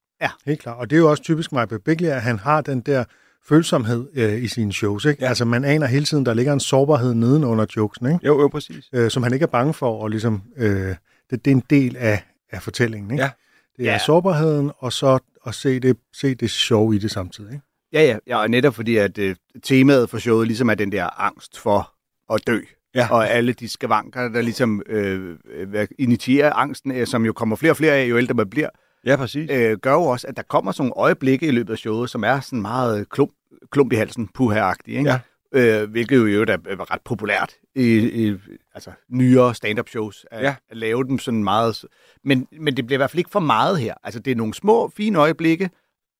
Helt 0.46 0.60
klart. 0.60 0.78
Og 0.78 0.90
det 0.90 0.96
er 0.96 1.00
jo 1.00 1.10
også 1.10 1.22
typisk 1.22 1.52
Michael 1.52 1.80
Bigley, 1.80 2.08
at 2.08 2.22
han 2.22 2.38
har 2.38 2.60
den 2.60 2.80
der 2.80 3.04
følsomhed 3.48 4.06
øh, 4.14 4.42
i 4.42 4.48
sine 4.48 4.72
shows. 4.72 5.04
Ikke? 5.04 5.22
Ja. 5.22 5.28
Altså 5.28 5.44
man 5.44 5.64
aner 5.64 5.86
hele 5.86 6.04
tiden, 6.04 6.26
der 6.26 6.34
ligger 6.34 6.52
en 6.52 6.60
sårbarhed 6.60 7.14
nedenunder 7.14 7.66
jokesen, 7.76 8.06
ikke? 8.06 8.18
Jo, 8.26 8.40
jo, 8.40 8.48
præcis. 8.48 8.88
Øh, 8.92 9.10
som 9.10 9.22
han 9.22 9.32
ikke 9.32 9.42
er 9.42 9.46
bange 9.48 9.74
for, 9.74 10.02
og 10.02 10.08
ligesom, 10.08 10.42
øh, 10.56 10.66
det, 10.70 10.96
det 11.30 11.46
er 11.46 11.50
en 11.50 11.62
del 11.70 11.96
af, 11.96 12.22
af 12.50 12.62
fortællingen. 12.62 13.10
Ikke? 13.10 13.22
Ja. 13.24 13.30
Det 13.76 13.88
er 13.88 13.92
Ja. 13.92 13.98
sårbarheden, 13.98 14.70
og 14.78 14.92
så 14.92 15.18
at 15.46 15.54
se 15.54 15.80
det, 15.80 15.96
se 16.12 16.34
det 16.34 16.50
sjov 16.50 16.94
i 16.94 16.98
det 16.98 17.10
samtidig. 17.10 17.52
Ikke? 17.52 17.64
ja, 17.92 18.02
ja, 18.02 18.16
ja 18.26 18.36
og 18.36 18.50
netop 18.50 18.74
fordi, 18.74 18.96
at 18.96 19.18
øh, 19.18 19.36
temaet 19.62 20.10
for 20.10 20.18
showet 20.18 20.46
ligesom 20.46 20.70
er 20.70 20.74
den 20.74 20.92
der 20.92 21.20
angst 21.20 21.58
for 21.58 21.92
at 22.34 22.40
dø. 22.46 22.60
Ja. 22.94 23.08
Og 23.10 23.30
alle 23.30 23.52
de 23.52 23.68
skavanker, 23.68 24.28
der 24.28 24.40
ligesom 24.42 24.82
øh, 24.86 25.36
øh, 25.54 25.88
initierer 25.98 26.52
angsten, 26.52 26.92
øh, 26.92 27.06
som 27.06 27.24
jo 27.24 27.32
kommer 27.32 27.56
flere 27.56 27.72
og 27.72 27.76
flere 27.76 27.92
af, 27.92 28.04
jo 28.10 28.18
ældre 28.18 28.34
man 28.34 28.50
bliver, 28.50 28.68
Ja, 29.06 29.16
præcis. 29.16 29.50
øh, 29.50 29.78
gør 29.78 29.92
jo 29.92 30.02
også, 30.02 30.26
at 30.26 30.36
der 30.36 30.42
kommer 30.42 30.72
sådan 30.72 30.82
nogle 30.88 31.02
øjeblikke 31.02 31.46
i 31.46 31.50
løbet 31.50 31.72
af 31.72 31.78
showet, 31.78 32.10
som 32.10 32.24
er 32.24 32.40
sådan 32.40 32.62
meget 32.62 33.08
klump, 33.08 33.32
klump 33.70 33.92
i 33.92 33.96
halsen, 33.96 34.28
puha 34.28 34.72
ikke? 34.86 35.10
Ja. 35.10 35.20
Øh, 35.82 35.90
hvilket 35.90 36.16
jo 36.16 36.26
i 36.26 36.32
øvrigt 36.32 36.50
er 36.50 36.92
ret 36.92 37.00
populært 37.04 37.54
i, 37.74 37.98
i 38.28 38.36
altså, 38.74 38.90
nyere 39.08 39.54
stand-up 39.54 39.88
shows, 39.88 40.26
at, 40.30 40.44
Ja. 40.44 40.54
at 40.70 40.76
lave 40.76 41.04
dem 41.04 41.18
sådan 41.18 41.44
meget... 41.44 41.84
Men, 42.24 42.46
men 42.60 42.76
det 42.76 42.86
bliver 42.86 42.96
i 42.96 43.00
hvert 43.00 43.10
fald 43.10 43.18
ikke 43.18 43.30
for 43.30 43.40
meget 43.40 43.78
her. 43.78 43.94
Altså, 44.04 44.20
det 44.20 44.30
er 44.30 44.34
nogle 44.36 44.54
små, 44.54 44.88
fine 44.96 45.18
øjeblikke, 45.18 45.70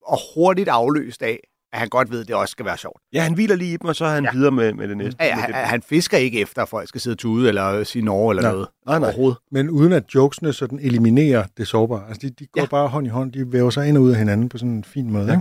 og 0.07 0.19
hurtigt 0.35 0.69
afløst 0.69 1.23
af, 1.23 1.41
at 1.73 1.79
han 1.79 1.89
godt 1.89 2.11
ved, 2.11 2.21
at 2.21 2.27
det 2.29 2.35
også 2.37 2.53
skal 2.53 2.65
være 2.67 2.77
sjovt. 2.77 3.01
Ja, 3.13 3.23
han 3.23 3.35
hviler 3.35 3.57
lige 3.57 3.75
i 3.75 3.77
dem, 3.77 3.89
og 3.89 3.97
så 3.97 4.05
er 4.05 4.11
han 4.11 4.25
Ja. 4.25 4.31
videre 4.33 4.51
med, 4.51 4.73
med 4.75 4.89
det 4.89 4.97
næste. 4.97 5.17
Ja, 5.25 5.27
ja, 5.27 5.35
han, 5.35 5.55
han 5.55 5.83
fisker 5.83 6.19
ikke 6.19 6.41
efter, 6.41 6.63
at 6.63 6.69
folk 6.69 6.89
skal 6.89 7.01
sidde 7.01 7.17
tude, 7.17 7.49
eller 7.49 7.85
sige 7.85 8.05
Norge, 8.05 8.33
eller 8.33 8.43
Nej. 8.43 8.53
noget. 8.53 8.69
Nej, 8.87 8.99
nej. 8.99 9.09
Overhovedet. 9.09 9.39
Men 9.51 9.71
uden 9.71 9.93
at 9.93 10.05
jokesene 10.15 10.53
sådan 10.53 10.79
eliminerer 10.83 11.45
det 11.57 11.67
sårbare. 11.69 12.09
Altså 12.09 12.27
de, 12.27 12.31
de 12.31 12.47
går 12.47 12.61
Ja. 12.61 12.67
bare 12.67 12.89
hånd 12.89 13.07
i 13.07 13.11
hånd, 13.11 13.33
de 13.33 13.53
væver 13.53 13.71
sig 13.71 13.89
ind 13.89 13.97
og 13.97 14.03
ud 14.03 14.11
af 14.11 14.17
hinanden 14.19 14.49
på 14.49 14.59
sådan 14.59 14.73
en 14.73 14.85
fin 14.85 15.11
måde. 15.11 15.27
Ja. 15.27 15.37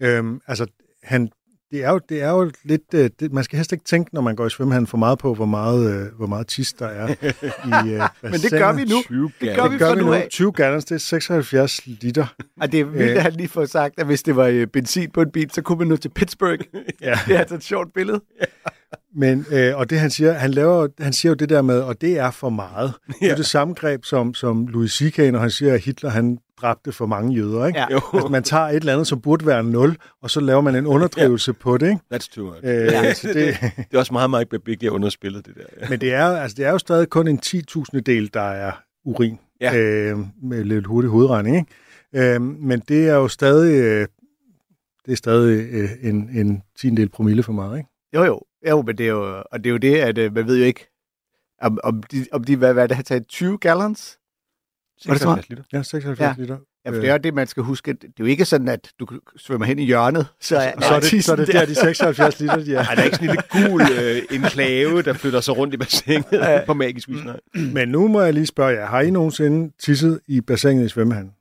Ikke? 0.00 0.16
Øhm, 0.18 0.40
altså, 0.46 0.66
han, 1.02 1.30
det, 1.70 1.84
er 1.84 1.90
jo, 1.90 2.00
det 2.08 2.22
er 2.22 2.30
jo 2.30 2.50
lidt... 2.64 2.82
Øh, 2.94 3.10
det, 3.20 3.32
man 3.32 3.44
skal 3.44 3.56
helst 3.56 3.72
ikke 3.72 3.84
tænke, 3.84 4.14
når 4.14 4.20
man 4.20 4.36
går 4.36 4.46
i 4.46 4.50
svømmehallen, 4.50 4.86
for 4.86 4.98
meget 4.98 5.18
på, 5.18 5.34
hvor 5.34 5.46
meget, 5.46 5.90
øh, 5.92 6.06
hvor 6.16 6.26
meget 6.26 6.46
tis 6.46 6.72
der 6.72 6.86
er 6.86 7.08
i 7.86 7.92
øh, 7.92 8.02
Men 8.32 8.32
det 8.32 8.50
gør 8.50 8.72
vi 8.72 8.84
nu. 8.84 9.02
20 9.02 9.30
Det 9.40 9.56
gør 9.56 9.68
vi 9.68 9.72
Det 9.72 9.78
gør 9.78 9.88
fra 9.88 9.94
vi 9.94 10.00
nu 10.00 10.12
af. 10.12 10.28
20 10.30 10.52
gallons, 10.52 10.84
det 10.84 10.94
er 10.94 10.98
76 10.98 11.86
liter. 11.86 12.26
Og 12.60 12.72
det 12.72 12.80
er 12.80 12.84
vildt, 12.84 13.10
at 13.10 13.22
han 13.22 13.32
lige 13.32 13.48
får 13.48 13.64
sagt, 13.64 13.94
at 13.98 14.06
hvis 14.06 14.22
det 14.22 14.36
var 14.36 14.46
øh, 14.46 14.66
benzin 14.66 15.10
på 15.10 15.22
en 15.22 15.30
bil, 15.30 15.50
så 15.50 15.62
kunne 15.62 15.78
man 15.78 15.88
nå 15.88 15.96
til 15.96 16.08
Pittsburgh. 16.08 16.64
Ja. 17.00 17.18
Det 17.26 17.34
er 17.34 17.38
altså 17.38 17.54
et 17.54 17.64
sjovt 17.64 17.94
billede. 17.94 18.20
Men, 19.14 19.46
øh, 19.50 19.76
og 19.76 19.90
det 19.90 20.00
han 20.00 20.10
siger, 20.10 20.32
han, 20.32 20.50
laver, 20.50 20.88
han 21.00 21.12
siger 21.12 21.30
jo 21.30 21.34
det 21.34 21.48
der 21.48 21.62
med, 21.62 21.80
og 21.80 22.00
det 22.00 22.18
er 22.18 22.30
for 22.30 22.50
meget. 22.50 22.92
Ja. 23.08 23.12
Det 23.26 23.32
er 23.32 23.36
det 23.36 23.46
samme 23.46 23.74
greb 23.74 24.04
som, 24.04 24.34
som 24.34 24.66
Louis 24.66 24.92
C.K., 24.92 25.18
når 25.18 25.38
han 25.38 25.50
siger, 25.50 25.74
at 25.74 25.80
Hitler 25.80 26.10
han 26.10 26.38
dræbte 26.60 26.92
for 26.92 27.06
mange 27.06 27.34
jøder. 27.34 27.66
Ikke? 27.66 27.78
Ja. 27.78 27.86
Jo. 27.90 28.00
Altså, 28.14 28.28
man 28.28 28.42
tager 28.42 28.64
et 28.64 28.76
eller 28.76 28.92
andet, 28.92 29.06
som 29.06 29.20
burde 29.20 29.46
være 29.46 29.64
0, 29.64 29.96
og 30.22 30.30
så 30.30 30.40
laver 30.40 30.60
man 30.60 30.76
en 30.76 30.86
underdrivelse 30.86 31.50
ja. 31.50 31.62
på 31.62 31.78
det. 31.78 31.86
Ikke? 31.88 32.00
That's 32.14 32.34
too 32.34 32.46
much. 32.46 32.58
Øh, 32.62 32.70
ja. 32.70 33.14
så 33.14 33.28
det, 33.34 33.56
Det 33.76 33.94
er 33.94 33.98
også 33.98 34.12
meget 34.12 34.30
Mike 34.30 34.50
Babiglia 34.50 34.90
underspillet, 34.90 35.46
det 35.46 35.54
der. 35.56 35.62
Ja. 35.80 35.88
men 35.88 36.00
det 36.00 36.12
er, 36.12 36.26
altså, 36.26 36.54
det 36.54 36.64
er 36.64 36.70
jo 36.70 36.78
stadig 36.78 37.08
kun 37.08 37.28
en 37.28 37.40
10.000 37.46 38.00
del, 38.00 38.30
der 38.34 38.40
er 38.50 38.72
urin. 39.04 39.38
Ja. 39.60 39.76
Øh, 39.76 40.18
med 40.42 40.64
lidt 40.64 40.86
hurtig 40.86 41.10
hovedregning. 41.10 41.56
Ikke? 41.56 42.34
Øh, 42.34 42.40
men 42.42 42.82
det 42.88 43.08
er 43.08 43.14
jo 43.14 43.28
stadig, 43.28 43.74
øh, 43.74 44.06
det 45.06 45.12
er 45.12 45.16
stadig 45.16 45.68
øh, 45.70 45.90
en, 46.02 46.30
en 46.32 46.62
tiendel 46.80 47.08
promille 47.08 47.42
for 47.42 47.52
meget. 47.52 47.78
Ikke? 47.78 47.88
Jo, 48.14 48.24
jo. 48.24 48.40
Jo, 48.68 48.82
men 48.82 48.98
det 48.98 49.04
er 49.06 49.10
jo, 49.10 49.42
og 49.52 49.58
det 49.64 49.66
er 49.66 49.70
jo 49.70 49.76
det, 49.76 49.96
at 49.96 50.18
øh, 50.18 50.34
man 50.34 50.46
ved 50.46 50.58
jo 50.58 50.64
ikke, 50.64 50.86
om, 51.62 51.78
om 51.84 52.02
de, 52.02 52.26
om 52.32 52.44
de 52.44 52.56
hvad, 52.56 52.72
hvad 52.72 52.82
er 52.82 52.86
det 52.86 52.96
har 52.96 53.02
taget 53.02 53.26
20 53.28 53.58
gallons? 53.58 54.18
Var 55.06 55.12
det 55.14 55.20
så 55.22 55.28
meget? 55.28 55.44
76 55.44 55.48
liter. 55.48 55.62
Ja, 55.72 55.82
76 55.82 56.20
Ja. 56.20 56.26
ja. 56.26 56.34
liter. 56.38 56.58
Ja, 56.84 56.90
for 56.90 56.94
det 57.00 57.08
er 57.08 57.12
jo 57.12 57.18
det, 57.18 57.34
man 57.34 57.46
skal 57.46 57.62
huske. 57.62 57.92
Det 57.92 58.04
er 58.04 58.08
jo 58.20 58.24
ikke 58.24 58.44
sådan, 58.44 58.68
at 58.68 58.92
du 59.00 59.06
svømmer 59.36 59.66
hen 59.66 59.78
i 59.78 59.84
hjørnet, 59.84 60.26
så 60.40 60.56
er, 60.56 60.72
Og 60.76 60.82
så 60.82 60.94
er 60.94 61.00
det, 61.00 61.24
så 61.24 61.32
er 61.32 61.36
det 61.36 61.46
der, 61.48 61.64
de 61.66 61.74
76 61.74 62.40
liter, 62.40 62.56
de 62.56 62.74
er. 62.74 62.84
Ej, 62.84 62.94
der 62.94 63.00
er 63.00 63.04
ikke 63.04 63.16
sådan 63.16 63.30
en 63.30 63.36
lille 63.52 63.68
gul 63.70 63.82
øh, 63.82 64.22
enklave, 64.30 65.02
der 65.02 65.12
flytter 65.12 65.40
sig 65.40 65.56
rundt 65.56 65.74
i 65.74 65.76
bassinet 65.76 66.62
på 66.66 66.74
magisk 66.74 67.08
vis. 67.08 67.24
Nej. 67.24 67.40
Men 67.54 67.88
nu 67.88 68.08
må 68.08 68.20
jeg 68.20 68.34
lige 68.34 68.46
spørge 68.46 68.70
jer, 68.72 68.86
har 68.86 69.00
I 69.00 69.10
nogensinde 69.10 69.72
tisset 69.78 70.20
i 70.26 70.40
bassinet 70.40 70.84
i 70.84 70.88
svømmehallen? 70.88 71.32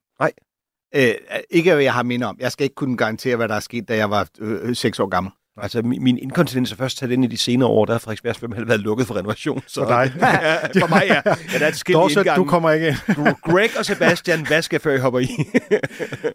Øh, 0.95 1.13
ikke 1.49 1.73
hvad 1.73 1.83
jeg 1.83 1.93
har 1.93 2.03
minde 2.03 2.25
om. 2.25 2.37
Jeg 2.39 2.51
skal 2.51 2.63
ikke 2.63 2.75
kunne 2.75 2.97
garantere, 2.97 3.35
hvad 3.35 3.47
der 3.47 3.55
er 3.55 3.59
sket, 3.59 3.87
da 3.87 3.95
jeg 3.95 4.09
var 4.09 4.27
øh, 4.39 4.75
6 4.75 4.99
år 4.99 5.07
gammel. 5.07 5.31
Altså, 5.61 5.81
min, 5.81 6.03
min 6.03 6.17
inkontinens 6.17 6.71
er 6.71 6.75
først 6.75 6.97
taget 6.97 7.11
ind 7.11 7.23
i 7.23 7.27
de 7.27 7.37
senere 7.37 7.69
år, 7.69 7.85
der 7.85 7.93
har 7.93 7.99
Frederiksberg 7.99 8.35
Svømmehal 8.35 8.67
været 8.67 8.79
lukket 8.79 9.07
for 9.07 9.15
renovation. 9.15 9.63
Så, 9.67 9.81
For 9.81 9.87
dig? 9.87 10.13
ja, 10.21 10.55
for 10.81 10.87
mig, 10.89 11.03
ja. 11.07 11.21
ja 11.53 11.59
der 11.59 11.65
er 11.65 11.69
et 11.69 11.83
Dorset, 11.93 12.17
indgang. 12.17 12.37
du 12.37 12.43
kommer 12.43 12.71
ikke 12.71 12.87
ind. 12.87 12.95
Greg 13.43 13.69
og 13.79 13.85
Sebastian, 13.85 14.47
hvad 14.47 14.61
skal 14.61 14.79
før 14.79 14.93
I 14.93 14.97
hopper 14.97 15.19
i? 15.19 15.27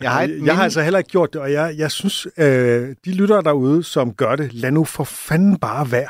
Jeg 0.03 0.11
har, 0.11 0.27
minde- 0.27 0.47
jeg 0.47 0.57
har 0.57 0.65
altså 0.65 0.83
heller 0.83 0.99
ikke 0.99 1.11
gjort 1.11 1.33
det, 1.33 1.41
og 1.41 1.53
jeg, 1.53 1.75
jeg 1.77 1.91
synes, 1.91 2.27
øh, 2.39 2.89
de 3.05 3.13
lyttere 3.13 3.43
derude, 3.43 3.83
som 3.85 4.13
gør 4.13 4.37
det, 4.37 4.53
lad 4.53 4.71
nu 4.71 4.85
for 4.85 5.05
fanden 5.05 5.57
bare 5.57 5.93
være. 5.93 6.09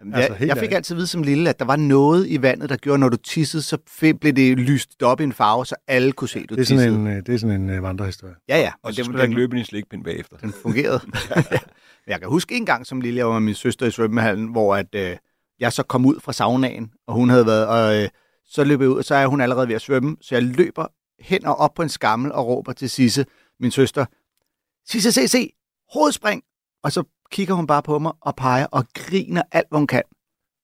Jamen, 0.00 0.14
altså, 0.14 0.36
jeg, 0.40 0.48
jeg 0.48 0.58
fik 0.58 0.72
altid 0.72 0.94
at 0.94 0.96
vide 0.96 1.06
som 1.06 1.22
lille, 1.22 1.50
at 1.50 1.58
der 1.58 1.64
var 1.64 1.76
noget 1.76 2.26
i 2.28 2.42
vandet, 2.42 2.70
der 2.70 2.76
gjorde, 2.76 2.98
når 2.98 3.08
du 3.08 3.16
tissede, 3.16 3.62
så 3.62 3.78
blev 4.20 4.32
det 4.32 4.58
lyst 4.58 5.02
op 5.02 5.20
i 5.20 5.24
en 5.24 5.32
farve, 5.32 5.66
så 5.66 5.74
alle 5.86 6.12
kunne 6.12 6.28
se, 6.28 6.38
at 6.38 6.50
du 6.50 6.54
Det 6.54 6.60
er 6.60 6.64
tissede. 6.64 6.80
sådan 6.80 7.00
en, 7.00 7.06
øh, 7.06 7.16
det 7.26 7.34
er 7.34 7.38
sådan 7.38 7.60
en 7.60 7.70
øh, 7.70 7.82
vandrehistorie. 7.82 8.34
Ja, 8.48 8.58
ja. 8.58 8.72
Og 8.82 8.92
så 8.94 8.96
det, 8.96 9.04
skulle 9.04 9.22
ikke 9.22 9.34
løbe 9.34 9.56
i 9.56 9.58
en 9.60 9.64
slikpind 9.64 10.04
bagefter. 10.04 10.36
den 10.36 10.52
fungerede. 10.62 11.00
Men 12.06 12.12
jeg 12.12 12.20
kan 12.20 12.28
huske 12.28 12.54
en 12.56 12.66
gang 12.66 12.86
som 12.86 13.00
lille, 13.00 13.18
jeg 13.18 13.26
var 13.26 13.32
med 13.32 13.40
min 13.40 13.54
søster 13.54 13.86
i 13.86 13.90
svømmehallen, 13.90 14.46
hvor 14.48 14.76
at, 14.76 14.94
øh, 14.94 15.16
jeg 15.60 15.72
så 15.72 15.82
kom 15.82 16.06
ud 16.06 16.20
fra 16.20 16.32
saunaen, 16.32 16.90
og 17.06 17.14
hun 17.14 17.30
havde 17.30 17.46
været, 17.46 17.66
og 17.66 18.02
øh, 18.02 18.08
så 18.44 18.64
løb 18.64 18.80
jeg 18.80 18.88
ud, 18.88 18.98
og 18.98 19.04
så 19.04 19.14
er 19.14 19.26
hun 19.26 19.40
allerede 19.40 19.68
ved 19.68 19.74
at 19.74 19.80
svømme, 19.82 20.16
så 20.20 20.34
jeg 20.34 20.42
løber 20.42 20.86
hen 21.20 21.46
og 21.46 21.56
op 21.56 21.74
på 21.74 21.82
en 21.82 21.88
skammel 21.88 22.32
og 22.32 22.46
råber 22.46 22.72
til 22.72 22.90
Sisse, 22.90 23.26
min 23.60 23.70
søster, 23.70 24.04
Sisse, 24.90 25.12
se, 25.12 25.28
se, 25.28 25.50
hovedspring! 25.92 26.42
Og 26.82 26.92
så 26.92 27.02
kigger 27.32 27.54
hun 27.54 27.66
bare 27.66 27.82
på 27.82 27.98
mig 27.98 28.12
og 28.20 28.36
peger 28.36 28.66
og 28.66 28.84
griner 28.94 29.42
alt, 29.52 29.66
hvad 29.70 29.78
hun 29.78 29.86
kan. 29.86 30.02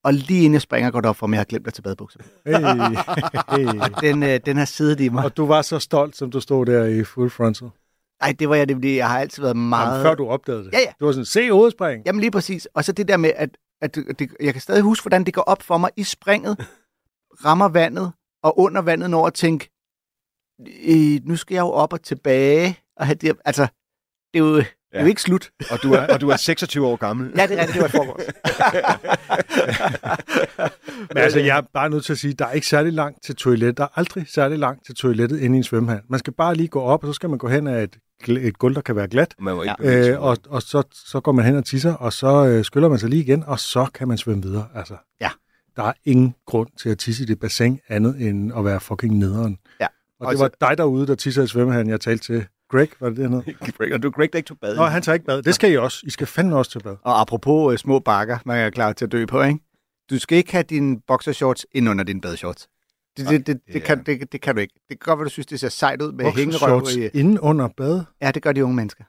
Og 0.05 0.14
lige 0.14 0.38
inden 0.38 0.53
jeg 0.53 0.62
springer, 0.62 0.90
går 0.90 1.00
det 1.00 1.11
op 1.11 1.16
for 1.16 1.27
mig, 1.27 1.35
at 1.35 1.37
jeg 1.37 1.40
har 1.40 1.44
glemt 1.44 1.66
at 1.66 1.74
tage 1.74 1.83
badebukser. 1.83 2.18
på. 2.18 2.24
Hey, 2.46 2.55
hey. 3.72 3.81
Den, 4.00 4.22
øh, 4.22 4.40
den 4.46 4.57
har 4.57 4.64
siddet 4.64 5.00
i 5.00 5.09
mig. 5.09 5.24
Og 5.24 5.37
du 5.37 5.46
var 5.46 5.62
så 5.62 5.79
stolt, 5.79 6.16
som 6.16 6.31
du 6.31 6.40
stod 6.40 6.66
der 6.66 6.85
i 6.85 7.05
full 7.05 7.31
frontal. 7.31 7.70
Nej, 8.22 8.35
det 8.38 8.48
var 8.48 8.55
jeg, 8.55 8.68
det, 8.68 8.77
fordi 8.77 8.96
jeg 8.96 9.09
har 9.09 9.18
altid 9.18 9.42
været 9.42 9.57
meget... 9.57 9.90
Jamen, 9.90 10.05
før 10.05 10.14
du 10.14 10.29
opdagede 10.29 10.64
det. 10.64 10.72
Ja, 10.72 10.79
ja. 10.79 10.92
Du 11.00 11.05
var 11.05 11.12
sådan, 11.12 11.24
se 11.24 11.50
hovedspring. 11.53 12.03
Jamen 12.07 12.20
lige 12.20 12.31
præcis. 12.31 12.68
Og 12.74 12.85
så 12.85 12.92
det 12.92 13.09
der 13.09 13.16
med, 13.16 13.33
at, 13.37 13.50
at 13.81 13.94
det, 13.94 14.31
jeg 14.40 14.53
kan 14.53 14.61
stadig 14.61 14.83
huske, 14.83 15.03
hvordan 15.05 15.24
det 15.24 15.35
går 15.35 15.42
op 15.42 15.62
for 15.62 15.79
mig 15.79 15.90
i 15.96 16.03
springet, 16.03 16.68
rammer 17.44 17.68
vandet, 17.68 18.12
og 18.42 18.59
under 18.59 18.83
vandet 18.83 19.11
når 19.11 19.27
at 19.27 19.35
tænke, 19.35 19.70
øh, 20.61 21.20
nu 21.24 21.37
skal 21.37 21.55
jeg 21.55 21.62
jo 21.62 21.70
op 21.70 21.92
og 21.92 22.03
tilbage. 22.03 22.79
Og 22.96 23.07
have 23.07 23.14
det, 23.14 23.37
altså, 23.44 23.62
det 24.35 24.40
er 24.40 24.44
jo, 24.44 24.62
ja. 24.94 24.98
det 24.98 25.02
er 25.02 25.07
jo 25.07 25.09
ikke 25.09 25.22
slut. 25.22 25.50
Og 25.70 25.78
du 25.83 25.92
er, 25.92 26.07
og 26.14 26.20
du 26.20 26.28
er 26.28 26.37
26 26.37 26.87
år 26.87 26.96
gammel. 26.96 27.33
Ja, 27.37 27.46
det 27.46 27.59
er 27.59 27.62
rigtigt, 27.62 27.74
det 27.74 27.80
var 27.80 27.87
et 27.87 27.92
forgårs. 27.92 28.22
Men 31.09 31.18
altså, 31.18 31.38
jeg 31.38 31.59
er 31.59 31.62
bare 31.74 31.90
nødt 31.90 32.04
til 32.04 32.12
at 32.12 32.18
sige, 32.18 32.35
der 32.35 32.46
er 32.46 32.52
ikke 32.52 32.66
særlig 32.66 32.92
langt 32.92 33.24
til 33.24 33.37
toilettet. 33.37 33.76
Der 33.78 33.85
er 33.85 33.88
aldrig 33.98 34.26
særlig 34.28 34.59
langt 34.59 34.87
til 34.87 34.94
toilettet 34.94 35.40
inde 35.40 35.57
i 35.57 35.59
en 35.59 35.64
svømmehal. 35.64 36.00
Man 36.09 36.18
skal 36.18 36.33
bare 36.33 36.54
lige 36.54 36.68
gå 36.68 36.80
op, 36.80 37.02
og 37.04 37.09
så 37.09 37.12
skal 37.12 37.30
man 37.30 37.38
gå 37.38 37.48
hen 37.48 37.66
af 37.66 37.83
et, 37.83 37.98
et 38.28 38.59
gulv, 38.59 38.74
der 38.74 38.80
kan 38.80 38.96
være 38.96 39.09
glat. 39.09 39.35
Man 39.38 39.54
må 39.54 39.62
ikke 39.62 39.74
sig. 39.80 40.11
Øh, 40.11 40.22
og 40.22 40.37
og 40.48 40.62
så, 40.62 40.83
så 40.92 41.20
går 41.20 41.33
man 41.33 41.44
hen 41.44 41.57
og 41.57 41.64
tisser, 41.64 41.94
og 41.94 42.12
så 42.12 42.46
øh, 42.46 42.64
skyller 42.64 42.88
man 42.88 42.98
sig 42.98 43.09
lige 43.09 43.22
igen, 43.22 43.44
og 43.46 43.61
så 43.61 43.87
kan 43.94 44.09
man 44.09 44.18
svømme 44.18 44.42
videre. 44.42 44.66
Altså, 44.74 44.94
Ja. 45.20 45.30
Der 45.76 45.83
er 45.83 45.92
ingen 46.04 46.35
grund 46.46 46.68
til 46.78 46.88
at 46.88 46.98
tisse 46.98 47.22
i 47.22 47.26
det 47.26 47.40
bassin, 47.40 47.80
andet 47.88 48.28
end 48.28 48.52
at 48.59 48.64
være 48.64 48.80
fucking 48.80 49.18
nederen. 49.18 49.59
Ja. 49.80 49.87
Og 50.20 50.26
Og 50.26 50.33
det 50.33 50.40
var 50.40 50.68
dig 50.68 50.78
derude, 50.78 51.07
der 51.07 51.14
tisser 51.14 51.42
i 51.42 51.46
svømmehallen, 51.46 51.90
jeg 51.90 52.00
talte 52.00 52.24
til. 52.24 52.46
Greg, 52.74 52.88
var 53.00 53.08
det 53.08 53.16
det, 53.16 53.30
han 53.30 53.42
hed? 53.42 53.54
Greg, 53.78 53.92
og 53.92 54.02
du 54.02 54.10
Greg, 54.10 54.32
der 54.32 54.37
ikke 54.37 54.48
tog 54.48 54.58
bad. 54.60 54.76
Nå, 54.76 54.84
han 54.84 55.02
tager 55.02 55.14
ikke 55.14 55.26
bad. 55.26 55.42
Det 55.42 55.54
skal 55.54 55.72
I 55.72 55.76
også. 55.76 56.00
I 56.06 56.10
skal 56.10 56.26
fandme 56.26 56.56
også 56.56 56.70
til 56.70 56.78
bad. 56.78 56.96
Og 57.02 57.20
apropos 57.20 57.72
øh, 57.72 57.78
små 57.78 57.98
bakker, 57.98 58.38
man 58.44 58.58
er 58.58 58.70
klar 58.70 58.92
til 58.92 59.04
at 59.04 59.12
dø 59.12 59.26
på, 59.26 59.42
ikke? 59.42 59.58
Du 60.10 60.18
skal 60.18 60.38
ikke 60.38 60.52
have 60.52 60.62
dine 60.62 61.00
boxershorts 61.06 61.66
ind 61.72 61.88
under 61.88 62.04
din 62.04 62.20
badeshorts. 62.20 62.68
Det, 63.16 63.28
det, 63.28 63.46
det, 63.46 63.60
det, 63.72 63.82
kan, 63.82 64.02
det, 64.04 64.32
det 64.32 64.40
kan 64.40 64.54
du 64.54 64.60
ikke. 64.60 64.74
Det 64.88 65.00
kan 65.00 65.10
godt 65.10 65.18
være, 65.18 65.24
du 65.24 65.30
synes, 65.30 65.46
det 65.46 65.60
ser 65.60 65.68
sejt 65.68 66.02
ud 66.02 66.12
med 66.12 66.24
hængerøv. 66.24 66.87
I, 66.96 67.18
inde 67.18 67.42
under 67.42 67.68
bad. 67.76 68.02
ja, 68.22 68.30
det 68.30 68.42
gør 68.42 68.52
de 68.52 68.64
unge 68.64 68.76
mennesker. 68.76 69.04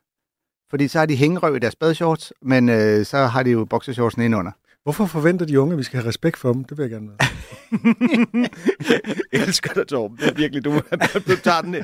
Fordi 0.70 0.88
så 0.88 1.00
har 1.00 1.06
de 1.06 1.16
hængerøv 1.16 1.56
i 1.56 1.60
deres 1.60 1.76
badeshorts, 1.76 2.34
men 2.42 2.70
øh, 2.70 3.06
så 3.06 3.18
har 3.18 3.44
de 3.44 3.52
jo 3.52 3.66
boxershortsen 3.66 4.22
ind 4.22 4.36
under. 4.36 4.52
Hvorfor 4.86 5.06
forventer 5.06 5.46
de 5.46 5.60
unge, 5.60 5.72
at 5.74 5.78
vi 5.78 5.84
skal 5.84 6.00
have 6.00 6.08
respekt 6.08 6.38
for 6.38 6.54
dem? 6.54 6.64
Det 6.64 6.78
vil 6.78 6.84
jeg 6.84 6.92
gerne 6.92 7.08
vide. 7.08 7.18
Jeg 9.34 9.42
elsker 9.48 9.74
dig, 9.74 9.88
Torben. 9.88 10.18
Det 10.18 10.30
er 10.30 10.34
virkelig, 10.34 10.66
du, 10.66 10.72
du, 11.28 11.36
tager 11.44 11.62
den, 11.62 11.76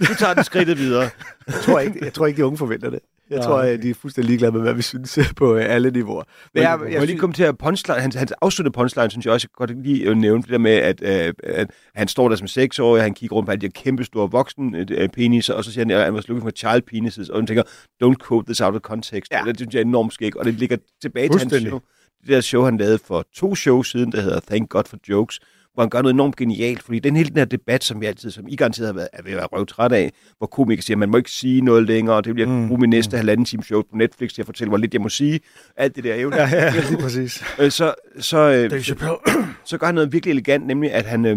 du 0.00 0.14
tager 0.18 0.34
den 0.34 0.44
skridtet 0.44 0.78
videre. 0.78 1.10
Jeg 1.46 1.54
tror 1.54 1.80
ikke, 1.80 1.98
jeg 2.04 2.12
tror 2.12 2.26
ikke 2.26 2.36
de 2.36 2.44
unge 2.46 2.58
forventer 2.58 2.90
det. 2.90 2.98
Jeg 3.30 3.38
Nej. 3.38 3.46
tror, 3.46 3.58
at 3.58 3.82
de 3.82 3.90
er 3.90 3.94
fuldstændig 3.94 4.28
ligeglade 4.28 4.52
med, 4.52 4.60
hvad 4.60 4.74
vi 4.74 4.82
synes 4.82 5.18
øh, 5.18 5.24
på 5.36 5.56
øh, 5.56 5.64
alle 5.68 5.90
niveauer. 5.90 6.22
Men 6.54 6.62
jeg, 6.62 6.70
jeg, 6.70 6.78
jeg, 6.86 6.92
jeg 6.92 7.00
lige 7.00 7.08
synes- 7.08 7.20
kommentere 7.20 7.54
punchline. 7.54 8.00
Hans, 8.00 8.14
hans 8.14 8.32
afsluttede 8.42 8.72
punchline, 8.74 9.10
synes 9.10 9.26
jeg 9.26 9.32
også 9.34 9.48
jeg 9.50 9.56
godt 9.68 9.82
lige 9.82 10.04
øh, 10.04 10.16
nævne 10.16 10.42
det 10.42 10.50
der 10.50 10.58
med, 10.58 10.72
at, 10.72 11.02
øh, 11.02 11.34
at 11.44 11.70
han 11.94 12.08
står 12.08 12.28
der 12.28 12.36
som 12.36 12.46
seksårig, 12.46 13.02
han 13.02 13.14
kigger 13.14 13.36
rundt 13.36 13.46
på 13.46 13.50
alle 13.50 13.60
de 13.60 13.66
her 13.66 13.82
kæmpe 13.82 14.04
store 14.04 14.30
voksen 14.30 14.74
øh, 14.74 15.08
peniser, 15.08 15.54
og 15.54 15.64
så 15.64 15.72
siger 15.72 15.84
han, 15.84 15.90
at 15.90 16.04
han 16.04 16.14
was 16.14 16.28
looking 16.28 16.42
for 16.46 16.50
child 16.56 16.82
penises, 16.82 17.28
og 17.28 17.38
han 17.38 17.46
tænker, 17.46 17.62
don't 18.04 18.26
quote 18.28 18.46
this 18.46 18.60
out 18.60 18.74
of 18.74 18.80
context. 18.80 19.32
Ja. 19.32 19.40
Det 19.46 19.58
synes 19.58 19.74
jeg 19.74 19.80
er 19.80 19.84
enormt 19.84 20.12
skægt, 20.14 20.36
og 20.36 20.44
det 20.44 20.54
ligger 20.54 20.76
tilbage 21.02 21.28
til 21.28 21.40
hans 21.40 21.52
show. 21.66 21.80
Det 22.26 22.34
der 22.34 22.40
show, 22.40 22.64
han 22.64 22.76
lavede 22.76 22.98
for 23.06 23.24
to 23.34 23.54
shows 23.54 23.90
siden, 23.90 24.12
der 24.12 24.20
hedder 24.20 24.40
Thank 24.40 24.68
God 24.70 24.82
for 24.86 24.96
Jokes, 25.08 25.40
hvor 25.74 25.82
han 25.82 25.90
gør 25.90 26.02
noget 26.02 26.14
enormt 26.14 26.36
genialt, 26.36 26.82
fordi 26.82 26.98
den 26.98 27.16
hele 27.16 27.28
den 27.28 27.36
her 27.36 27.44
debat, 27.44 27.84
som 27.84 28.00
vi 28.00 28.06
altid, 28.06 28.30
som 28.30 28.44
I 28.48 28.56
garanteret 28.56 28.86
har 28.88 28.94
været, 28.94 29.08
er 29.12 29.22
ved 29.22 29.30
at 29.30 29.36
være 29.36 29.46
røvtræt 29.46 29.92
af, 29.92 30.12
hvor 30.38 30.46
komikere 30.46 30.82
siger, 30.82 30.96
man 30.96 31.10
må 31.10 31.16
ikke 31.16 31.30
sige 31.30 31.60
noget 31.60 31.86
længere, 31.86 32.16
og 32.16 32.24
det 32.24 32.38
jeg 32.38 32.48
Mm. 32.48 32.68
bruge 32.68 32.80
min 32.80 32.90
næste 32.90 33.16
halvanden 33.16 33.44
time 33.46 33.62
show 33.62 33.82
på 33.82 33.96
Netflix 33.96 34.32
til 34.32 34.42
at 34.42 34.46
fortælle, 34.46 34.68
hvor 34.68 34.78
lidt 34.78 34.94
jeg 34.94 35.00
må 35.02 35.08
sige. 35.08 35.40
Alt 35.76 35.96
det 35.96 36.04
der 36.04 36.14
er 36.14 36.20
jo 36.20 36.30
Ja, 36.34 36.48
ja, 36.48 36.74
lige 36.90 36.98
præcis. 37.02 37.42
Øh, 37.58 37.70
så, 37.70 37.94
så, 38.20 38.38
øh, 38.38 38.70
Dave 38.70 38.82
Chappelle. 38.82 39.14
så 39.64 39.78
gør 39.78 39.86
han 39.86 39.94
noget 39.94 40.12
virkelig 40.12 40.30
elegant, 40.30 40.66
nemlig 40.66 40.92
at 40.92 41.04
han, 41.04 41.24
øh, 41.24 41.36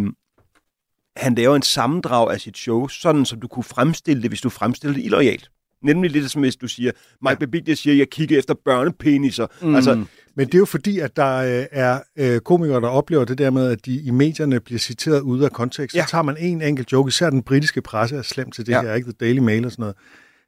han 1.18 1.36
laver 1.36 1.56
en 1.56 1.62
sammendrag 1.62 2.32
af 2.32 2.40
sit 2.42 2.58
show, 2.58 2.88
sådan 2.88 3.26
som 3.26 3.40
du 3.40 3.48
kunne 3.48 3.64
fremstille 3.64 4.22
det, 4.22 4.30
hvis 4.30 4.42
du 4.42 4.50
fremstiller 4.50 4.94
det 4.96 5.04
illoyalt. 5.06 5.50
Nemlig 5.84 6.12
lidt 6.12 6.32
som 6.32 6.42
hvis 6.42 6.56
du 6.56 6.68
siger, 6.68 6.92
Mike 7.30 7.40
Babiglia 7.40 7.76
siger, 7.76 7.96
jeg 7.96 8.10
kigger 8.10 8.40
efter 8.40 8.54
børnepeniser. 8.66 9.48
Mm. 9.62 9.76
Altså, 9.76 10.06
Men 10.40 10.48
det 10.48 10.54
er 10.54 10.60
jo 10.60 10.66
fordi, 10.66 11.00
at 11.00 11.16
der 11.16 11.36
øh, 11.36 11.66
er 11.72 12.00
øh, 12.18 12.40
komikere, 12.40 12.82
der 12.82 12.88
oplever 12.88 13.26
det 13.26 13.38
der 13.38 13.50
med, 13.50 13.72
at 13.72 13.86
de 13.86 14.02
i 14.02 14.12
medierne 14.12 14.60
bliver 14.60 14.80
citeret 14.80 15.22
ude 15.22 15.46
af 15.46 15.52
kontekst. 15.52 15.96
Ja. 15.96 16.04
Så 16.06 16.12
tager 16.12 16.22
man 16.22 16.38
en 16.40 16.62
enkelt 16.62 16.92
joke, 16.92 17.08
især 17.08 17.30
den 17.30 17.44
britiske 17.44 17.82
presse 17.82 18.16
er 18.16 18.22
slem 18.22 18.52
til 18.52 18.66
det 18.66 18.72
ja. 18.72 18.82
Her, 18.82 18.94
ikke? 18.94 19.06
The 19.06 19.16
Daily 19.20 19.40
Mail 19.40 19.66
og 19.66 19.72
sådan 19.72 19.82
noget. 19.84 19.96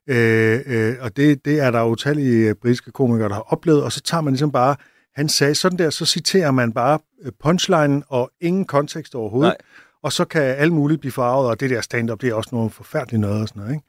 Øh, 0.07 0.61
øh, 0.65 0.95
og 1.01 1.17
det, 1.17 1.45
det 1.45 1.59
er 1.59 1.71
der 1.71 1.83
utallige 1.83 2.49
øh, 2.49 2.55
britiske 2.55 2.91
komikere, 2.91 3.29
der 3.29 3.35
har 3.35 3.53
oplevet, 3.53 3.83
og 3.83 3.91
så 3.91 4.01
tager 4.01 4.21
man 4.21 4.33
ligesom 4.33 4.51
bare, 4.51 4.75
han 5.15 5.29
sagde 5.29 5.55
sådan 5.55 5.77
der, 5.77 5.89
så 5.89 6.05
citerer 6.05 6.51
man 6.51 6.73
bare 6.73 6.99
øh, 7.23 7.31
punchlinen 7.43 8.03
og 8.07 8.31
ingen 8.41 8.65
kontekst 8.65 9.15
overhovedet, 9.15 9.47
Nej. 9.47 9.57
og 10.03 10.11
så 10.13 10.25
kan 10.25 10.41
alle 10.41 10.73
mulige 10.73 10.97
blive 10.97 11.11
farvet, 11.11 11.49
og 11.49 11.59
det 11.59 11.69
der 11.69 11.81
stand-up, 11.81 12.21
det 12.21 12.29
er 12.29 12.33
også 12.33 12.49
noget 12.53 12.71
forfærdeligt 12.71 13.19
noget 13.19 13.41
og 13.41 13.47
sådan 13.47 13.61
noget, 13.61 13.75
ikke? 13.75 13.85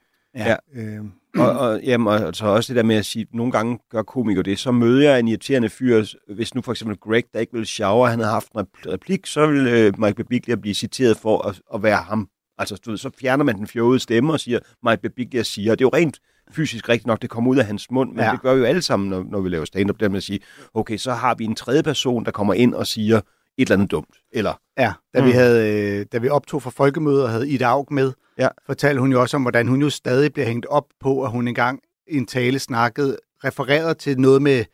Ja. 0.50 0.56
Øh, 0.74 1.04
og, 1.36 1.50
og, 1.58 1.80
jamen, 1.82 2.06
og 2.06 2.34
så 2.34 2.46
også 2.46 2.72
det 2.72 2.76
der 2.76 2.82
med 2.86 2.96
at 2.96 3.04
sige, 3.06 3.22
at 3.22 3.34
nogle 3.34 3.52
gange 3.52 3.78
gør 3.90 4.02
komikere 4.02 4.42
det, 4.42 4.58
så 4.58 4.72
møder 4.72 5.10
jeg 5.10 5.18
en 5.20 5.28
irriterende 5.28 5.68
fyr, 5.68 6.04
hvis 6.34 6.54
nu 6.54 6.62
for 6.62 6.72
eksempel 6.72 6.96
Greg, 6.96 7.24
der 7.34 7.40
ikke 7.40 7.52
vil 7.52 7.66
shower, 7.66 8.06
han 8.08 8.18
havde 8.18 8.32
haft 8.32 8.48
en 8.54 8.60
repl- 8.60 8.92
replik, 8.92 9.26
så 9.26 9.46
vil 9.46 9.66
øh, 9.66 9.92
Mike 10.00 10.14
Babiglia 10.14 10.54
blive 10.54 10.74
citeret 10.74 11.16
for 11.16 11.48
at, 11.48 11.60
at 11.74 11.82
være 11.82 11.96
ham. 11.96 12.28
Altså, 12.58 12.80
du 12.86 12.90
ved, 12.90 12.98
så 12.98 13.10
fjerner 13.20 13.44
man 13.44 13.56
den 13.58 13.66
fjolede 13.66 14.00
stemme 14.00 14.32
og 14.32 14.40
siger, 14.40 14.58
Mike 14.84 15.02
Babiglia 15.02 15.42
siger, 15.42 15.72
og 15.72 15.78
det 15.78 15.84
er 15.84 15.88
jo 15.94 15.98
rent 15.98 16.18
fysisk 16.50 16.88
rigtigt 16.88 17.06
nok, 17.06 17.22
det 17.22 17.30
kommer 17.30 17.50
ud 17.50 17.56
af 17.56 17.64
hans 17.66 17.90
mund, 17.90 18.10
men 18.12 18.24
Ja. 18.24 18.30
det 18.32 18.42
gør 18.42 18.54
vi 18.54 18.60
jo 18.60 18.66
alle 18.66 18.82
sammen, 18.82 19.08
når, 19.10 19.24
når 19.30 19.40
vi 19.40 19.48
laver 19.48 19.64
stand-up, 19.64 20.00
der 20.00 20.08
med 20.08 20.16
at 20.16 20.22
sige, 20.22 20.40
okay, 20.74 20.96
så 20.96 21.12
har 21.12 21.34
vi 21.34 21.44
en 21.44 21.54
tredje 21.54 21.82
person, 21.82 22.24
der 22.24 22.30
kommer 22.30 22.54
ind 22.54 22.74
og 22.74 22.86
siger 22.86 23.16
et 23.16 23.22
eller 23.58 23.74
andet 23.76 23.90
dumt. 23.90 24.14
Eller, 24.32 24.52
Ja, 24.78 24.92
da, 25.14 25.20
mm. 25.20 25.26
Vi 25.26 25.30
havde, 25.32 25.72
øh, 26.00 26.06
da 26.12 26.18
vi 26.18 26.28
optog 26.28 26.62
for 26.62 26.70
folkemøder 26.70 27.22
og 27.24 27.30
havde 27.30 27.48
Ida 27.48 27.64
Aug 27.64 27.86
med, 27.90 28.12
Ja. 28.42 28.48
fortalte 28.66 29.00
hun 29.00 29.12
jo 29.12 29.20
også 29.20 29.36
om, 29.36 29.42
hvordan 29.42 29.68
hun 29.68 29.82
jo 29.82 29.90
stadig 29.90 30.32
bliver 30.32 30.46
hængt 30.46 30.66
op 30.66 30.84
på, 31.00 31.24
at 31.24 31.30
hun 31.30 31.48
engang 31.48 31.80
i 32.08 32.16
en 32.16 32.26
tale 32.26 32.58
snakkede, 32.58 33.16
refererede 33.44 33.94
til 33.94 34.20
noget 34.20 34.42
med 34.42 34.64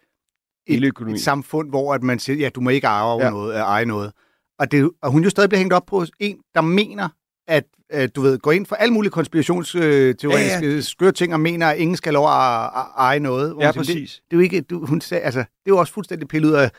et, 0.67 0.83
et 0.85 1.21
samfund, 1.21 1.69
hvor 1.71 1.95
at 1.95 2.03
man 2.03 2.19
siger, 2.19 2.37
ja, 2.37 2.49
du 2.49 2.61
må 2.61 2.71
ikke 2.71 2.89
arve 2.89 3.23
Ja. 3.25 3.31
noget, 3.31 3.59
eje 3.59 3.85
noget. 3.85 4.13
Og, 4.59 4.73
det, 4.73 4.91
og 5.03 5.11
hun 5.11 5.25
jo 5.25 5.31
stadig 5.31 5.49
bliver 5.51 5.59
hængt 5.59 5.75
op 5.75 5.87
på 5.87 6.05
en, 6.21 6.39
der 6.55 6.61
mener, 6.61 7.09
at 7.49 7.65
øh, 7.93 8.09
du 8.17 8.21
ved, 8.21 8.39
går 8.39 8.53
ind 8.53 8.67
for 8.67 8.77
alle 8.77 8.95
mulige 8.95 9.11
konspirationsteoretiske 9.11 10.67
Ja, 10.67 10.75
ja, 10.75 10.81
skøre 10.81 11.13
ting, 11.13 11.33
og 11.33 11.41
mener, 11.41 11.67
at 11.69 11.79
ingen 11.79 11.97
skal 11.97 12.13
lov 12.13 12.27
at, 12.27 12.71
eje 12.99 13.21
noget. 13.21 13.55
Ja, 13.61 13.73
siger, 13.73 13.73
præcis. 13.73 14.11
Det, 14.15 14.23
det, 14.31 14.37
er 14.37 14.37
jo 14.37 14.43
ikke, 14.43 14.61
du, 14.61 14.87
hun 14.87 15.01
sagde, 15.01 15.25
altså, 15.25 15.39
det 15.39 15.47
er 15.47 15.69
jo 15.69 15.79
også 15.79 15.93
fuldstændig 15.93 16.29
pillet 16.29 16.49
ud 16.49 16.55
af, 16.55 16.71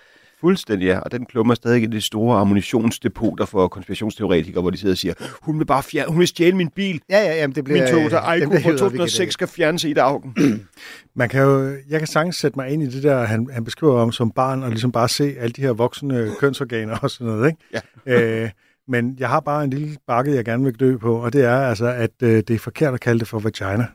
Fuldstændig, 0.42 0.86
ja. 0.86 1.00
Og 1.00 1.12
den 1.12 1.26
klummer 1.26 1.54
stadig 1.54 1.84
i 1.84 1.86
det 1.86 2.04
store 2.04 2.40
ammunitionsdepoter 2.40 3.46
for 3.46 3.68
konspirationsteoretikere, 3.68 4.62
hvor 4.62 4.70
de 4.70 4.78
sidder 4.78 4.94
og 4.94 4.98
siger, 4.98 5.14
hun 5.42 5.60
vil 5.60 5.66
bare 5.66 5.84
fjerne, 5.84 6.10
hun 6.12 6.20
vil 6.20 6.28
stjæle 6.28 6.56
min 6.56 6.70
bil. 6.70 7.02
ja, 7.10 7.20
ja, 7.20 7.36
jamen, 7.36 7.56
det 7.56 7.64
bliver... 7.64 7.80
Min 7.84 7.94
Toyota 7.94 8.18
Aygo 8.32 8.52
fra 8.52 8.58
hævet 8.58 8.82
op 8.82 8.94
igen, 8.94 9.00
2006 9.00 9.34
skal 9.34 9.48
fjernes 9.48 9.84
i 9.84 9.94
dagen. 9.94 10.36
Man 11.16 11.30
kan 11.30 11.42
jo, 11.42 11.76
jeg 11.90 12.00
kan 12.00 12.08
sagtens 12.08 12.36
sætte 12.36 12.60
mig 12.60 12.70
ind 12.70 12.84
i 12.84 12.86
det 12.86 13.04
der, 13.04 13.24
han, 13.24 13.50
han 13.52 13.64
beskriver 13.64 14.00
om 14.02 14.12
som 14.12 14.32
barn, 14.32 14.64
og 14.64 14.70
ligesom 14.70 14.92
bare 14.92 15.10
se 15.10 15.36
alle 15.40 15.54
de 15.54 15.62
her 15.62 15.72
voksne 15.72 16.32
kønsorganer 16.40 16.98
og 16.98 17.10
sådan 17.12 17.34
noget, 17.34 17.48
ikke? 17.48 17.60
Ja. 17.74 17.80
Øh, 18.06 18.50
men 18.88 19.16
jeg 19.20 19.30
har 19.30 19.40
bare 19.40 19.64
en 19.64 19.70
lille 19.70 19.98
bakke, 20.08 20.36
jeg 20.36 20.46
gerne 20.46 20.64
vil 20.64 20.80
dø 20.80 20.98
på, 20.98 21.16
og 21.16 21.34
det 21.34 21.44
er 21.44 21.60
altså, 21.60 21.88
at 21.88 22.12
øh, 22.24 22.30
det 22.30 22.50
er 22.50 22.60
forkert 22.60 22.94
at 22.94 23.00
kalde 23.00 23.20
det 23.20 23.28
for 23.28 23.40
vagina. 23.40 23.88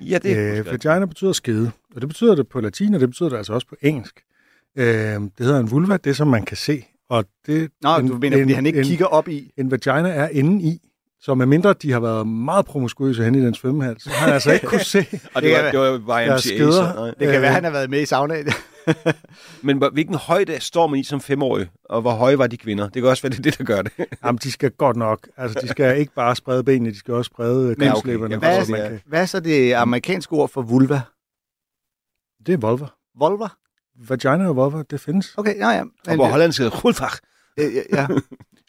Ja, 0.00 0.18
det 0.18 0.38
er 0.38 0.58
Øh, 0.58 0.66
vagina 0.66 1.04
betyder 1.04 1.32
skede, 1.32 1.70
og 1.94 2.00
det 2.00 2.08
betyder 2.08 2.34
det 2.34 2.48
på 2.48 2.60
latin, 2.60 2.94
og 2.94 3.00
det 3.00 3.08
betyder 3.08 3.28
det 3.28 3.36
altså 3.36 3.52
også 3.52 3.66
på 3.66 3.76
engelsk. 3.82 4.20
Øh, 4.78 4.84
det 4.86 5.30
hedder 5.38 5.60
en 5.60 5.70
vulva, 5.70 5.96
det 5.96 6.16
som 6.16 6.28
man 6.28 6.44
kan 6.44 6.56
se, 6.56 6.84
og 7.10 7.24
det... 7.46 7.70
Nå, 7.82 7.98
du 7.98 8.18
mener, 8.18 8.38
fordi 8.38 8.52
han 8.52 8.66
ikke 8.66 8.78
en, 8.78 8.84
kigger 8.84 9.06
op 9.06 9.28
i... 9.28 9.50
En 9.56 9.70
vagina 9.70 10.08
er 10.08 10.28
inde 10.28 10.62
i, 10.64 10.78
så 11.20 11.34
medmindre 11.34 11.72
de 11.72 11.92
har 11.92 12.00
været 12.00 12.26
meget 12.26 12.66
promiskuøse 12.66 13.24
hen 13.24 13.34
i 13.34 13.40
den 13.40 13.54
svømmehal, 13.54 14.00
så 14.00 14.10
har 14.10 14.24
han 14.24 14.34
altså 14.34 14.52
ikke 14.52 14.66
kunne 14.66 14.80
se 14.80 14.98
Og 15.34 15.42
det 15.42 15.56
Det 15.72 15.78
var, 15.80 15.84
det 15.92 16.06
var 16.06 16.22
YMCA. 16.24 16.36
skeder. 16.38 16.72
Så. 16.72 17.06
Det 17.06 17.16
kan 17.18 17.28
Øh, 17.28 17.32
være, 17.42 17.46
at 17.48 17.54
han 17.54 17.64
har 17.64 17.70
været 17.70 17.90
med 17.90 18.00
i 18.02 18.06
saunaen. 18.06 18.46
Men 19.62 19.78
hvor- 19.78 19.90
hvilken 19.90 20.14
højde 20.14 20.60
står 20.60 20.86
man 20.86 21.00
i 21.00 21.04
som 21.04 21.20
femårig? 21.20 21.68
Og 21.84 22.00
hvor 22.00 22.10
høje 22.10 22.38
var 22.38 22.46
de 22.46 22.56
kvinder? 22.56 22.84
Det 22.88 23.02
kan 23.02 23.04
også 23.10 23.22
være, 23.22 23.30
det 23.30 23.38
er 23.38 23.42
det, 23.42 23.58
der 23.58 23.64
gør 23.64 23.82
det. 23.82 23.92
Jamen, 24.24 24.38
de 24.42 24.52
skal 24.52 24.70
godt 24.70 24.96
nok. 24.96 25.28
Altså, 25.36 25.58
de 25.62 25.68
skal 25.68 25.98
ikke 25.98 26.12
bare 26.14 26.36
sprede 26.36 26.64
benene, 26.64 26.90
de 26.90 26.98
skal 26.98 27.14
også 27.14 27.28
sprede 27.34 27.74
kønslæberne. 27.74 28.36
okay, 28.36 28.46
Ja, 28.46 28.52
jeg 28.52 28.62
okay, 28.62 28.72
Hvad, 28.74 28.88
kan. 28.90 29.00
hvad 29.06 29.20
er 29.22 29.26
så 29.26 29.40
det 29.40 29.72
amerikanske 29.74 30.32
ord 30.32 30.48
for 30.48 30.62
vulva? 30.62 31.00
Det 32.46 32.52
er 32.52 32.56
vulva. 32.56 32.86
Vulva? 33.18 33.46
Vagina 34.08 34.48
og 34.48 34.56
vulva, 34.56 34.82
det 34.90 35.00
findes. 35.00 35.34
Okay, 35.36 35.56
ja, 35.58 35.68
ja. 35.70 35.82
Og 36.08 36.14
hvor 36.14 36.26
hollandsk 36.26 36.58
hedder 36.58 36.76
Rulfach. 36.80 37.16
øh, 37.56 37.74
ja, 37.74 37.80
ja. 37.92 38.06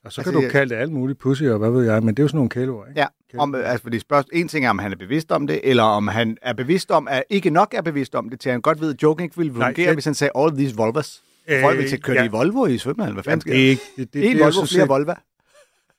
Og 0.04 0.12
så 0.12 0.22
Altså, 0.22 0.32
kan 0.32 0.34
du 0.34 0.42
jeg- 0.42 0.52
kalde 0.52 0.76
det 0.76 0.82
alt 0.82 0.92
muligt 0.92 1.20
pussy 1.20 1.44
og 1.44 1.58
hvad 1.58 1.70
ved 1.72 1.84
jeg, 1.86 2.04
men 2.04 2.08
det 2.16 2.20
er 2.20 2.24
jo 2.24 2.28
sådan 2.28 2.38
nogle 2.38 2.50
kæleord, 2.50 2.88
ikke? 2.90 3.00
ja. 3.02 3.08
Om, 3.40 3.56
altså, 3.56 3.84
fordi 3.84 4.00
spørgsmål, 4.00 4.30
en 4.40 4.48
ting 4.48 4.66
er, 4.66 4.70
om 4.70 4.80
han 4.80 4.92
er 4.92 4.96
bevidst 4.96 5.32
om 5.32 5.48
det, 5.48 5.60
eller 5.64 5.84
om 5.84 6.08
han 6.08 6.38
er 6.42 6.54
bevidst 6.54 6.92
om, 6.92 7.08
at 7.08 7.24
ikke 7.30 7.50
nok 7.50 7.74
er 7.78 7.82
bevidst 7.82 8.16
om 8.16 8.30
det, 8.30 8.40
til 8.40 8.52
han 8.52 8.62
godt 8.62 8.82
ved, 8.82 8.94
at 8.94 9.04
joken 9.04 9.24
ikke 9.24 9.38
ville 9.38 9.54
Nej, 9.54 9.68
fungere, 9.70 9.86
jeg- 9.86 9.94
hvis 9.94 10.06
han 10.06 10.14
sagde 10.14 10.32
all 10.36 10.52
these 10.58 10.76
vulvas. 10.76 11.22
Øh, 11.48 11.62
Folk 11.62 11.78
vil 11.78 11.90
til 11.90 12.02
køre 12.02 12.16
ja. 12.16 12.24
i 12.24 12.28
Volvo 12.28 12.66
i 12.66 12.78
svømmehallen. 12.78 13.16
Hvad 13.16 13.24
fanden 13.24 13.42
sker 13.42 13.52
det 13.54 13.60
er 13.62 13.66
der? 13.66 13.70
ikke... 13.72 13.82
Det, 13.98 14.14
det, 14.14 14.24
En 14.30 14.36
det, 14.36 14.42
er 14.42 14.46
Volvo, 14.46 14.66
flere 14.66 14.88
Volva. 14.88 15.14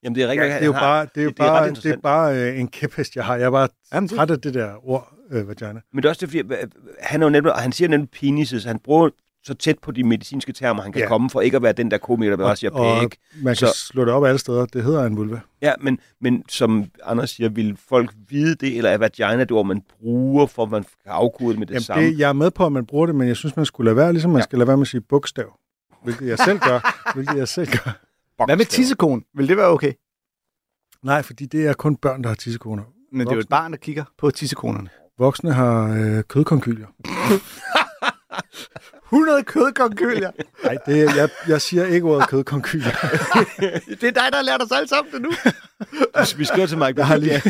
Jamen, 0.03 0.15
det 0.15 0.23
er 0.23 0.27
Ja, 0.27 0.31
rigtigt. 0.33 0.53
det 0.55 0.63
er 0.63 0.67
jo 0.67 0.73
bare, 0.73 1.07
det 1.15 1.21
er 1.21 1.25
jo 1.25 1.31
det 1.31 1.39
er 1.41 1.47
bare, 1.47 1.71
det 1.71 1.87
er 1.87 1.97
bare 1.97 2.37
øh, 2.53 2.61
en 2.61 2.69
kæphest, 2.69 3.17
jeg 3.17 3.25
har. 3.25 3.37
Jeg 3.37 3.45
er 3.47 3.51
bare 3.51 3.69
Jamen, 3.95 4.09
det- 4.09 4.17
træt 4.17 4.31
af 4.31 4.41
det 4.41 4.55
der 4.55 4.89
ord, 4.89 5.13
øh, 5.33 5.49
vagina. 5.49 5.81
Men 5.93 5.97
det 5.97 6.05
er 6.05 6.09
også 6.09 6.21
det, 6.27 6.29
fordi 6.29 6.55
øh, 6.63 6.69
han, 7.01 7.23
er 7.23 7.27
jo 7.27 7.31
nemlig, 7.31 7.53
han 7.53 7.73
siger 7.73 7.89
nemlig 7.89 8.11
penises. 8.11 8.65
Han 8.65 8.79
bruger 8.79 9.09
så 9.45 9.55
tæt 9.55 9.79
på 9.79 9.91
de 9.91 10.05
medicinske 10.05 10.53
termer, 10.53 10.83
han 10.83 10.93
kan 10.93 11.01
Ja. 11.03 11.09
komme, 11.09 11.31
for 11.31 11.41
ikke 11.41 11.57
at 11.57 11.63
være 11.63 11.73
den 11.73 11.91
der 11.91 11.99
komiker, 11.99 12.37
der 12.37 12.45
bare 12.45 12.57
siger 12.57 12.71
og 12.71 13.01
pæk. 13.01 13.17
man 13.43 13.57
kan 13.57 13.57
Så- 13.69 13.75
slå 13.87 14.05
det 14.05 14.13
op 14.13 14.25
alle 14.25 14.39
steder. 14.39 14.67
Det 14.67 14.85
hedder 14.85 15.05
en 15.07 15.17
vulva. 15.17 15.41
Ja, 15.63 15.73
men, 15.81 15.99
men 16.21 16.45
som 16.49 16.85
Anders 17.05 17.31
siger, 17.31 17.49
vil 17.49 17.77
folk 17.89 18.13
vide 18.29 18.55
det, 18.55 18.77
eller 18.77 18.91
er 18.91 18.99
vagina 18.99 19.39
det 19.41 19.51
ord, 19.53 19.67
man 19.67 19.83
bruger, 20.01 20.47
for 20.47 20.63
at 20.63 20.71
man 20.71 20.83
kan 20.83 20.93
afkode 21.13 21.51
det 21.51 21.59
med 21.59 21.67
det 21.67 21.75
Jamen, 21.75 21.83
samme? 21.83 22.05
det, 22.05 22.19
jeg 22.19 22.29
er 22.29 22.33
med 22.33 22.51
på, 22.51 22.67
at 22.67 22.73
man 22.73 22.87
bruger 22.87 23.07
det, 23.07 23.15
men 23.15 23.29
jeg 23.29 23.37
synes, 23.37 23.57
man 23.57 23.67
skulle 23.67 23.85
lade 23.85 23.97
være, 23.97 24.13
ligesom 24.13 24.31
man 24.31 24.39
Ja. 24.39 24.43
skal 24.45 24.59
lade 24.59 24.69
være 24.69 24.77
med 24.77 24.83
at 24.85 24.89
sige 24.89 25.01
bogstav. 25.01 25.59
Hvilket 26.05 26.29
jeg 26.29 26.39
selv 26.39 26.59
gør. 26.59 26.97
hvilket 27.15 27.37
jeg 27.39 27.49
selv 27.49 27.69
gør. 27.71 27.99
Hvad 28.45 28.57
med 28.57 28.65
tissekone? 28.65 29.23
Vil 29.35 29.49
det 29.49 29.57
være 29.57 29.67
okay? 29.69 29.93
Nej, 31.03 31.23
fordi 31.23 31.47
det 31.47 31.67
er 31.67 31.73
kun 31.73 31.97
børn, 31.97 32.23
der 32.23 32.29
har 32.29 32.35
tissekoner. 32.37 32.83
Men 33.13 33.21
det 33.21 33.29
er 33.33 33.35
jo 33.35 33.41
et 33.41 33.49
barn, 33.49 33.73
der 33.73 33.79
kigger 33.79 34.05
på 34.19 34.31
tissekonerne. 34.31 34.89
Voksne 35.19 35.53
har 35.53 35.89
øh, 35.93 36.23
kødkonkylier. 36.25 36.87
100 39.13 39.43
kødkonkylier. 39.45 40.31
Nej, 40.65 40.77
det 40.87 41.03
er, 41.03 41.15
jeg, 41.17 41.29
jeg 41.49 41.61
siger 41.61 41.87
ikke 41.87 42.07
ordet 42.07 42.29
kødkonkylier. 42.29 42.91
det 44.01 44.05
er 44.05 44.11
dig, 44.11 44.15
der 44.15 44.37
har 44.37 44.43
lært 44.43 44.63
os 44.63 44.73
alle 44.73 44.89
sammen 44.89 45.13
det 45.13 45.23
nu. 45.23 45.31
Vi 46.39 46.45
skriver 46.45 46.67
til 46.67 46.79
Mike. 46.79 46.95
Jeg 46.99 47.07
har 47.07 47.17
lige, 47.17 47.43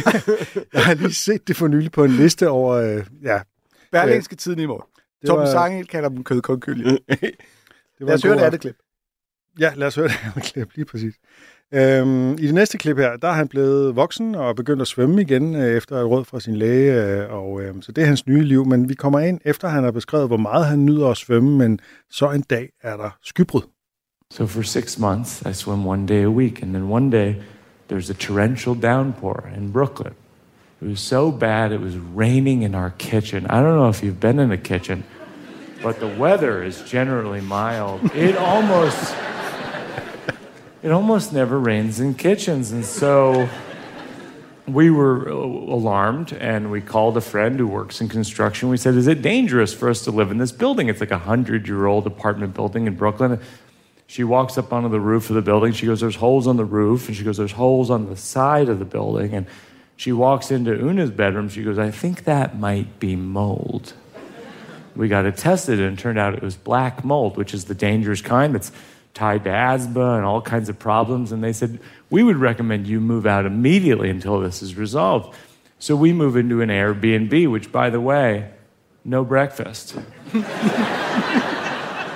jeg 0.73 0.85
har 0.85 0.95
lige 0.95 1.15
set 1.15 1.49
det 1.49 1.57
for 1.57 1.67
nylig 1.69 1.93
på 1.93 2.05
en 2.05 2.11
liste 2.11 2.49
over... 2.49 2.75
Øh, 2.75 3.05
ja, 3.23 3.41
Berlingske 3.93 4.37
tiden 4.37 4.59
i 4.59 4.67
morgen. 4.67 4.87
det 5.21 5.29
Torben 5.29 5.43
var- 5.47 5.53
Sangel 5.53 5.87
kalder 5.87 6.09
dem 6.09 6.25
kødkonkylier. 6.25 6.91
det 6.91 7.33
var 8.01 8.07
Lad 8.07 8.15
os 8.15 8.23
en 8.25 8.29
høre 8.29 8.35
god 8.35 8.41
det 8.41 8.47
andet 8.47 8.61
klip. 8.61 8.77
Ja, 9.59 9.73
lad 9.77 9.87
os 9.87 9.95
høre 9.95 10.09
det 10.09 10.15
her 10.17 10.33
klip, 10.43 10.69
lige 10.75 10.85
præcis. 10.85 11.15
Øhm, 11.75 12.33
I 12.33 12.47
det 12.47 12.55
næste 12.55 12.79
klip 12.79 12.99
her, 12.99 13.17
der 13.17 13.29
er 13.29 13.33
han 13.33 13.49
blevet 13.49 13.97
voksen 13.97 14.35
og 14.35 14.57
begyndt 14.57 14.83
at 14.83 14.89
svømme 14.89 15.23
igen 15.23 15.57
øh, 15.57 15.77
efter 15.77 15.97
et 15.97 16.07
råd 16.07 16.25
fra 16.25 16.41
sin 16.41 16.57
læge, 16.57 17.05
øh, 17.05 17.35
og 17.35 17.63
øh, 17.63 17.75
så 17.81 17.93
det 17.93 18.03
er 18.03 18.07
hans 18.07 18.27
nye 18.27 18.43
liv. 18.43 18.67
Men 18.67 18.89
vi 18.89 18.95
kommer 18.95 19.19
ind, 19.21 19.41
efter 19.45 19.69
han 19.69 19.85
har 19.85 19.91
beskrevet, 19.91 20.27
hvor 20.27 20.37
meget 20.37 20.67
han 20.67 20.85
nyder 20.85 21.09
at 21.09 21.17
svømme, 21.17 21.59
men 21.59 21.81
så 22.11 22.31
en 22.31 22.43
dag 22.43 22.69
er 22.83 22.97
der 22.97 23.11
skybrud. 23.23 23.63
So 24.31 24.47
for 24.47 24.63
six 24.63 24.99
months, 24.99 25.43
I 25.51 25.53
swim 25.53 25.87
one 25.87 26.07
day 26.07 26.25
a 26.25 26.31
week. 26.31 26.63
And 26.63 26.73
then 26.75 26.91
one 26.91 27.11
day, 27.11 27.35
there's 27.93 28.11
a 28.11 28.15
torrential 28.15 28.75
downpour 28.83 29.45
in 29.57 29.73
Brooklyn. 29.73 30.13
It 30.83 30.89
was 30.89 31.01
so 31.01 31.31
bad, 31.31 31.73
it 31.73 31.81
was 31.81 31.95
raining 32.17 32.63
in 32.63 32.75
our 32.75 32.93
kitchen. 32.99 33.47
I 33.51 33.63
don't 33.63 33.77
know 33.77 33.89
if 33.89 34.03
you've 34.03 34.21
been 34.21 34.39
in 34.39 34.51
a 34.51 34.57
kitchen, 34.57 35.05
but 35.83 36.01
the 36.01 36.19
weather 36.19 36.65
is 36.65 36.83
generally 36.91 37.41
mild. 37.41 38.01
It 38.15 38.37
almost. 38.37 39.15
It 40.83 40.91
almost 40.91 41.33
never 41.33 41.61
rains 41.61 42.01
in 42.01 42.15
kitchens. 42.15 42.73
And 42.73 42.85
so 42.85 43.49
we 44.67 44.91
were 44.91 45.29
alarmed 45.29 46.33
and 46.33 46.73
we 46.73 46.81
called 46.81 47.17
a 47.17 47.21
friend 47.21 47.57
who 47.59 47.69
works 47.69 48.01
in 48.01 48.09
construction. 48.09 48.69
We 48.69 48.77
said, 48.77 48.97
Is 48.97 49.07
it 49.07 49.23
dangerous 49.23 49.73
for 49.73 49.89
us 49.89 50.03
to 50.05 50.11
live 50.11 50.33
in 50.33 50.39
this 50.39 50.51
building? 50.51 50.89
It's 50.89 50.99
like 50.99 51.13
a 51.13 51.19
100 51.19 51.69
year 51.69 51.87
old 51.87 52.09
apartment 52.09 52.55
building 52.55 52.89
in 52.89 52.97
Brooklyn. 52.97 53.41
She 54.09 54.25
walks 54.25 54.59
up 54.59 54.73
onto 54.73 54.89
the 54.89 54.99
roof 54.99 55.31
of 55.31 55.37
the 55.37 55.43
building. 55.43 55.73
She 55.73 55.87
goes, 55.87 56.01
There's 56.01 56.17
holes 56.17 56.49
on 56.49 56.57
the 56.57 56.65
roof. 56.65 57.07
And 57.07 57.17
she 57.17 57.23
goes, 57.23 57.37
There's 57.37 57.53
holes 57.53 57.89
on 57.89 58.09
the 58.09 58.17
side 58.17 58.69
of 58.69 58.81
the 58.81 58.85
building. 58.85 59.35
And 59.35 59.47
she 59.95 60.11
walks 60.11 60.51
into 60.51 60.73
Una's 60.73 61.13
bedroom. 61.13 61.49
She 61.49 61.63
goes, 61.63 61.79
I 61.79 61.93
think 61.93 62.25
that 62.25 62.59
might 62.59 62.99
be 62.99 63.15
mold. 63.15 63.93
We 64.97 65.07
got 65.07 65.27
it 65.27 65.37
tested 65.37 65.79
and 65.79 65.97
it 65.97 66.03
turned 66.03 66.19
out 66.19 66.35
it 66.35 66.43
was 66.43 66.57
black 66.57 67.05
mold, 67.05 67.37
which 67.37 67.55
is 67.55 67.67
the 67.67 67.75
dangerous 67.75 68.21
kind 68.21 68.53
that's 68.53 68.73
tied 69.15 69.45
to 69.45 69.51
asthma 69.51 70.17
and 70.17 70.25
all 70.25 70.41
kinds 70.43 70.69
of 70.69 70.79
problems. 70.79 71.33
And 71.33 71.43
they 71.43 71.53
said, 71.53 71.81
We 72.11 72.23
would 72.23 72.37
recommend 72.37 72.87
you 72.87 73.01
move 73.01 73.27
out 73.27 73.47
immediately 73.47 74.11
until 74.11 74.41
this 74.41 74.63
is 74.63 74.77
resolved. 74.77 75.35
So 75.79 75.97
we 75.97 76.13
move 76.13 76.37
into 76.37 76.61
an 76.61 76.69
Airbnb, 76.69 77.51
which, 77.51 77.73
by 77.73 77.91
the 77.91 78.01
way, 78.01 78.51
no 79.05 79.25
breakfast, 79.25 79.91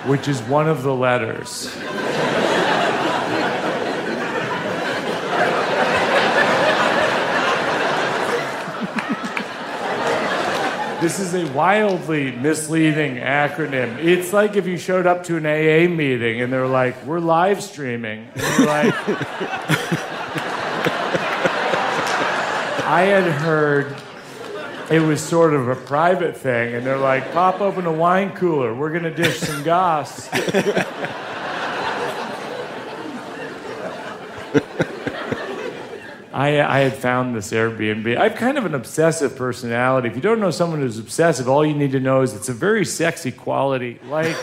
which 0.06 0.28
is 0.28 0.40
one 0.42 0.68
of 0.68 0.84
the 0.84 0.94
letters. 0.94 1.74
This 11.06 11.20
is 11.20 11.34
a 11.34 11.46
wildly 11.52 12.32
misleading 12.32 13.18
acronym. 13.18 13.96
It's 14.04 14.32
like 14.32 14.56
if 14.56 14.66
you 14.66 14.76
showed 14.76 15.06
up 15.06 15.22
to 15.26 15.36
an 15.36 15.46
AA 15.46 15.88
meeting 15.88 16.40
and 16.40 16.52
they're 16.52 16.66
like, 16.66 17.00
we're 17.04 17.20
live 17.20 17.62
streaming. 17.62 18.26
And 18.34 18.42
you're 18.58 18.66
like, 18.66 18.92
I 22.82 23.02
had 23.02 23.22
heard 23.22 23.96
it 24.90 24.98
was 24.98 25.22
sort 25.22 25.54
of 25.54 25.68
a 25.68 25.76
private 25.76 26.36
thing, 26.36 26.74
and 26.74 26.84
they're 26.84 26.98
like, 26.98 27.32
pop 27.32 27.60
open 27.60 27.86
a 27.86 27.92
wine 27.92 28.32
cooler. 28.34 28.74
We're 28.74 28.90
to 29.04 29.14
dish 29.14 29.38
some 29.38 29.62
goss. 29.62 30.28
I, 36.36 36.60
I 36.60 36.80
had 36.80 36.92
found 36.92 37.34
this 37.34 37.50
Airbnb. 37.50 38.14
I 38.14 38.28
have 38.28 38.36
kind 38.36 38.58
of 38.58 38.66
an 38.66 38.74
obsessive 38.74 39.36
personality. 39.36 40.08
If 40.08 40.16
you 40.16 40.20
don't 40.20 40.38
know 40.38 40.50
someone 40.50 40.80
who's 40.80 40.98
obsessive, 40.98 41.48
all 41.48 41.64
you 41.64 41.72
need 41.72 41.92
to 41.92 42.00
know 42.00 42.20
is 42.20 42.34
it's 42.34 42.50
a 42.50 42.52
very 42.52 42.84
sexy 42.84 43.32
quality. 43.32 43.98
Like 44.04 44.42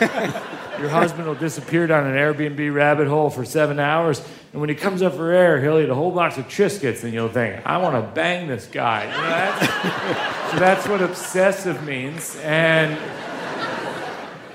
your 0.80 0.88
husband 0.88 1.28
will 1.28 1.36
disappear 1.36 1.86
down 1.86 2.04
an 2.04 2.16
Airbnb 2.16 2.74
rabbit 2.74 3.06
hole 3.06 3.30
for 3.30 3.44
seven 3.44 3.78
hours, 3.78 4.20
and 4.52 4.60
when 4.60 4.70
he 4.70 4.74
comes 4.74 5.02
up 5.02 5.14
for 5.14 5.30
air, 5.30 5.62
he'll 5.62 5.78
eat 5.78 5.88
a 5.88 5.94
whole 5.94 6.10
box 6.10 6.36
of 6.36 6.46
Triscuits, 6.46 7.04
and 7.04 7.14
you'll 7.14 7.28
think, 7.28 7.64
I 7.64 7.76
want 7.76 7.94
to 7.94 8.12
bang 8.12 8.48
this 8.48 8.66
guy. 8.66 9.04
You 9.04 9.10
know, 9.10 9.28
that's, 9.28 10.50
so 10.50 10.58
that's 10.58 10.88
what 10.88 11.00
obsessive 11.00 11.84
means. 11.84 12.34
And 12.42 12.98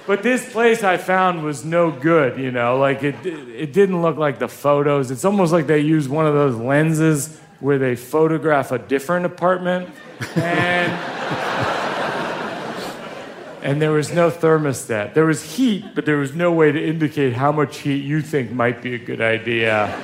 but 0.10 0.24
this 0.24 0.51
place 0.51 0.84
I 0.84 0.97
found 0.97 1.43
was 1.43 1.64
no 1.64 1.91
good, 1.91 2.39
you 2.39 2.49
know. 2.49 2.80
Like 2.80 3.03
it, 3.03 3.24
it 3.24 3.74
didn't 3.74 4.01
look 4.01 4.18
like 4.18 4.39
the 4.39 4.47
photos. 4.47 5.12
It's 5.12 5.24
almost 5.24 5.53
like 5.53 5.68
they 5.68 5.82
use 5.82 6.10
one 6.10 6.26
of 6.26 6.34
those 6.34 6.55
lenses 6.55 7.39
where 7.60 7.78
they 7.78 7.95
photograph 7.95 8.72
a 8.72 8.80
different 8.80 9.28
apartment, 9.28 9.88
and 10.36 10.91
and 13.62 13.80
there 13.80 13.91
was 13.91 14.12
no 14.12 14.32
thermostat. 14.32 15.14
There 15.14 15.28
was 15.28 15.43
heat, 15.43 15.86
but 15.93 16.07
there 16.07 16.18
was 16.18 16.34
no 16.34 16.51
way 16.51 16.72
to 16.72 16.84
indicate 16.84 17.34
how 17.34 17.51
much 17.51 17.78
heat 17.78 18.03
you 18.03 18.24
think 18.24 18.51
might 18.51 18.82
be 18.82 18.95
a 18.95 18.97
good 18.97 19.22
idea 19.22 19.95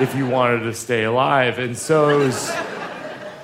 if 0.00 0.14
you 0.14 0.28
wanted 0.28 0.60
to 0.60 0.72
stay 0.72 1.02
alive. 1.02 1.58
And 1.58 1.76
so 1.76 2.10
it 2.10 2.24
was 2.24 2.52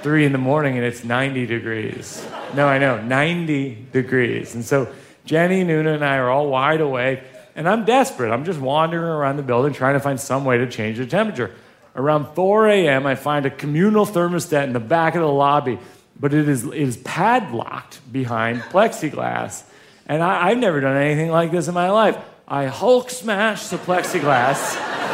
three 0.03 0.24
in 0.24 0.30
the 0.30 0.38
morning 0.38 0.76
and 0.76 0.86
it's 0.86 1.03
90 1.03 1.46
degrees. 1.46 2.24
No, 2.55 2.68
I 2.68 2.78
know, 2.78 3.03
90 3.03 3.86
degrees. 3.90 4.55
And 4.55 4.64
so 4.64 4.86
Jenny, 5.29 5.62
Nuna, 5.62 5.95
and 5.95 6.03
I 6.03 6.16
are 6.16 6.31
all 6.31 6.49
wide 6.49 6.81
awake, 6.81 7.20
and 7.55 7.68
I'm 7.68 7.85
desperate. 7.85 8.33
I'm 8.33 8.47
just 8.47 8.59
wandering 8.59 9.05
around 9.05 9.37
the 9.37 9.43
building 9.43 9.74
trying 9.74 9.93
to 9.93 10.01
find 10.01 10.18
some 10.18 10.47
way 10.47 10.57
to 10.57 10.66
change 10.66 10.97
the 10.97 11.05
temperature. 11.05 11.55
Around 11.95 12.35
4 12.35 12.68
a.m., 12.68 13.07
I 13.07 13.14
find 13.14 13.45
a 13.45 13.51
communal 13.51 14.07
thermostat 14.07 14.64
in 14.64 14.72
the 14.72 14.81
back 14.81 15.14
of 15.14 15.20
the 15.20 15.29
lobby, 15.29 15.79
but 16.18 16.33
it 16.33 16.49
is, 16.49 16.64
it 16.64 16.74
is 16.74 16.97
padlocked 16.97 18.01
behind 18.11 18.62
plexiglass. 18.62 19.64
And 20.07 20.22
I, 20.22 20.49
I've 20.49 20.59
never 20.59 20.81
done 20.81 20.97
anything 20.97 21.31
like 21.31 21.51
this 21.51 21.68
in 21.68 21.74
my 21.74 21.91
life. 21.91 22.16
I 22.47 22.64
Hulk 22.64 23.11
smash 23.11 23.68
the 23.68 23.76
plexiglass. 23.76 24.87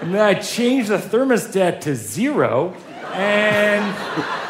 And 0.00 0.14
then 0.14 0.20
I 0.20 0.34
change 0.34 0.88
the 0.88 0.98
thermostat 0.98 1.80
to 1.82 1.96
zero, 1.96 2.74
and 3.14 4.43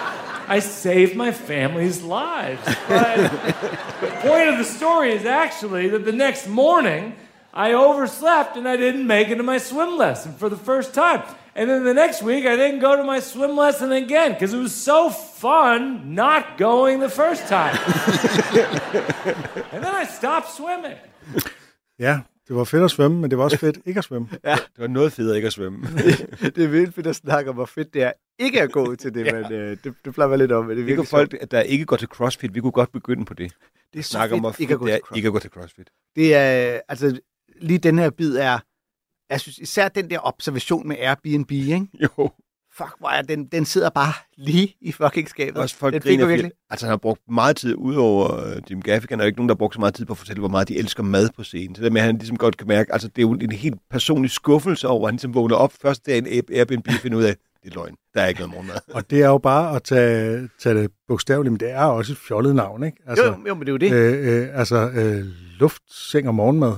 I 0.48 0.58
saved 0.60 1.16
my 1.16 1.32
family's 1.32 2.02
lives. 2.02 2.62
But 2.88 3.16
the 4.00 4.08
point 4.20 4.48
of 4.48 4.58
the 4.58 4.64
story 4.64 5.12
is 5.12 5.24
actually 5.24 5.88
that 5.88 6.04
the 6.04 6.12
next 6.12 6.48
morning, 6.48 7.16
I 7.52 7.72
overslept 7.72 8.56
and 8.56 8.68
I 8.68 8.76
didn't 8.76 9.06
make 9.06 9.28
it 9.28 9.36
to 9.36 9.42
my 9.42 9.58
swim 9.58 9.96
lesson 9.96 10.34
for 10.34 10.48
the 10.48 10.56
first 10.56 10.94
time. 10.94 11.22
And 11.54 11.70
then 11.70 11.84
the 11.84 11.94
next 11.94 12.22
week, 12.22 12.46
I 12.46 12.56
didn't 12.56 12.80
go 12.80 12.96
to 12.96 13.04
my 13.04 13.20
swim 13.20 13.56
lesson 13.56 13.92
again 13.92 14.32
because 14.32 14.52
it 14.52 14.58
was 14.58 14.74
so 14.74 15.08
fun 15.10 16.14
not 16.14 16.58
going 16.58 16.98
the 16.98 17.08
first 17.08 17.46
time. 17.46 17.76
and 19.72 19.84
then 19.84 19.94
I 19.94 20.04
stopped 20.04 20.50
swimming. 20.50 20.98
Ja, 21.96 22.24
det 22.48 22.56
var 22.56 22.64
fedt 22.64 22.82
at 22.84 22.90
svømme, 22.90 23.20
men 23.20 23.30
det 23.30 23.38
var 23.38 23.44
også 23.44 23.58
fedt 23.58 23.78
ikke 23.86 23.98
at 23.98 24.04
svømme. 24.04 24.28
Det 24.44 24.78
var 24.78 24.86
noget 24.86 25.12
federe 25.12 25.36
ikke 25.36 25.46
at 25.46 25.52
svømme. 25.52 25.86
det 26.54 26.58
er 26.58 26.68
vildt 26.68 26.94
fedt 26.94 27.06
at 27.06 27.16
snakke 27.16 27.50
om, 27.50 27.56
hvor 27.56 27.66
fedt 27.66 27.94
det 27.94 28.02
er 28.02 28.12
ikke 28.38 28.62
at 28.62 28.72
gå 28.72 28.94
til 28.96 29.14
det, 29.14 29.24
men 29.34 29.52
øh, 29.52 29.76
det, 29.84 29.94
det 30.04 30.14
plejer 30.14 30.36
lidt 30.36 30.52
om. 30.52 30.64
Men 30.64 30.76
det 30.76 30.82
er 30.82 30.84
Vi 30.86 30.94
kunne 30.94 30.96
virkelig 30.96 31.08
folk, 31.40 31.50
der 31.50 31.60
ikke 31.60 31.84
går 31.84 31.96
til 31.96 32.08
CrossFit, 32.08 32.54
vi 32.54 32.60
kunne 32.60 32.72
godt 32.72 32.92
begynde 32.92 33.24
på 33.24 33.34
det. 33.34 33.52
det 33.92 33.98
er 33.98 34.02
så 34.02 34.10
Snakke 34.10 34.34
om, 34.34 34.40
hvor 34.40 34.50
fedt 34.50 34.60
ikke 34.60 34.74
at 34.74 34.80
gå 34.80 34.86
det 34.86 34.92
til 34.92 34.96
er 34.96 35.00
CrossFit. 35.00 35.16
ikke 35.16 35.26
at 35.26 35.32
gå 35.32 35.38
til 35.38 35.50
CrossFit. 35.50 35.90
Det 36.16 36.34
er, 36.34 36.80
altså, 36.88 37.20
lige 37.60 37.78
den 37.78 37.98
her 37.98 38.10
bid 38.10 38.36
er, 38.36 38.58
jeg 39.30 39.40
synes 39.40 39.58
især 39.58 39.88
den 39.88 40.10
der 40.10 40.18
observation 40.22 40.88
med 40.88 40.96
Airbnb, 41.00 41.50
ikke? 41.50 41.86
Jo. 42.02 42.30
Fuck, 42.76 42.92
hvor 42.98 43.08
er 43.08 43.22
den, 43.22 43.46
den 43.46 43.64
sidder 43.64 43.90
bare 43.90 44.12
lige 44.36 44.74
i 44.80 44.92
fucking 44.92 45.28
skabet. 45.28 45.62
Også 45.62 45.76
folk 45.76 45.94
den 45.94 46.02
griner 46.02 46.26
virkelig. 46.26 46.52
Altså, 46.70 46.86
han 46.86 46.90
har 46.90 46.96
brugt 46.96 47.20
meget 47.30 47.56
tid, 47.56 47.74
udover 47.76 48.46
uh, 48.46 48.70
Jim 48.70 48.82
Gaffigan, 48.82 49.20
er 49.20 49.24
jo 49.24 49.26
ikke 49.26 49.38
nogen, 49.38 49.48
der 49.48 49.54
har 49.54 49.58
brugt 49.58 49.74
så 49.74 49.80
meget 49.80 49.94
tid 49.94 50.04
på 50.04 50.12
at 50.12 50.18
fortælle, 50.18 50.40
hvor 50.40 50.48
meget 50.48 50.68
de 50.68 50.76
elsker 50.76 51.02
mad 51.02 51.28
på 51.36 51.44
scenen. 51.44 51.74
Så 51.74 51.82
det 51.82 51.92
med, 51.92 52.00
at 52.00 52.06
han 52.06 52.16
ligesom 52.18 52.36
godt 52.36 52.56
kan 52.56 52.68
mærke, 52.68 52.92
altså 52.92 53.08
det 53.08 53.18
er 53.18 53.22
jo 53.22 53.32
en 53.32 53.52
helt 53.52 53.74
personlig 53.90 54.30
skuffelse 54.30 54.88
over, 54.88 55.06
at 55.06 55.08
han 55.08 55.14
ligesom 55.14 55.34
vågner 55.34 55.56
op 55.56 55.72
først 55.82 56.06
der 56.06 56.14
i 56.14 56.18
en 56.18 56.26
Airbnb 56.52 56.88
og 56.88 56.94
finder 56.94 57.18
ud 57.18 57.22
af, 57.24 57.36
det 57.62 57.70
er 57.70 57.74
løgn. 57.74 57.94
Der 58.14 58.20
er 58.22 58.26
ikke 58.26 58.40
noget 58.40 58.54
morgenmad. 58.54 58.76
Og 58.94 59.10
det 59.10 59.22
er 59.22 59.28
jo 59.28 59.38
bare 59.38 59.76
at 59.76 59.82
tage, 59.82 60.48
tage 60.62 60.74
det 60.74 60.90
bogstaveligt, 61.08 61.52
men 61.52 61.60
det 61.60 61.70
er 61.70 61.84
også 61.84 62.12
et 62.12 62.18
fjollet 62.18 62.54
navn, 62.54 62.84
ikke? 62.84 62.98
Altså, 63.06 63.24
jo, 63.24 63.36
jo, 63.48 63.54
men 63.54 63.60
det 63.60 63.68
er 63.68 63.72
jo 63.72 63.76
det. 63.76 63.92
Øh, 63.92 64.42
øh, 64.42 64.58
altså, 64.58 64.90
øh, 64.94 65.24
luftseng 65.58 66.28
og 66.28 66.34
morgenmad 66.34 66.72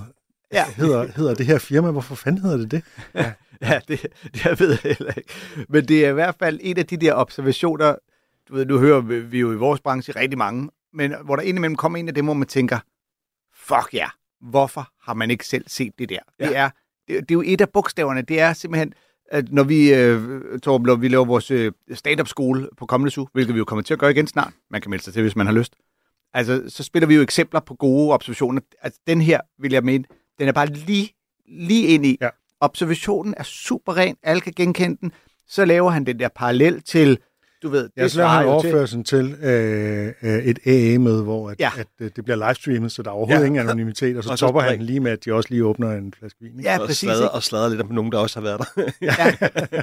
Ja. 0.53 0.64
hedder, 0.76 1.07
hedder 1.16 1.34
det 1.34 1.47
her 1.47 1.59
firma. 1.59 1.90
Hvorfor 1.90 2.14
fanden 2.14 2.42
hedder 2.42 2.57
det 2.57 2.70
det? 2.70 2.82
Ja, 3.14 3.32
det, 3.61 3.88
det 3.88 4.44
jeg 4.44 4.61
ved 4.61 4.78
jeg 4.84 4.96
heller 4.98 5.12
ikke. 5.12 5.32
Men 5.68 5.88
det 5.88 6.04
er 6.04 6.11
i 6.11 6.12
hvert 6.12 6.34
fald 6.38 6.59
en 6.62 6.78
af 6.78 6.86
de 6.86 6.96
der 6.96 7.14
observationer, 7.14 7.94
du 8.48 8.54
ved, 8.54 8.66
nu 8.66 8.78
hører 8.78 9.00
vi 9.00 9.40
jo 9.40 9.52
i 9.52 9.57
vores 9.57 9.80
branche 9.80 10.20
rigtig 10.20 10.38
mange, 10.38 10.70
men 10.92 11.14
hvor 11.24 11.36
der 11.36 11.42
indimellem 11.42 11.76
kommer 11.76 11.98
en 11.98 12.09
af 12.09 12.14
dem, 12.14 12.24
hvor 12.24 12.34
man 12.34 12.48
tænker, 12.48 12.78
fuck 13.54 13.94
ja, 13.94 14.09
hvorfor 14.40 14.88
har 15.02 15.14
man 15.14 15.30
ikke 15.30 15.46
selv 15.46 15.64
set 15.66 15.92
det 15.98 16.09
der? 16.09 16.18
Ja. 16.40 16.48
Det, 16.48 16.57
er, 16.57 16.70
det, 17.09 17.20
det 17.20 17.30
er 17.30 17.34
jo 17.34 17.42
et 17.46 17.61
af 17.61 17.70
bogstaverne, 17.70 18.22
det 18.22 18.40
er 18.40 18.52
simpelthen, 18.52 18.92
at 19.30 19.52
når 19.52 19.62
vi, 19.62 19.94
øh, 19.94 20.61
Torben, 20.61 20.86
når 20.86 20.96
vi 20.96 21.09
laver 21.09 21.24
vores 21.24 21.50
øh, 21.50 21.72
stand-up 21.94 22.28
skole 22.28 22.68
på 22.76 22.86
kommende 22.86 23.11
Zoo, 23.11 23.28
hvilket 23.32 23.54
vi 23.54 23.59
jo 23.59 23.64
kommer 23.64 23.82
til 23.82 23.94
at 23.94 24.00
gøre 24.00 24.11
igen 24.11 24.26
snart, 24.26 24.52
man 24.70 24.80
kan 24.80 24.90
melde 24.90 25.04
sig 25.04 25.12
til, 25.12 25.22
hvis 25.22 25.36
man 25.36 25.46
har 25.46 25.54
lyst, 25.54 25.76
altså, 26.34 26.64
så 26.68 26.82
spiller 26.82 27.07
vi 27.07 27.14
jo 27.14 27.22
eksempler 27.22 27.61
på 27.61 27.74
gode 27.74 28.12
observationer. 28.12 28.61
Altså, 28.82 29.00
den 29.07 29.20
her, 29.20 29.40
vil 29.59 29.72
jeg 29.72 29.84
mene, 29.84 30.04
den 30.38 30.48
er 30.48 30.52
bare 30.52 30.66
lige, 30.66 31.14
lige 31.46 31.86
ind 31.86 32.07
i. 32.07 32.18
Ja. 32.20 32.28
Observationen 32.61 33.34
er 33.36 33.42
super 33.42 33.96
ren, 33.96 34.16
alle 34.22 34.40
kan 34.40 34.52
genkende 34.57 34.96
den. 35.00 35.12
Så 35.48 35.64
laver 35.64 35.90
han 35.90 36.07
den 36.07 36.18
der 36.18 36.28
parallel 36.36 36.82
til, 36.82 37.18
du 37.62 37.68
ved, 37.68 37.88
Jeg 37.96 38.11
så 38.11 38.16
laver 38.18 38.28
han 38.30 38.44
jo 38.46 38.61
til- 38.61 38.68
overførelsen 38.68 39.04
til, 39.04 39.34
øh, 39.42 40.12
øh, 40.22 40.38
et 40.38 40.59
AA-møde, 40.66 41.22
hvor 41.22 41.50
at, 41.50 41.61
Ja. 41.61 41.70
ja. 41.76 41.80
at, 41.80 41.86
øh, 42.00 42.11
det 42.16 42.24
bliver 42.24 42.46
livestreamet, 42.48 42.92
så 42.92 43.02
der 43.02 43.09
er 43.11 43.14
overhovedet 43.14 43.38
Ja. 43.40 43.40
ja. 43.42 43.46
ingen 43.46 43.68
anonymitet, 43.68 44.16
og 44.16 44.24
så, 44.24 44.30
Og 44.30 44.38
så 44.38 44.46
topper 44.46 44.61
han 44.61 44.82
lige 44.82 45.00
med, 45.00 45.11
at 45.12 45.24
de 45.24 45.32
også 45.32 45.48
lige 45.50 45.64
åbner 45.64 45.92
en 45.92 46.12
flaske 46.18 46.38
vin. 46.40 46.59
Ikke? 46.59 46.70
Ja, 46.70 46.78
og 46.80 46.86
præcis. 46.86 46.98
sladrer, 46.98 47.22
ikke? 47.22 47.30
og 47.30 47.42
sladrer 47.42 47.68
lidt 47.68 47.80
om 47.80 47.88
nogen, 47.92 48.12
der 48.12 48.18
også 48.18 48.40
har 48.40 48.44
været 48.44 48.59
der. 48.76 48.82
Ja, 49.02 49.14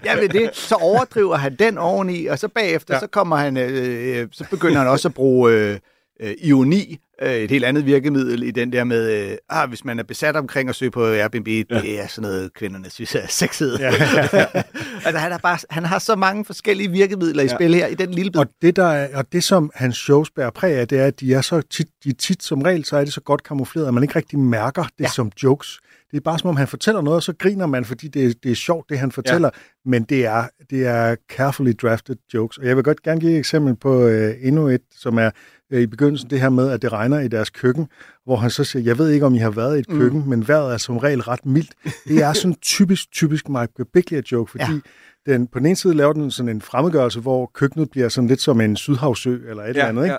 ja 0.06 0.20
ved 0.20 0.30
det. 0.30 0.50
Så 0.56 0.76
overdriver 0.76 1.36
han 1.36 1.56
den 1.56 1.78
oveni, 1.78 2.26
og 2.26 2.40
så 2.40 2.48
bagefter, 2.48 2.94
ja. 2.94 2.96
Ja. 2.96 3.00
så 3.00 3.08
kommer 3.08 3.36
han, 3.36 3.58
øh, 3.58 4.20
øh, 4.22 4.28
så 4.32 4.46
begynder 4.50 4.78
han 4.78 4.88
også 4.88 5.08
at 5.08 5.14
bruge 5.14 5.52
øh, 5.54 5.80
øh, 6.22 6.34
ironi, 6.42 6.98
øh, 7.22 7.34
et 7.36 7.52
helt 7.52 7.66
andet 7.66 7.86
virkemiddel 7.86 8.44
i 8.44 8.52
den 8.52 8.74
der 8.74 8.84
med, 8.84 9.32
øh, 9.32 9.38
ah, 9.50 9.70
hvis 9.70 9.86
man 9.86 10.00
er 10.00 10.04
besat 10.04 10.36
omkring 10.36 10.70
at 10.70 10.76
søge 10.76 10.92
på 10.92 11.06
Airbnb, 11.06 11.48
ja. 11.48 11.64
det 11.82 12.00
er 12.02 12.08
sådan 12.08 12.30
noget, 12.30 12.54
kvinderne 12.54 12.90
synes 12.90 13.16
er 13.16 13.28
sexet. 13.28 13.80
Ja, 13.80 13.92
ja, 13.92 14.28
ja. 14.34 14.46
altså, 15.06 15.18
han, 15.18 15.32
har 15.32 15.38
bare, 15.38 15.58
han 15.70 15.86
har 15.86 16.00
så 16.00 16.16
mange 16.16 16.46
forskellige 16.46 16.92
virkemidler 16.92 17.44
i 17.44 17.46
Ja. 17.46 17.56
spil 17.56 17.74
her, 17.76 17.88
i 17.88 17.96
den 17.96 18.12
lille 18.12 18.32
bid. 18.32 18.40
Og 18.40 18.48
det, 18.62 18.76
der 18.76 18.86
er, 18.86 19.18
og 19.18 19.32
det, 19.32 19.44
som 19.44 19.72
hans 19.76 19.98
shows 19.98 20.32
bærer 20.32 20.50
præg 20.50 20.76
af, 20.78 20.88
det 20.88 21.00
er, 21.00 21.06
at 21.06 21.20
de 21.20 21.34
er 21.34 21.42
så 21.42 21.62
tit, 21.62 21.88
de 22.04 22.10
er 22.10 22.14
tit 22.14 22.44
som 22.44 22.62
regel, 22.62 22.86
så 22.86 22.98
er 22.98 23.04
det 23.04 23.14
så 23.14 23.22
godt 23.22 23.44
kamufleret, 23.44 23.88
at 23.88 23.94
man 23.94 24.04
ikke 24.04 24.16
rigtig 24.16 24.40
mærker 24.40 24.84
det 24.84 25.04
ja. 25.04 25.08
som 25.10 25.32
jokes. 25.44 25.80
Det 26.14 26.20
er 26.20 26.24
bare 26.24 26.40
som 26.40 26.50
om, 26.50 26.56
han 26.56 26.68
fortæller 26.68 27.02
noget, 27.02 27.16
og 27.16 27.24
så 27.24 27.34
griner 27.40 27.66
man, 27.66 27.86
fordi 27.86 28.08
det, 28.08 28.44
det 28.44 28.52
er 28.52 28.56
sjovt, 28.56 28.90
det 28.90 29.00
han 29.00 29.12
fortæller. 29.12 29.50
Ja. 29.54 29.90
Men 29.90 30.04
det 30.04 30.26
er, 30.26 30.48
det 30.70 30.88
er 30.88 31.16
carefully 31.30 31.72
drafted 31.82 32.16
jokes. 32.34 32.58
Og 32.58 32.66
jeg 32.66 32.76
vil 32.76 32.84
godt 32.84 33.04
gerne 33.04 33.20
give 33.20 33.32
et 33.32 33.38
eksempel 33.38 33.76
på 33.76 34.08
øh, 34.08 34.36
endnu 34.42 34.68
et, 34.68 34.82
som 34.92 35.18
er 35.18 35.30
øh, 35.72 35.82
i 35.82 35.88
begyndelsen 35.88 36.30
det 36.30 36.40
her 36.42 36.50
med, 36.50 36.70
at 36.70 36.82
det 36.82 36.92
regner 36.92 37.20
i 37.20 37.28
deres 37.28 37.50
køkken, 37.50 37.88
hvor 38.26 38.36
han 38.36 38.50
så 38.50 38.64
siger, 38.64 38.84
jeg 38.84 38.98
ved 38.98 39.10
ikke, 39.10 39.26
om 39.26 39.36
I 39.36 39.38
har 39.38 39.50
været 39.50 39.76
i 39.78 39.80
et 39.80 39.88
køkken, 39.88 40.22
mm. 40.22 40.28
men 40.28 40.48
vejret 40.48 40.74
er 40.74 40.78
som 40.78 40.98
regel 40.98 41.22
ret 41.22 41.46
mildt. 41.46 41.72
Det 42.08 42.24
er 42.24 42.34
sådan 42.34 42.56
typisk, 42.62 43.12
typisk 43.12 43.50
Mike 43.50 43.86
Bickler 43.94 44.22
joke, 44.32 44.52
fordi 44.52 44.64
Ja. 44.64 44.80
Ja. 45.28 45.34
den, 45.34 45.48
på 45.48 45.60
den 45.60 45.66
ene 45.66 45.76
side 45.76 45.94
laver 45.94 46.14
den 46.14 46.32
sådan 46.32 46.50
en 46.50 46.62
fremmedgørelse, 46.62 47.20
hvor 47.20 47.52
køkkenet 47.54 47.90
bliver 47.92 48.10
sådan 48.10 48.28
lidt 48.28 48.42
som 48.42 48.62
en 48.62 48.76
sydhavsø 48.76 49.50
eller 49.50 49.64
et 49.64 49.70
eller 49.70 49.86
andet, 49.86 50.04
ikke? 50.04 50.18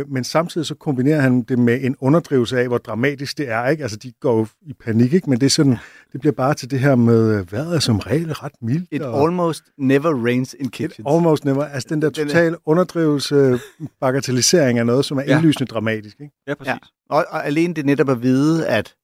Øh, 0.00 0.10
men 0.10 0.24
samtidig 0.24 0.66
så 0.66 0.74
kombinerer 0.74 1.20
han 1.20 1.42
det 1.42 1.58
med 1.58 1.78
en 1.82 1.96
underdrivelse 2.00 2.60
af, 2.60 2.68
hvor 2.68 2.78
dramatisk 2.78 3.38
det 3.38 3.48
er. 3.48 3.66
Ikke? 3.68 3.82
Altså, 3.82 3.96
de 3.96 4.12
går 4.20 4.38
jo 4.38 4.46
i 4.62 4.72
panik, 4.72 5.12
ikke? 5.12 5.30
men 5.30 5.40
det, 5.40 5.46
er 5.46 5.50
sådan, 5.50 5.76
det 6.12 6.20
bliver 6.20 6.32
bare 6.32 6.54
til 6.54 6.70
det 6.70 6.80
her 6.80 6.94
med, 6.94 7.38
øh, 7.38 7.52
vejret 7.52 7.74
er 7.76 7.80
som 7.80 7.98
regel 7.98 8.32
ret 8.32 8.52
mildt. 8.62 8.88
It 8.92 9.02
og 9.02 9.22
almost 9.28 9.62
never 9.78 10.24
rains 10.26 10.56
in 10.60 10.68
kitchens. 10.70 11.06
almost 11.10 11.44
never. 11.44 11.64
Altså 11.64 11.86
den 11.90 12.02
der 12.02 12.08
er- 12.08 12.12
totale 12.12 12.56
underdrivelse, 12.68 13.58
bagatellisering 14.00 14.78
af 14.78 14.86
noget, 14.86 15.04
som 15.04 15.18
er 15.18 15.22
Ja. 15.22 15.36
indlysende 15.36 15.66
dramatisk. 15.70 16.16
Ikke? 16.20 16.32
Ja, 16.48 16.54
præcis. 16.54 16.68
Ja. 16.70 16.78
Og, 17.10 17.24
og 17.30 17.46
alene 17.46 17.74
det 17.74 17.86
netop 17.86 18.08
at 18.08 18.22
vide, 18.22 18.66
at 18.68 18.94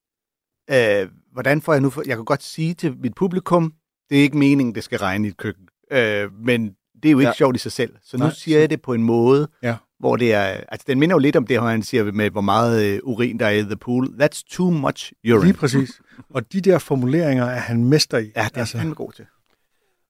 øh, 0.70 1.08
hvordan 1.32 1.62
får 1.62 1.72
jeg 1.72 1.82
nu... 1.82 1.90
For, 1.90 2.02
jeg 2.06 2.16
kan 2.16 2.24
godt 2.24 2.42
sige 2.42 2.74
til 2.74 2.96
mit 3.02 3.14
publikum, 3.14 3.72
det 4.10 4.18
er 4.18 4.22
ikke 4.22 4.38
meningen, 4.38 4.74
det 4.74 4.84
skal 4.84 4.98
regne 4.98 5.26
i 5.26 5.30
et 5.30 5.36
køkken. 5.36 5.64
Øh, 5.92 6.28
men 6.44 6.70
det 7.02 7.08
er 7.08 7.12
jo 7.12 7.18
ikke 7.18 7.28
Ja. 7.28 7.34
sjovt 7.34 7.56
i 7.56 7.58
sig 7.58 7.72
selv. 7.72 7.92
Så 8.04 8.16
nu 8.16 8.24
Nej, 8.24 8.32
siger 8.34 8.58
jeg 8.58 8.70
det 8.70 8.82
på 8.82 8.94
en 8.94 9.02
måde, 9.02 9.48
Ja. 9.62 9.76
hvor 10.00 10.16
det 10.16 10.32
er... 10.34 10.42
Altså, 10.44 10.84
den 10.88 10.98
minder 10.98 11.14
jo 11.14 11.18
lidt 11.18 11.36
om 11.36 11.46
det, 11.46 11.60
han 11.62 11.82
siger 11.82 12.12
med, 12.12 12.30
hvor 12.30 12.40
meget 12.40 12.84
øh, 12.86 13.00
urin 13.02 13.38
der 13.38 13.46
er 13.46 13.50
i 13.50 13.62
the 13.62 13.76
pool. 13.76 14.06
That's 14.22 14.42
too 14.50 14.70
much 14.70 15.12
urine. 15.28 15.44
Lige 15.44 15.52
præcis. 15.54 16.00
Og 16.30 16.52
de 16.52 16.60
der 16.60 16.78
formuleringer 16.78 17.44
er 17.44 17.58
han 17.60 17.84
mester 17.84 18.18
i. 18.18 18.32
Ja, 18.36 18.44
det 18.44 18.54
er 18.54 18.58
altså, 18.60 18.78
han 18.78 18.92
god 18.94 19.12
til. 19.12 19.24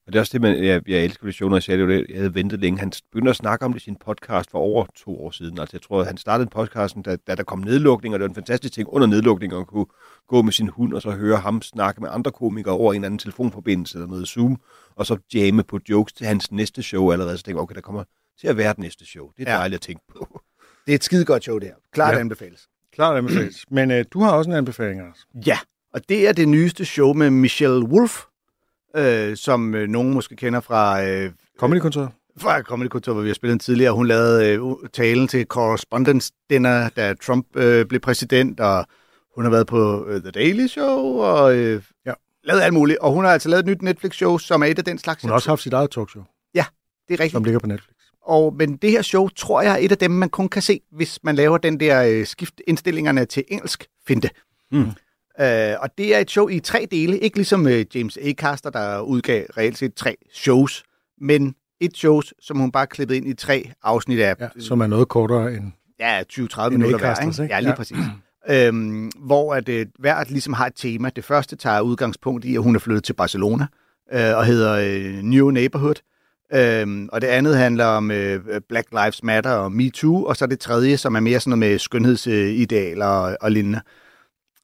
Og 0.08 0.12
det 0.12 0.18
er 0.18 0.20
også 0.20 0.32
det, 0.32 0.40
man, 0.40 0.64
jeg, 0.64 0.88
jeg 0.88 1.04
elsker 1.04 1.24
ved 1.24 1.32
show, 1.32 1.48
når 1.48 1.56
jeg 1.56 1.62
sagde 1.62 1.80
det, 1.82 1.86
jo 1.86 1.90
det, 1.98 2.06
jeg 2.08 2.16
havde 2.18 2.34
ventet 2.34 2.60
længe. 2.60 2.78
Han 2.78 2.92
begyndte 3.12 3.30
at 3.30 3.36
snakke 3.36 3.64
om 3.64 3.72
det 3.72 3.80
i 3.80 3.84
sin 3.84 3.96
podcast 3.96 4.50
for 4.50 4.58
over 4.58 4.86
to 4.96 5.20
år 5.24 5.30
siden. 5.30 5.58
Altså 5.58 5.76
jeg 5.76 5.82
tror, 5.82 6.04
han 6.04 6.16
startede 6.16 6.50
podcasten, 6.50 7.02
da, 7.02 7.16
da 7.16 7.34
der 7.34 7.42
kom 7.42 7.58
nedlukning, 7.58 8.14
og 8.14 8.18
det 8.18 8.24
var 8.24 8.28
en 8.28 8.34
fantastisk 8.34 8.74
ting 8.74 8.88
under 8.88 9.06
nedlukningen 9.06 9.60
at 9.60 9.66
kunne 9.66 9.86
gå 10.28 10.42
med 10.42 10.52
sin 10.52 10.68
hund, 10.68 10.92
og 10.94 11.02
så 11.02 11.10
høre 11.10 11.36
ham 11.36 11.62
snakke 11.62 12.00
med 12.00 12.08
andre 12.12 12.30
komikere 12.32 12.74
over 12.74 12.92
en 12.92 12.96
eller 12.96 13.06
anden 13.06 13.18
telefonforbindelse 13.18 13.94
eller 13.98 14.06
noget 14.08 14.28
Zoom, 14.28 14.60
og 14.96 15.06
så 15.06 15.16
jamme 15.34 15.62
på 15.62 15.78
jokes 15.88 16.12
til 16.12 16.26
hans 16.26 16.52
næste 16.52 16.82
show 16.82 17.10
allerede. 17.12 17.38
Så 17.38 17.44
tænkte 17.44 17.56
jeg, 17.58 17.62
okay, 17.62 17.74
der 17.74 17.80
kommer 17.80 18.04
til 18.40 18.48
at 18.48 18.56
være 18.56 18.70
et 18.70 18.78
næste 18.78 19.06
show. 19.06 19.30
Det 19.36 19.48
er 19.48 19.52
Ja. 19.52 19.58
dejligt 19.58 19.78
at 19.78 19.82
tænke 19.82 20.02
på. 20.18 20.40
Det 20.86 20.92
er 20.92 20.96
et 20.96 21.04
skide 21.04 21.24
godt 21.24 21.42
show, 21.42 21.58
det 21.58 21.68
her. 21.68 21.74
Klart 21.92 22.14
Ja. 22.14 22.20
anbefales. 22.20 22.68
Klart 22.92 23.16
anbefales. 23.16 23.64
Men 23.70 23.90
øh, 23.90 24.04
du 24.12 24.20
har 24.20 24.30
også 24.32 24.50
en 24.50 24.56
anbefaling, 24.56 25.00
Anders. 25.00 25.26
Ja, 25.46 25.58
og 25.94 26.00
det 26.08 26.28
er 26.28 26.32
det 26.32 26.48
nyeste 26.48 26.84
show 26.84 27.12
med 27.12 27.30
Michelle 27.30 27.84
Wolf, 27.86 28.20
øh, 28.96 29.36
som 29.36 29.74
øh, 29.74 29.88
nogen 29.88 30.14
måske 30.14 30.36
kender 30.36 30.60
fra... 30.60 31.04
Øh, 31.06 31.30
Comedykontoret. 31.58 32.08
fra 32.38 32.62
Comedy 32.62 32.88
Kultur, 32.88 33.12
hvor 33.12 33.22
vi 33.22 33.28
har 33.28 33.34
spillet 33.34 33.52
den 33.52 33.58
tidligere. 33.58 33.92
Hun 33.92 34.06
lavede 34.06 34.46
øh, 34.54 34.60
talen 34.92 35.28
til 35.28 35.46
Correspondence 35.46 36.32
Dinner, 36.50 36.88
da 36.88 37.14
Trump 37.14 37.46
øh, 37.56 37.86
blev 37.86 38.00
præsident, 38.00 38.60
og 38.60 38.86
hun 39.34 39.44
har 39.44 39.50
været 39.50 39.66
på 39.66 40.06
øh, 40.06 40.20
The 40.22 40.30
Daily 40.30 40.66
Show, 40.66 40.98
og 41.18 41.56
øh, 41.56 41.82
Ja. 42.06 42.12
lavet 42.44 42.60
alt 42.60 42.74
muligt. 42.74 42.98
Og 42.98 43.12
hun 43.12 43.24
har 43.24 43.32
altså 43.32 43.48
lavet 43.48 43.60
et 43.60 43.66
nyt 43.66 43.82
Netflix-show, 43.82 44.38
som 44.38 44.62
er 44.62 44.66
et 44.66 44.78
af 44.78 44.84
den 44.84 44.98
slags. 44.98 45.22
Hun 45.22 45.28
har 45.28 45.34
også 45.34 45.48
haft 45.50 45.62
sit 45.62 45.72
eget 45.72 45.90
talkshow, 45.90 46.22
Det 46.54 46.60
er 46.60 47.10
rigtigt. 47.10 47.32
som 47.32 47.44
ligger 47.44 47.58
på 47.60 47.66
Netflix. 47.66 47.94
Og, 48.26 48.54
men 48.56 48.76
det 48.76 48.90
her 48.90 49.02
show, 49.02 49.28
tror 49.28 49.62
jeg, 49.62 49.72
er 49.72 49.76
et 49.80 49.92
af 49.92 49.98
dem, 49.98 50.10
man 50.10 50.28
kun 50.28 50.48
kan 50.48 50.62
se, 50.62 50.80
hvis 50.92 51.18
man 51.22 51.34
laver 51.34 51.58
den 51.58 51.80
der 51.80 52.02
øh, 52.02 52.26
skift 52.26 52.54
indstillingerne 52.66 53.24
til 53.24 53.44
engelsk 53.48 53.86
finte. 54.06 54.30
Mm. 54.72 54.84
Øh, 55.40 55.74
og 55.80 55.88
det 55.98 56.14
er 56.14 56.18
et 56.18 56.30
show 56.30 56.48
i 56.48 56.60
tre 56.60 56.86
dele, 56.90 57.18
ikke 57.18 57.36
ligesom 57.36 57.66
øh, 57.66 57.84
James 57.94 58.18
A-Caster, 58.22 58.70
der 58.70 59.00
udgav 59.00 59.44
reelt 59.56 59.78
set 59.78 59.94
tre 59.94 60.16
shows, 60.34 60.84
men 61.20 61.54
et 61.80 61.96
show, 61.96 62.20
som 62.40 62.58
hun 62.58 62.72
bare 62.72 62.86
klippede 62.86 63.16
ind 63.16 63.28
i 63.28 63.34
tre 63.34 63.70
afsnit 63.82 64.20
af 64.20 64.34
Ja, 64.40 64.48
som 64.60 64.80
er 64.80 64.86
noget 64.86 65.08
kortere 65.08 65.52
end... 65.54 65.72
ja, 66.00 66.22
20-30 66.32 66.66
En 66.66 66.72
minutter 66.72 66.98
hver. 66.98 67.20
Ikke? 67.20 67.42
ikke? 67.42 67.54
Ja, 67.54 67.60
lige 67.60 67.68
Ja. 67.68 67.70
ja. 67.70 67.76
præcis. 67.76 67.96
Øhm, 68.50 69.10
hvor 69.18 69.54
at, 69.54 69.68
øh, 69.68 69.86
hvert 69.98 70.30
ligesom 70.30 70.52
har 70.52 70.66
et 70.66 70.72
tema. 70.76 71.10
Det 71.16 71.24
første 71.24 71.56
tager 71.56 71.80
udgangspunkt 71.80 72.44
i, 72.44 72.54
at 72.54 72.62
hun 72.62 72.74
er 72.74 72.78
flyttet 72.78 73.04
til 73.04 73.12
Barcelona 73.12 73.66
øh, 74.12 74.36
og 74.36 74.44
hedder 74.44 74.72
øh, 74.72 75.22
New 75.22 75.50
Neighborhood. 75.50 75.94
Øhm, 76.54 77.08
og 77.12 77.20
det 77.20 77.26
andet 77.26 77.56
handler 77.56 77.84
om 77.84 78.10
øh, 78.10 78.60
Black 78.68 78.88
Lives 78.92 79.22
Matter 79.22 79.50
og 79.50 79.72
Me 79.72 79.90
Too, 79.90 80.24
og 80.24 80.36
så 80.36 80.46
det 80.46 80.60
tredje, 80.60 80.96
som 80.96 81.14
er 81.14 81.20
mere 81.20 81.40
sådan 81.40 81.58
noget 81.58 81.72
med 81.72 81.78
skønhedsidealer 81.78 83.06
og, 83.06 83.36
og 83.40 83.52
lignende. 83.52 83.78
Øh, 83.78 84.07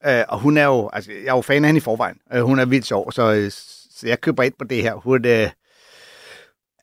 Øh, 0.05 0.23
og 0.29 0.39
hun 0.39 0.57
er 0.57 0.65
jo, 0.65 0.89
altså 0.93 1.11
jeg 1.11 1.27
er 1.27 1.35
jo 1.35 1.41
fan 1.41 1.63
af 1.63 1.67
hende 1.67 1.77
i 1.77 1.81
forvejen. 1.81 2.17
Øh, 2.33 2.41
hun 2.41 2.59
er 2.59 2.65
vildt 2.65 2.85
sjov, 2.85 3.11
så, 3.11 3.33
øh, 3.33 3.51
så 3.95 4.07
jeg 4.07 4.21
køber 4.21 4.43
ind 4.43 4.53
på 4.59 4.65
det 4.65 4.81
her. 4.81 4.93
Hun, 4.93 5.25
øh, 5.25 5.49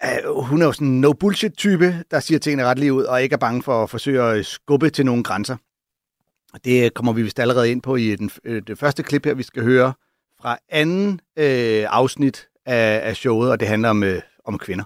øh, 0.04 0.34
hun 0.34 0.62
er 0.62 0.66
jo 0.66 0.72
sådan 0.72 0.86
en 0.86 1.00
no 1.00 1.12
bullshit 1.12 1.52
type, 1.56 2.04
der 2.10 2.20
siger 2.20 2.38
tingene 2.38 2.64
ret 2.64 2.78
lige 2.78 2.92
ud, 2.92 3.04
og 3.04 3.22
ikke 3.22 3.32
er 3.32 3.38
bange 3.38 3.62
for 3.62 3.82
at 3.82 3.90
forsøge 3.90 4.22
at 4.22 4.46
skubbe 4.46 4.90
til 4.90 5.06
nogle 5.06 5.22
grænser. 5.22 5.56
Det 6.64 6.94
kommer 6.94 7.12
vi 7.12 7.22
vist 7.22 7.40
allerede 7.40 7.70
ind 7.70 7.82
på 7.82 7.96
i 7.96 8.16
den, 8.16 8.30
øh, 8.44 8.62
det 8.66 8.78
første 8.78 9.02
klip 9.02 9.24
her, 9.24 9.34
vi 9.34 9.42
skal 9.42 9.62
høre 9.62 9.92
fra 10.42 10.58
anden 10.68 11.20
øh, 11.38 11.86
afsnit 11.88 12.48
af, 12.66 13.00
af 13.08 13.16
showet, 13.16 13.50
og 13.50 13.60
det 13.60 13.68
handler 13.68 13.88
om, 13.88 14.02
øh, 14.02 14.20
om 14.44 14.58
kvinder. 14.58 14.84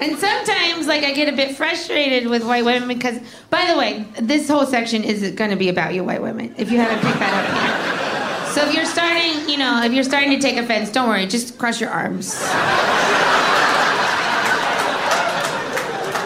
And 0.00 0.18
sometimes, 0.18 0.86
like, 0.86 1.04
I 1.04 1.12
get 1.12 1.32
a 1.32 1.36
bit 1.36 1.56
frustrated 1.56 2.28
with 2.28 2.42
white 2.42 2.64
women 2.64 2.88
because, 2.88 3.18
by 3.50 3.66
the 3.70 3.76
way, 3.76 4.06
this 4.18 4.48
whole 4.48 4.64
section 4.64 5.04
is 5.04 5.32
going 5.32 5.50
to 5.50 5.56
be 5.56 5.68
about 5.68 5.92
you 5.92 6.02
white 6.02 6.22
women, 6.22 6.54
if 6.56 6.72
you 6.72 6.78
haven't 6.78 7.00
picked 7.06 7.18
that 7.18 7.34
up 7.34 7.54
yet. 7.54 8.54
So 8.54 8.66
if 8.66 8.74
you're 8.74 8.86
starting, 8.86 9.48
you 9.48 9.58
know, 9.58 9.82
if 9.84 9.92
you're 9.92 10.02
starting 10.02 10.30
to 10.30 10.40
take 10.40 10.56
offense, 10.56 10.90
don't 10.90 11.08
worry, 11.08 11.26
just 11.26 11.58
cross 11.58 11.80
your 11.80 11.90
arms. 11.90 12.32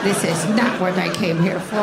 this 0.05 0.23
is 0.23 0.49
not 0.57 0.81
what 0.81 0.97
I 0.97 1.13
came 1.13 1.43
here 1.43 1.59
for. 1.59 1.83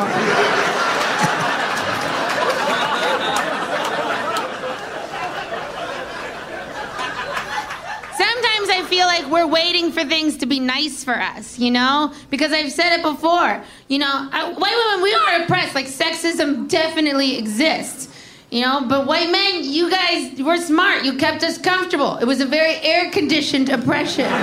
Sometimes 8.16 8.68
I 8.70 8.81
feel 8.92 9.06
like 9.06 9.26
we're 9.30 9.46
waiting 9.46 9.90
for 9.90 10.04
things 10.04 10.36
to 10.36 10.44
be 10.44 10.60
nice 10.60 11.02
for 11.02 11.14
us, 11.14 11.58
you 11.58 11.70
know? 11.70 12.12
Because 12.28 12.52
I've 12.52 12.70
said 12.70 12.98
it 12.98 13.02
before. 13.02 13.64
You 13.88 14.00
know, 14.00 14.28
I, 14.30 14.52
white 14.52 14.76
women, 14.84 15.02
we 15.02 15.14
are 15.14 15.42
oppressed. 15.44 15.74
Like, 15.74 15.86
sexism 15.86 16.68
definitely 16.68 17.38
exists. 17.38 18.10
You 18.50 18.60
know, 18.60 18.84
but 18.86 19.06
white 19.06 19.30
men, 19.32 19.64
you 19.64 19.88
guys 19.90 20.38
were 20.42 20.58
smart. 20.58 21.06
You 21.06 21.16
kept 21.16 21.42
us 21.42 21.56
comfortable. 21.56 22.18
It 22.18 22.26
was 22.26 22.42
a 22.42 22.44
very 22.46 22.74
air 22.82 23.10
conditioned 23.10 23.70
oppression. 23.70 24.26
and, 24.26 24.36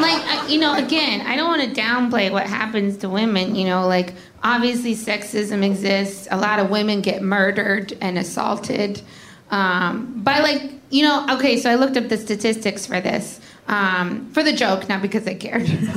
like, 0.00 0.22
I- 0.24 0.46
you 0.48 0.58
know, 0.58 0.74
again, 0.78 1.20
I 1.26 1.36
don't 1.36 1.48
want 1.48 1.62
to 1.74 1.78
downplay 1.78 2.32
what 2.32 2.46
happens 2.46 2.96
to 2.98 3.10
women. 3.10 3.54
You 3.54 3.66
know, 3.66 3.86
like, 3.86 4.14
obviously 4.42 4.94
sexism 4.94 5.62
exists. 5.62 6.28
A 6.30 6.38
lot 6.38 6.60
of 6.60 6.70
women 6.70 7.02
get 7.02 7.20
murdered 7.20 7.92
and 8.00 8.16
assaulted 8.16 9.02
um, 9.50 10.22
by 10.22 10.40
like 10.40 10.72
you 10.90 11.02
know 11.02 11.26
okay 11.30 11.58
so 11.58 11.70
i 11.70 11.74
looked 11.74 11.96
up 11.96 12.08
the 12.08 12.16
statistics 12.16 12.86
for 12.86 13.00
this 13.00 13.40
um, 13.68 14.30
for 14.32 14.42
the 14.42 14.52
joke 14.52 14.88
not 14.88 15.02
because 15.02 15.26
i 15.26 15.34
cared 15.34 15.66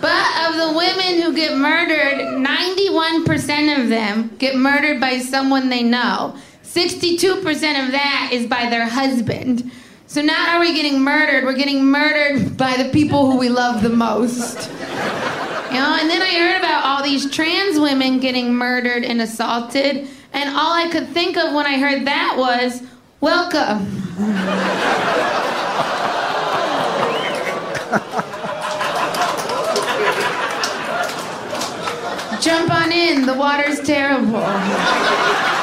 but 0.00 0.48
of 0.48 0.56
the 0.56 0.72
women 0.76 1.22
who 1.22 1.34
get 1.34 1.56
murdered 1.56 2.30
91% 3.00 3.82
of 3.82 3.88
them 3.88 4.34
get 4.38 4.56
murdered 4.56 5.00
by 5.00 5.18
someone 5.18 5.68
they 5.68 5.82
know. 5.82 6.36
62% 6.64 7.42
of 7.44 7.92
that 7.92 8.30
is 8.32 8.46
by 8.46 8.68
their 8.70 8.88
husband 8.88 9.70
so 10.10 10.20
not 10.20 10.48
are 10.48 10.58
we 10.58 10.74
getting 10.74 11.00
murdered, 11.00 11.44
we're 11.44 11.52
getting 11.52 11.84
murdered 11.84 12.56
by 12.56 12.76
the 12.76 12.90
people 12.90 13.30
who 13.30 13.38
we 13.38 13.48
love 13.48 13.80
the 13.80 13.88
most. 13.88 14.68
You 14.68 15.76
know, 15.76 15.96
and 16.00 16.10
then 16.10 16.20
I 16.20 16.34
heard 16.36 16.58
about 16.58 16.84
all 16.84 17.04
these 17.04 17.30
trans 17.30 17.78
women 17.78 18.18
getting 18.18 18.52
murdered 18.52 19.04
and 19.04 19.22
assaulted, 19.22 20.08
and 20.32 20.50
all 20.50 20.72
I 20.72 20.88
could 20.90 21.06
think 21.10 21.36
of 21.36 21.54
when 21.54 21.64
I 21.64 21.78
heard 21.78 22.08
that 22.08 22.34
was, 22.36 22.82
welcome. 23.20 23.86
Jump 32.42 32.74
on 32.74 32.90
in, 32.90 33.26
the 33.26 33.34
water's 33.34 33.78
terrible. 33.78 35.59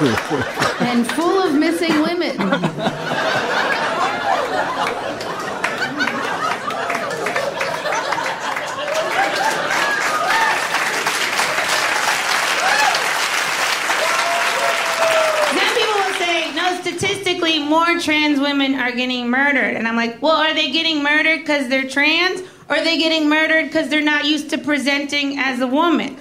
And 0.00 1.06
full 1.12 1.42
of 1.42 1.54
missing 1.54 2.02
women. 2.02 2.36
Statistically, 16.82 17.58
more 17.58 17.98
trans 17.98 18.38
women 18.40 18.74
are 18.76 18.92
getting 18.92 19.28
murdered. 19.28 19.76
And 19.76 19.86
I'm 19.88 19.96
like, 19.96 20.22
well, 20.22 20.36
are 20.36 20.54
they 20.54 20.70
getting 20.70 21.02
murdered 21.02 21.40
because 21.40 21.68
they're 21.68 21.88
trans? 21.88 22.40
Or 22.68 22.76
are 22.76 22.84
they 22.84 22.96
getting 22.98 23.28
murdered 23.28 23.66
because 23.66 23.88
they're 23.88 24.00
not 24.00 24.24
used 24.24 24.50
to 24.50 24.58
presenting 24.58 25.38
as 25.38 25.60
a 25.60 25.66
woman? 25.66 26.16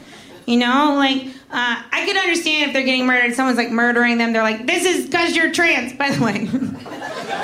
You 0.45 0.57
know, 0.57 0.95
like, 0.95 1.27
uh, 1.55 1.79
I 1.89 2.03
could 2.05 2.17
understand 2.17 2.67
if 2.67 2.73
they're 2.73 2.83
getting 2.83 3.07
murdered, 3.07 3.33
someone's 3.33 3.57
like 3.57 3.71
murdering 3.71 4.17
them, 4.17 4.33
they're 4.33 4.43
like, 4.43 4.67
this 4.67 4.83
is 4.83 5.05
because 5.05 5.37
you're 5.37 5.53
trans, 5.53 5.93
by 5.93 6.11
the 6.11 6.21
way. 6.21 6.45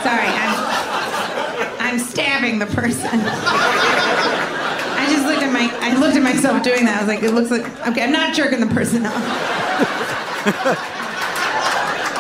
Sorry, 0.04 0.28
I'm, 0.28 1.80
I'm 1.80 1.98
stabbing 1.98 2.60
the 2.60 2.66
person. 2.66 3.08
I 3.08 5.08
just 5.10 5.26
looked 5.26 5.44
at 5.44 5.54
my, 5.54 5.72
I 5.80 5.96
looked 5.98 6.18
at 6.18 6.24
myself 6.24 6.62
doing 6.62 6.84
that. 6.86 6.98
I 6.98 7.00
was 7.00 7.08
like, 7.08 7.24
it 7.24 7.32
looks 7.32 7.52
like, 7.52 7.64
okay, 7.88 8.04
I'm 8.04 8.12
not 8.12 8.36
jerking 8.36 8.60
the 8.60 8.68
person 8.68 9.06
off. 9.06 10.88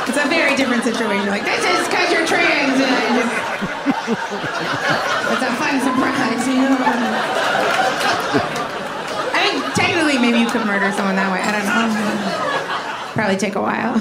It's 0.07 0.17
a 0.17 0.25
very 0.27 0.55
different 0.57 0.83
situation. 0.83 1.27
Like, 1.27 1.45
this 1.45 1.63
is 1.63 1.87
because 1.87 2.11
you're 2.11 2.25
trans. 2.25 2.73
And 2.73 2.83
I 2.83 3.07
just, 3.15 3.31
it's 5.31 5.43
a 5.43 5.51
fun 5.55 5.79
surprise, 5.79 6.47
you 6.47 6.55
know? 6.55 7.40
Maybe 10.21 10.39
you 10.39 10.47
could 10.47 10.65
murder 10.65 10.91
someone 10.91 11.15
that 11.15 11.31
way. 11.31 11.41
I 11.41 11.51
don't 11.51 11.65
know. 11.65 13.13
Probably 13.13 13.37
take 13.37 13.55
a 13.55 13.61
while. 13.61 13.97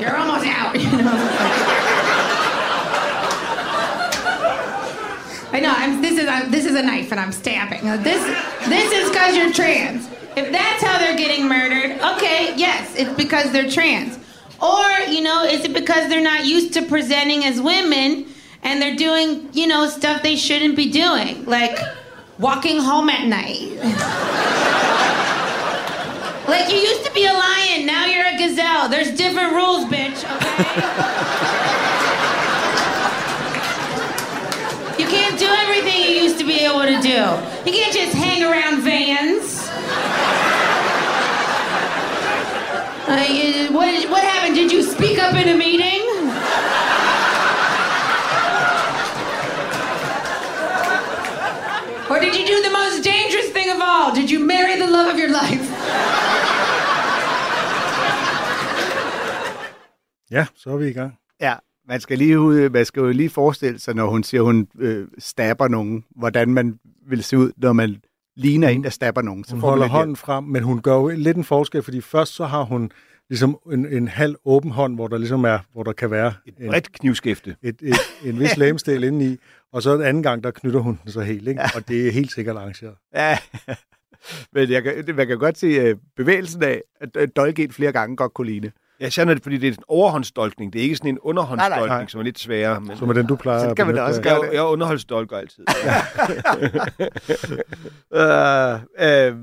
you're 0.00 0.16
almost 0.16 0.46
out, 0.46 0.74
you 0.80 0.90
know? 0.90 1.74
I 5.52 5.60
know. 5.60 5.72
I'm, 5.76 6.02
this 6.02 6.18
is 6.18 6.26
I'm, 6.26 6.50
this 6.50 6.64
is 6.64 6.74
a 6.74 6.82
knife, 6.82 7.12
and 7.12 7.20
I'm 7.20 7.30
stabbing. 7.30 7.84
This 8.02 8.24
this 8.66 8.92
is 8.92 9.10
because 9.10 9.36
you're 9.36 9.52
trans. 9.52 10.08
If 10.36 10.50
that's 10.50 10.82
how 10.82 10.98
they're 10.98 11.16
getting 11.16 11.48
murdered, 11.48 12.00
okay, 12.16 12.56
yes, 12.56 12.92
it's 12.96 13.14
because 13.14 13.52
they're 13.52 13.70
trans. 13.70 14.18
Or 14.60 14.90
you 15.08 15.22
know, 15.22 15.44
is 15.44 15.64
it 15.64 15.72
because 15.72 16.08
they're 16.08 16.20
not 16.20 16.44
used 16.44 16.72
to 16.74 16.82
presenting 16.82 17.44
as 17.44 17.60
women 17.60 18.26
and 18.64 18.82
they're 18.82 18.96
doing 18.96 19.48
you 19.52 19.68
know 19.68 19.86
stuff 19.86 20.22
they 20.22 20.34
shouldn't 20.34 20.74
be 20.74 20.90
doing, 20.90 21.44
like 21.44 21.78
walking 22.38 22.78
home 22.78 23.08
at 23.08 23.26
night. 23.26 23.70
like 26.48 26.70
you 26.70 26.78
used 26.78 27.04
to 27.04 27.12
be 27.12 27.26
a 27.26 27.32
lion, 27.32 27.86
now 27.86 28.06
you're 28.06 28.26
a 28.26 28.36
gazelle. 28.36 28.88
There's 28.88 29.10
different 29.16 29.52
rules, 29.52 29.84
bitch. 29.86 30.24
Okay. 30.24 31.14
You 34.98 35.06
can't 35.10 35.38
do 35.38 35.46
everything 35.46 36.02
you 36.02 36.22
used 36.22 36.38
to 36.38 36.44
be 36.46 36.60
able 36.60 36.82
to 36.82 37.00
do. 37.02 37.24
You 37.68 37.72
can't 37.76 37.92
just 37.92 38.14
hang 38.14 38.42
around 38.42 38.82
vans. 38.82 39.68
Uh, 43.06 43.68
what, 43.72 44.10
what 44.10 44.22
happened? 44.24 44.54
Did 44.54 44.72
you 44.72 44.82
speak 44.82 45.18
up 45.18 45.34
in 45.34 45.48
a 45.48 45.56
meeting? 45.56 46.00
Did 52.24 52.32
you 52.38 52.44
do 52.52 52.56
the 52.66 52.72
most 52.80 52.96
dangerous 53.12 53.48
thing 53.56 53.68
of 53.74 53.80
all? 53.90 54.06
Did 54.18 54.28
you 54.34 54.40
marry 54.54 54.74
the 54.82 54.90
love 54.96 55.08
of 55.12 55.16
your 55.22 55.32
life? 55.42 55.64
Ja, 60.30 60.46
så 60.56 60.70
er 60.70 60.76
vi 60.76 60.88
i 60.88 60.92
gang. 60.92 61.12
Ja, 61.40 61.54
man 61.88 62.00
skal, 62.00 62.18
lige, 62.18 62.40
ud- 62.40 62.70
man 62.70 62.84
skal 62.84 63.00
jo 63.00 63.08
lige 63.10 63.30
forestille 63.30 63.78
sig, 63.78 63.94
når 63.94 64.06
hun 64.06 64.22
siger, 64.22 64.42
hun 64.42 64.68
øh, 64.78 65.08
stabber 65.18 65.68
nogen, 65.68 66.04
hvordan 66.16 66.48
man 66.48 66.78
vil 67.08 67.24
se 67.24 67.38
ud, 67.38 67.52
når 67.56 67.72
man 67.72 67.96
ligner 68.36 68.68
en, 68.68 68.84
der 68.84 68.90
stabber 68.90 69.22
nogen. 69.22 69.44
Så 69.44 69.50
Hun 69.54 69.60
holder 69.60 69.86
hånden 69.86 70.16
frem, 70.16 70.44
men 70.44 70.62
hun 70.62 70.80
gør 70.82 70.94
jo 70.94 71.08
lidt 71.08 71.36
en 71.36 71.44
forskel, 71.44 71.82
fordi 71.82 72.00
først 72.00 72.32
så 72.34 72.44
har 72.44 72.62
hun 72.62 72.90
ligesom 73.30 73.58
en, 73.72 73.86
en 73.86 74.08
halv 74.08 74.36
åben 74.44 74.70
hånd, 74.70 74.94
hvor 74.94 75.08
der 75.08 75.18
ligesom 75.18 75.44
er, 75.44 75.58
hvor 75.72 75.82
der 75.82 75.92
kan 75.92 76.10
være 76.10 76.32
en, 76.46 76.68
Bredt 76.68 76.92
knivskæfte. 76.92 77.56
et, 77.62 77.76
et, 77.82 77.94
en 78.24 78.38
vis 78.40 78.56
lægemstil 78.62 79.04
indeni, 79.04 79.36
og 79.74 79.82
så 79.82 79.94
en 79.94 80.02
anden 80.02 80.22
gang, 80.22 80.44
der 80.44 80.50
knytter 80.50 80.80
hun 80.80 80.98
den 81.04 81.12
så 81.12 81.20
helt, 81.20 81.48
ikke? 81.48 81.62
og 81.74 81.88
det 81.88 82.08
er 82.08 82.12
helt 82.12 82.32
sikkert 82.32 82.56
arrangeret. 82.56 82.94
Ja, 83.14 83.38
men 84.54 84.70
jeg 84.70 84.82
kan, 84.82 85.16
man 85.16 85.26
kan 85.26 85.38
godt 85.38 85.58
se 85.58 85.92
uh, 85.92 85.98
bevægelsen 86.16 86.62
af, 86.62 86.82
at 87.00 87.16
uh, 87.16 87.22
dolke 87.36 87.64
en 87.64 87.72
flere 87.72 87.92
gange 87.92 88.16
godt 88.16 88.34
kunne 88.34 88.46
ligne. 88.46 88.72
Ja, 89.00 89.10
sådan 89.10 89.28
er 89.28 89.34
det, 89.34 89.42
fordi 89.42 89.58
det 89.58 89.68
er 89.68 89.72
en 89.72 89.78
overhåndsdolkning. 89.88 90.72
Det 90.72 90.78
er 90.78 90.82
ikke 90.82 90.96
sådan 90.96 91.10
en 91.10 91.18
underhåndsdolkning, 91.18 91.78
Nej, 91.78 91.88
nej. 91.88 91.98
Nej. 91.98 92.08
som 92.08 92.20
er 92.20 92.24
lidt 92.24 92.38
sværere. 92.38 92.80
Men... 92.80 92.96
Som 92.96 93.08
er 93.08 93.12
den, 93.12 93.26
du 93.26 93.36
plejer 93.36 93.60
Så 93.60 93.70
at 93.70 93.76
kan 93.76 93.86
man 93.86 93.94
da 93.94 94.02
også 94.02 94.22
gøre 94.22 94.44
Jeg, 94.44 94.54
jeg 94.54 94.62
underholdsdolker 94.62 95.36
altid. 95.36 95.64
Uh, 98.10 98.18
uh, 99.34 99.40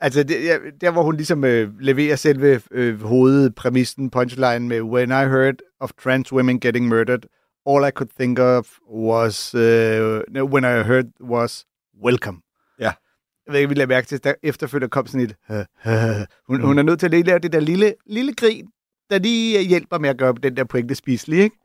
altså, 0.00 0.22
det, 0.22 0.44
ja, 0.44 0.56
der 0.80 0.90
hvor 0.90 1.02
hun 1.02 1.16
ligesom 1.16 1.38
uh, 1.38 1.80
leverer 1.80 2.16
selve 2.16 2.60
uh, 2.76 3.02
hovedpræmissen, 3.02 4.10
punchline 4.10 4.68
med 4.68 4.80
When 4.80 5.10
I 5.10 5.24
heard 5.28 5.56
of 5.80 5.90
trans 6.02 6.32
women 6.32 6.60
getting 6.60 6.88
murdered, 6.88 7.22
all 7.66 7.84
I 7.84 7.90
could 7.90 8.10
think 8.16 8.38
of 8.38 8.78
was, 8.90 9.54
uh, 9.54 10.20
when 10.52 10.64
I 10.64 10.82
heard 10.82 11.06
was 11.20 11.66
welcome. 12.04 12.38
Ja. 12.78 12.92
Jeg 13.46 13.52
ved 13.52 13.58
ikke, 13.58 13.68
vi 13.68 13.74
lader 13.74 13.88
mærke 13.88 14.06
til, 14.06 14.24
der 14.24 14.34
efterfølgende 14.42 14.90
kom 14.90 15.06
sådan 15.06 15.26
et... 15.26 15.36
Uh, 15.48 15.56
uh, 15.56 16.24
hun, 16.46 16.60
hun 16.60 16.78
er 16.78 16.82
nødt 16.82 17.00
til 17.00 17.14
at 17.14 17.26
lave 17.26 17.38
det 17.38 17.52
der 17.52 17.60
lille, 17.60 17.94
lille 18.06 18.34
grin, 18.34 18.66
der 19.10 19.18
lige 19.18 19.62
hjælper 19.62 19.98
med 19.98 20.10
at 20.10 20.18
gøre 20.18 20.34
den 20.42 20.56
der 20.56 20.64
pointe 20.64 20.94
spiselig, 20.94 21.38
ikke? 21.38 21.56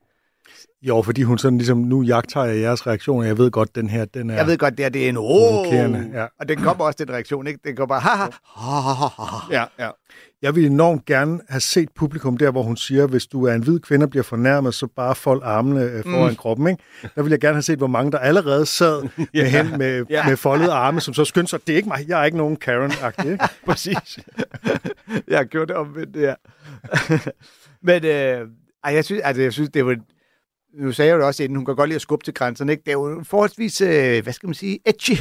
Jo, 0.82 1.02
fordi 1.02 1.24
hun 1.24 1.38
sådan 1.38 1.58
ligesom, 1.58 1.78
nu 1.78 2.02
jagter 2.02 2.44
jeg 2.44 2.60
jeres 2.60 2.88
reaktioner. 2.88 3.28
Jeg 3.28 3.38
ved 3.38 3.52
godt, 3.52 3.76
den 3.76 3.90
her, 3.90 4.06
den 4.06 4.30
er... 4.30 4.36
Jeg 4.36 4.48
ved 4.48 4.58
godt, 4.58 4.78
det, 4.78 4.86
her, 4.86 4.90
det 4.90 5.06
er 5.06 5.10
en 5.10 5.18
oh, 5.18 5.74
ja. 6.14 6.26
Og 6.40 6.50
den 6.50 6.58
kommer 6.58 6.86
også, 6.86 7.06
den 7.06 7.14
reaktion, 7.14 7.48
ikke? 7.48 7.60
Den 7.64 7.76
går 7.76 7.86
bare, 7.86 8.02
haha, 8.02 9.08
ja, 9.52 9.66
ja. 9.80 9.90
Jeg 10.42 10.56
vil 10.56 10.66
enormt 10.66 11.06
gerne 11.06 11.40
have 11.50 11.60
set 11.60 11.90
publikum 11.96 12.38
der, 12.38 12.52
hvor 12.52 12.64
hun 12.64 12.78
siger, 12.78 13.08
hvis 13.08 13.28
du 13.28 13.46
er 13.46 13.54
en 13.54 13.64
hvid 13.64 13.80
kvinde 13.80 14.04
og 14.04 14.10
bliver 14.10 14.24
fornærmet, 14.24 14.74
så 14.74 14.88
bare 14.96 15.16
fold 15.16 15.42
armene 15.44 15.82
øh, 15.82 16.04
foran 16.04 16.30
mm. 16.30 16.36
kroppen. 16.36 16.68
Ikke? 16.68 16.84
Der 17.16 17.24
vil 17.24 17.30
jeg 17.30 17.40
gerne 17.40 17.54
have 17.54 17.62
set, 17.62 17.78
hvor 17.78 17.88
mange 17.88 18.12
der 18.12 18.18
allerede 18.18 18.66
sad 18.66 19.04
med, 19.34 19.46
hen, 19.46 19.78
med, 19.78 20.06
Ja. 20.10 20.28
med 20.28 20.38
foldede 20.38 20.72
arme, 20.72 21.02
som 21.02 21.14
så 21.14 21.26
skyndte 21.26 21.50
sig, 21.50 21.68
det 21.68 21.74
er 21.74 21.78
ikke 21.78 21.90
mig, 21.90 22.06
jeg 22.08 22.22
er 22.22 22.26
ikke 22.26 22.38
nogen 22.38 22.58
Karen-agtig. 22.66 23.32
Ikke? 23.32 23.44
Præcis. 23.66 24.20
jeg 25.28 25.38
har 25.38 25.44
gjort 25.44 25.68
det 25.68 25.76
omvendt, 25.76 26.14
det 26.14 26.22
her. 26.22 26.36
Men 27.82 28.06
øh, 28.06 28.48
ej, 28.84 28.94
jeg 28.94 29.06
synes, 29.06 29.22
altså, 29.22 29.42
jeg 29.42 29.54
synes, 29.54 29.70
det 29.70 29.86
var... 29.86 29.96
Nu 30.80 30.92
sagde 30.92 31.10
jeg 31.10 31.14
jo 31.16 31.20
det 31.20 31.28
også 31.28 31.44
inden, 31.44 31.56
hun 31.56 31.66
kan 31.66 31.76
godt 31.76 31.90
lide 31.90 31.96
at 31.96 32.02
skubbe 32.02 32.26
til 32.26 32.34
grænserne, 32.34 32.72
ikke? 32.72 32.82
Det 32.86 32.90
er 32.90 32.94
jo 32.94 33.20
en 33.20 33.26
forholdsvis, 33.26 33.82
øh, 33.82 34.24
hvad 34.24 34.34
skal 34.34 34.48
man 34.48 34.54
sige, 34.54 34.80
edgy 34.86 35.20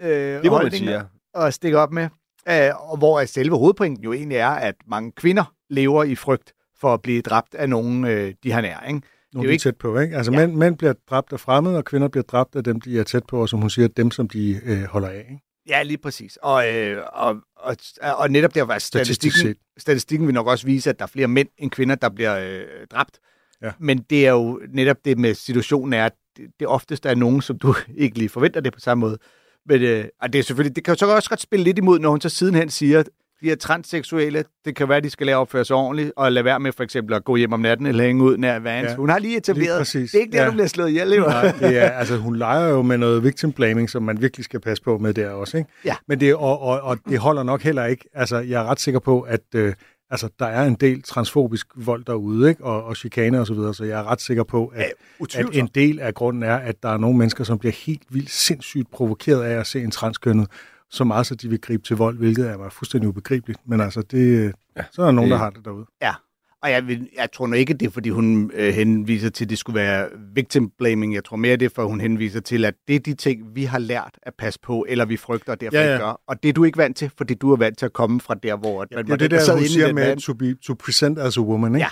øh, 0.00 0.42
Det 0.42 0.50
må 0.50 0.62
man 0.62 0.70
sige, 0.72 0.90
ja. 0.90 1.02
at 1.46 1.54
stikke 1.54 1.78
op 1.78 1.92
med. 1.92 2.08
Øh, 2.48 2.90
og 2.90 2.96
hvor 2.98 3.24
selve 3.24 3.56
hovedpointen 3.58 4.04
jo 4.04 4.12
egentlig 4.12 4.36
er, 4.38 4.48
at 4.50 4.74
mange 4.86 5.12
kvinder 5.12 5.54
lever 5.70 6.04
i 6.04 6.14
frygt 6.14 6.52
for 6.80 6.94
at 6.94 7.02
blive 7.02 7.22
dræbt 7.22 7.54
af 7.54 7.68
nogen, 7.68 8.04
øh, 8.04 8.34
de 8.42 8.52
har 8.52 8.60
nær, 8.60 8.80
ikke? 8.88 9.00
Nogle 9.32 9.34
jo 9.34 9.42
de 9.42 9.46
er 9.48 9.52
ikke- 9.52 9.62
tæt 9.62 9.76
på. 9.76 9.98
Ikke? 9.98 10.16
Altså 10.16 10.32
Ja. 10.32 10.38
mænd, 10.38 10.54
mænd 10.54 10.78
bliver 10.78 10.92
dræbt 11.10 11.32
af 11.32 11.40
fremmede, 11.40 11.76
og 11.78 11.84
kvinder 11.84 12.08
bliver 12.08 12.24
dræbt 12.24 12.56
af 12.56 12.64
dem, 12.64 12.80
de 12.80 12.98
er 12.98 13.02
tæt 13.04 13.22
på, 13.28 13.40
og 13.40 13.48
som 13.48 13.60
hun 13.60 13.70
siger, 13.70 13.88
dem, 13.88 14.10
som 14.10 14.28
de 14.28 14.60
øh, 14.64 14.82
holder 14.84 15.08
af. 15.08 15.16
Ikke? 15.30 15.42
Ja, 15.68 15.82
lige 15.82 15.98
præcis. 15.98 16.38
Og, 16.42 16.74
øh, 16.74 17.02
og, 17.12 17.36
og, 17.56 17.76
og 18.02 18.30
netop 18.30 18.54
der 18.54 18.62
var 18.62 18.78
Statistisk 18.78 19.14
statistikken, 19.32 19.62
statistikken 19.78 20.26
vil 20.26 20.34
nok 20.34 20.46
også 20.46 20.66
vise, 20.66 20.90
at 20.90 20.98
der 20.98 21.02
er 21.04 21.08
flere 21.08 21.28
mænd 21.28 21.48
end 21.58 21.70
kvinder, 21.70 21.94
der 21.94 22.08
bliver 22.08 22.38
øh, 22.38 22.64
dræbt. 22.90 23.18
Ja. 23.62 23.70
Men 23.78 23.98
det 24.10 24.26
er 24.26 24.30
jo 24.30 24.60
netop 24.74 24.96
det 25.04 25.18
med 25.18 25.34
situationen 25.34 25.92
er, 25.92 26.04
at 26.06 26.12
det, 26.60 26.66
oftest 26.66 27.06
er 27.06 27.14
nogen, 27.14 27.42
som 27.42 27.58
du 27.58 27.74
ikke 27.96 28.18
lige 28.18 28.28
forventer 28.28 28.60
det 28.60 28.72
på 28.72 28.80
samme 28.80 29.00
måde. 29.00 29.18
Men 29.66 29.82
øh, 29.82 30.04
og 30.22 30.32
det 30.32 30.38
er 30.38 30.42
selvfølgelig, 30.42 30.76
det 30.76 30.84
kan 30.84 30.94
jo 30.94 30.98
så 30.98 31.06
også 31.14 31.28
godt 31.28 31.40
spille 31.40 31.64
lidt 31.64 31.78
imod, 31.78 31.98
når 31.98 32.10
hun 32.10 32.20
så 32.20 32.28
sidenhen 32.28 32.70
siger, 32.70 33.00
at 33.00 33.08
de 33.42 33.50
er 33.50 33.56
transseksuelle, 33.56 34.44
det 34.64 34.76
kan 34.76 34.88
være, 34.88 34.96
at 34.98 35.04
de 35.04 35.10
skal 35.10 35.26
lære 35.26 35.36
at 35.36 35.40
opføre 35.40 35.64
sig 35.64 35.76
ordentligt, 35.76 36.12
og 36.16 36.32
lade 36.32 36.44
være 36.44 36.60
med 36.60 36.72
for 36.72 36.82
eksempel 36.82 37.14
at 37.14 37.24
gå 37.24 37.36
hjem 37.36 37.52
om 37.52 37.60
natten 37.60 37.86
eller 37.86 38.04
hænge 38.04 38.24
ud 38.24 38.36
nær 38.36 38.58
vans. 38.58 38.84
Ja. 38.84 38.90
Ja. 38.90 38.96
Hun 38.96 39.08
har 39.08 39.18
lige 39.18 39.36
etableret, 39.36 39.68
Lige 39.68 39.78
præcis. 39.78 40.10
det 40.10 40.18
er 40.18 40.22
ikke 40.22 40.32
der, 40.32 40.40
Ja. 40.42 40.46
du 40.46 40.52
bliver 40.52 40.66
slået 40.66 40.88
ihjel, 40.88 41.12
jo. 41.14 41.22
Nej, 41.22 41.52
det 41.60 41.78
er, 41.78 41.88
altså, 42.00 42.16
hun 42.16 42.36
leger 42.36 42.68
jo 42.68 42.82
med 42.82 42.98
noget 42.98 43.24
victim 43.24 43.52
blaming, 43.52 43.90
som 43.90 44.02
man 44.02 44.20
virkelig 44.20 44.44
skal 44.44 44.60
passe 44.60 44.82
på 44.82 44.98
med 44.98 45.14
der 45.14 45.30
også. 45.30 45.56
Ikke? 45.56 45.70
Ja. 45.84 45.94
Men 46.08 46.20
det, 46.20 46.34
og, 46.34 46.60
og, 46.60 46.80
og 46.80 46.98
det 47.08 47.18
holder 47.18 47.42
nok 47.42 47.62
heller 47.62 47.84
ikke. 47.86 48.04
Altså, 48.14 48.38
jeg 48.38 48.62
er 48.62 48.66
ret 48.66 48.80
sikker 48.80 49.00
på, 49.00 49.20
at 49.20 49.40
øh, 49.54 49.72
altså, 50.12 50.28
der 50.38 50.46
er 50.46 50.66
en 50.66 50.74
del 50.74 51.02
transfobisk 51.02 51.66
vold 51.76 52.04
derude, 52.04 52.48
ikke? 52.48 52.64
Og, 52.64 52.84
og 52.84 52.96
chikane 52.96 53.40
og 53.40 53.46
så 53.46 53.54
videre, 53.54 53.74
så 53.74 53.84
jeg 53.84 54.00
er 54.00 54.04
ret 54.10 54.20
sikker 54.20 54.44
på, 54.44 54.66
at, 54.66 54.84
at 55.40 55.46
en 55.58 55.66
del 55.74 56.00
af 56.00 56.14
grunden 56.14 56.42
er, 56.42 56.56
at 56.56 56.82
der 56.82 56.88
er 56.88 56.96
nogle 56.98 57.18
mennesker, 57.18 57.44
som 57.44 57.58
bliver 57.58 57.72
helt 57.72 58.02
vildt 58.10 58.30
sindssygt 58.30 58.90
provokeret 58.90 59.42
af 59.42 59.60
at 59.60 59.66
se 59.66 59.82
en 59.82 59.90
transkønnet, 59.90 60.48
så 60.90 61.04
meget, 61.04 61.26
så 61.26 61.34
de 61.34 61.48
vil 61.48 61.60
gribe 61.60 61.82
til 61.82 61.96
vold, 61.96 62.18
hvilket 62.18 62.48
er 62.50 62.58
mig 62.58 62.72
fuldstændig 62.72 63.08
ubegribeligt. 63.08 63.58
Men 63.66 63.80
altså, 63.80 64.02
det, 64.02 64.52
ja, 64.76 64.82
så 64.92 65.02
er 65.02 65.06
der 65.06 65.12
nogen, 65.12 65.30
det- 65.30 65.38
der 65.38 65.44
har 65.44 65.50
det 65.50 65.64
derude. 65.64 65.86
Ja, 66.02 66.12
og 66.62 66.70
jeg, 66.70 66.86
vil, 66.86 67.08
jeg 67.16 67.32
tror 67.32 67.46
nu 67.46 67.54
ikke, 67.56 67.74
det 67.74 67.86
er, 67.86 67.90
fordi 67.90 68.08
hun 68.10 68.50
øh, 68.54 68.74
henviser 68.74 69.30
til, 69.30 69.44
at 69.44 69.50
det 69.50 69.58
skulle 69.58 69.74
være 69.80 70.08
victim 70.34 70.70
blaming. 70.78 71.14
Jeg 71.14 71.24
tror 71.24 71.36
mere, 71.36 71.56
det 71.56 71.66
er, 71.66 71.70
for 71.74 71.84
hun 71.84 72.00
henviser 72.00 72.40
til, 72.40 72.64
at 72.64 72.74
det 72.88 72.96
er 72.96 73.00
de 73.00 73.14
ting, 73.14 73.54
vi 73.54 73.64
har 73.64 73.78
lært 73.78 74.18
at 74.22 74.32
passe 74.38 74.60
på, 74.60 74.86
eller 74.88 75.04
vi 75.04 75.16
frygter, 75.16 75.52
og 75.52 75.60
derfor 75.60 75.76
Ja, 75.78 75.84
ja, 75.86 75.92
ikke 75.92 76.04
gør. 76.04 76.20
Og 76.26 76.42
det 76.42 76.48
er 76.48 76.52
du 76.52 76.64
ikke 76.64 76.78
vant 76.78 76.96
til, 76.96 77.10
fordi 77.18 77.34
du 77.34 77.52
er 77.52 77.56
vant 77.56 77.78
til 77.78 77.86
at 77.86 77.92
komme 77.92 78.20
fra 78.20 78.34
der, 78.34 78.56
hvor 78.56 78.86
Ja, 78.90 78.96
man 78.96 79.04
det 79.06 79.12
er 79.12 79.16
det 79.16 79.30
der, 79.30 79.54
hun 79.56 79.64
siger 79.64 79.92
med 79.92 80.16
to, 80.16 80.34
be, 80.34 80.54
to 80.54 80.74
present 80.74 81.18
as 81.18 81.36
a 81.36 81.40
woman. 81.40 81.74
Ikke? 81.74 81.86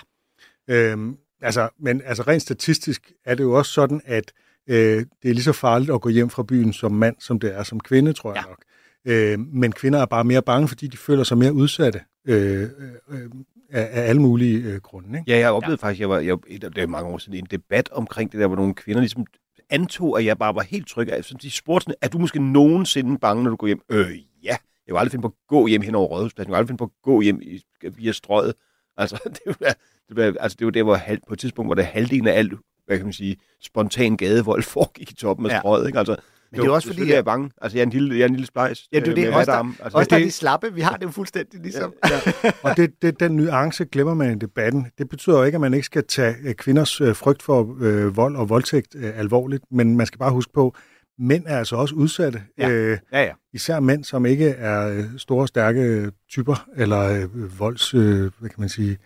Ja. 0.69 0.75
Øhm, 0.75 1.17
altså, 1.43 1.69
men 1.81 2.03
altså 2.05 2.23
rent 2.23 2.43
statistisk 2.43 3.13
er 3.25 3.35
det 3.35 3.43
jo 3.45 3.53
også 3.53 3.73
sådan, 3.73 4.01
at 4.05 4.33
øh, 4.69 4.77
det 5.23 5.31
er 5.31 5.35
lige 5.35 5.43
så 5.43 5.53
farligt 5.53 5.91
at 5.91 6.01
gå 6.01 6.09
hjem 6.09 6.31
fra 6.31 6.43
byen 6.43 6.73
som 6.73 6.93
mand, 6.93 7.17
som 7.19 7.41
det 7.41 7.57
er 7.57 7.63
som 7.63 7.81
kvinde, 7.81 8.13
tror 8.13 8.35
jeg 8.35 8.43
Ja. 8.47 8.51
nok. 8.51 8.63
Øh, 9.05 9.39
men 9.41 9.73
kvinder 9.73 9.99
er 9.99 10.07
bare 10.07 10.25
mere 10.25 10.43
bange, 10.43 10.69
fordi 10.69 10.87
de 10.87 10.97
føler 10.97 11.25
sig 11.25 11.39
mere 11.39 11.53
udsatte 11.53 12.01
øh, 12.29 12.61
øh, 12.63 12.69
øh, 13.11 13.29
af, 13.71 13.89
af 13.93 14.09
alle 14.09 14.23
mulige 14.23 14.63
øh, 14.63 14.81
grunde. 14.81 15.19
Ikke? 15.19 15.31
Ja, 15.33 15.39
jeg 15.39 15.51
oplevede 15.51 15.79
ja. 15.83 15.87
faktisk, 15.87 16.01
jeg 16.01 16.11
var, 16.11 16.19
jeg, 16.19 16.37
det 16.49 16.79
er 16.79 16.87
mange 16.87 17.11
år 17.11 17.19
siden, 17.19 17.39
en 17.39 17.47
debat 17.51 17.89
omkring 17.93 18.33
det 18.33 18.41
der, 18.41 18.47
hvor 18.47 18.57
nogle 18.57 18.75
kvinder 18.75 19.01
ligesom 19.01 19.27
antog, 19.71 20.19
at 20.19 20.25
jeg 20.25 20.39
bare 20.39 20.55
var 20.55 20.63
helt 20.63 20.89
tryg. 20.89 21.13
Altså, 21.13 21.35
de 21.43 21.51
spurgte 21.51 21.85
sådan, 21.85 21.95
er 22.03 22.09
du 22.09 22.19
måske 22.19 22.53
nogensinde 22.53 23.19
bange, 23.19 23.43
når 23.43 23.51
du 23.51 23.57
går 23.57 23.67
hjem? 23.67 23.83
Øh, 23.91 24.19
ja. 24.45 24.57
Jeg 24.87 24.95
var 24.95 24.99
aldrig 24.99 25.11
finde 25.11 25.23
på 25.23 25.29
at 25.29 25.47
gå 25.49 25.67
hjem 25.67 25.83
hen 25.83 25.95
over 25.95 26.07
Rådhuspladsen. 26.09 26.49
Jeg 26.49 26.53
var 26.53 26.59
aldrig 26.59 26.69
finde 26.69 26.79
på 26.79 26.85
at 26.85 27.03
gå 27.03 27.21
hjem 27.21 27.41
i, 27.43 27.63
via 27.97 28.13
strøget. 28.13 28.55
Altså, 28.97 29.19
det 29.45 29.57
var, 29.61 29.75
det 30.09 30.17
var, 30.17 30.35
altså, 30.41 30.57
det 30.59 30.65
var 30.65 30.71
der, 30.71 30.83
hvor 30.83 30.95
halv, 30.95 31.21
på 31.29 31.33
et 31.33 31.39
tidspunkt, 31.39 31.69
hvor 31.69 31.75
det 31.75 31.85
halvdelen 31.85 32.29
af 32.29 32.33
alt, 32.33 32.53
hvad 32.87 32.97
kan 32.97 33.07
man 33.07 33.13
sige, 33.13 33.37
spontan 33.61 34.17
gadevold 34.17 34.63
foregik 34.75 35.11
i 35.11 35.15
toppen 35.15 35.47
af 35.47 35.51
Ja. 35.51 35.59
strøget. 35.59 35.87
Ikke? 35.87 35.99
Altså, 35.99 36.17
Men 36.53 36.57
det 36.61 36.63
er 36.63 36.67
jo 36.67 36.75
også 36.75 36.87
fordi, 36.89 36.95
selvfølgelig 36.95 37.13
er 37.13 37.17
jeg 37.17 37.25
bange. 37.25 37.51
Altså, 37.63 37.79
jeg 37.79 37.83
er 37.83 37.87
en 37.87 37.93
lille, 37.93 38.15
jeg 38.15 38.23
er 38.23 38.27
en 38.29 38.33
lille 38.35 38.47
splejs. 38.47 38.89
Ja, 38.93 39.01
det 39.01 39.07
er 39.09 39.11
øh, 39.11 39.17
det. 39.17 39.35
Også 39.35 39.51
der- 39.51 39.59
altså, 39.85 39.99
Også 39.99 40.09
der 40.11 40.17
er 40.17 40.21
det- 40.21 40.27
de 40.27 40.33
slappe, 40.33 40.75
vi 40.75 40.81
har 40.81 40.97
det 40.97 41.03
jo 41.07 41.11
fuldstændig 41.11 41.61
ligesom. 41.61 41.93
ja. 42.11 42.51
Og 42.71 42.77
det, 42.77 42.91
det, 43.03 43.21
den 43.21 43.33
nuance 43.37 43.85
glemmer 43.85 44.15
man 44.15 44.37
i 44.37 44.39
debatten. 44.39 44.87
Det 44.99 45.09
betyder 45.09 45.39
jo 45.39 45.45
ikke, 45.45 45.57
at 45.57 45.61
man 45.61 45.75
ikke 45.75 45.87
skal 45.87 46.05
tage 46.09 46.35
øh, 46.45 46.55
kvinders 46.55 47.01
øh, 47.01 47.15
frygt 47.17 47.43
for 47.43 47.77
øh, 47.81 48.17
vold 48.17 48.37
og 48.37 48.49
voldtægt 48.49 48.95
øh, 48.99 49.19
alvorligt, 49.19 49.65
men 49.71 49.97
man 49.97 50.07
skal 50.07 50.19
bare 50.19 50.31
huske 50.33 50.53
på, 50.53 50.75
mænd 51.19 51.45
er 51.47 51.59
altså 51.59 51.77
også 51.77 51.95
udsatte. 51.95 52.43
Ja. 52.59 52.69
Øh, 52.71 52.99
Ja, 53.13 53.23
ja. 53.23 53.33
især 53.53 53.81
mænd, 53.81 54.05
som 54.05 54.27
ikke 54.27 54.49
er 54.49 54.89
øh, 54.89 55.05
store, 55.19 55.49
stærke 55.49 56.11
typer, 56.31 56.69
eller 56.77 57.01
øh, 57.01 57.59
volds, 57.61 57.95
øh, 57.95 58.01
hvad 58.39 58.51
kan 58.51 58.57
man 58.61 58.69
sige, 58.69 58.99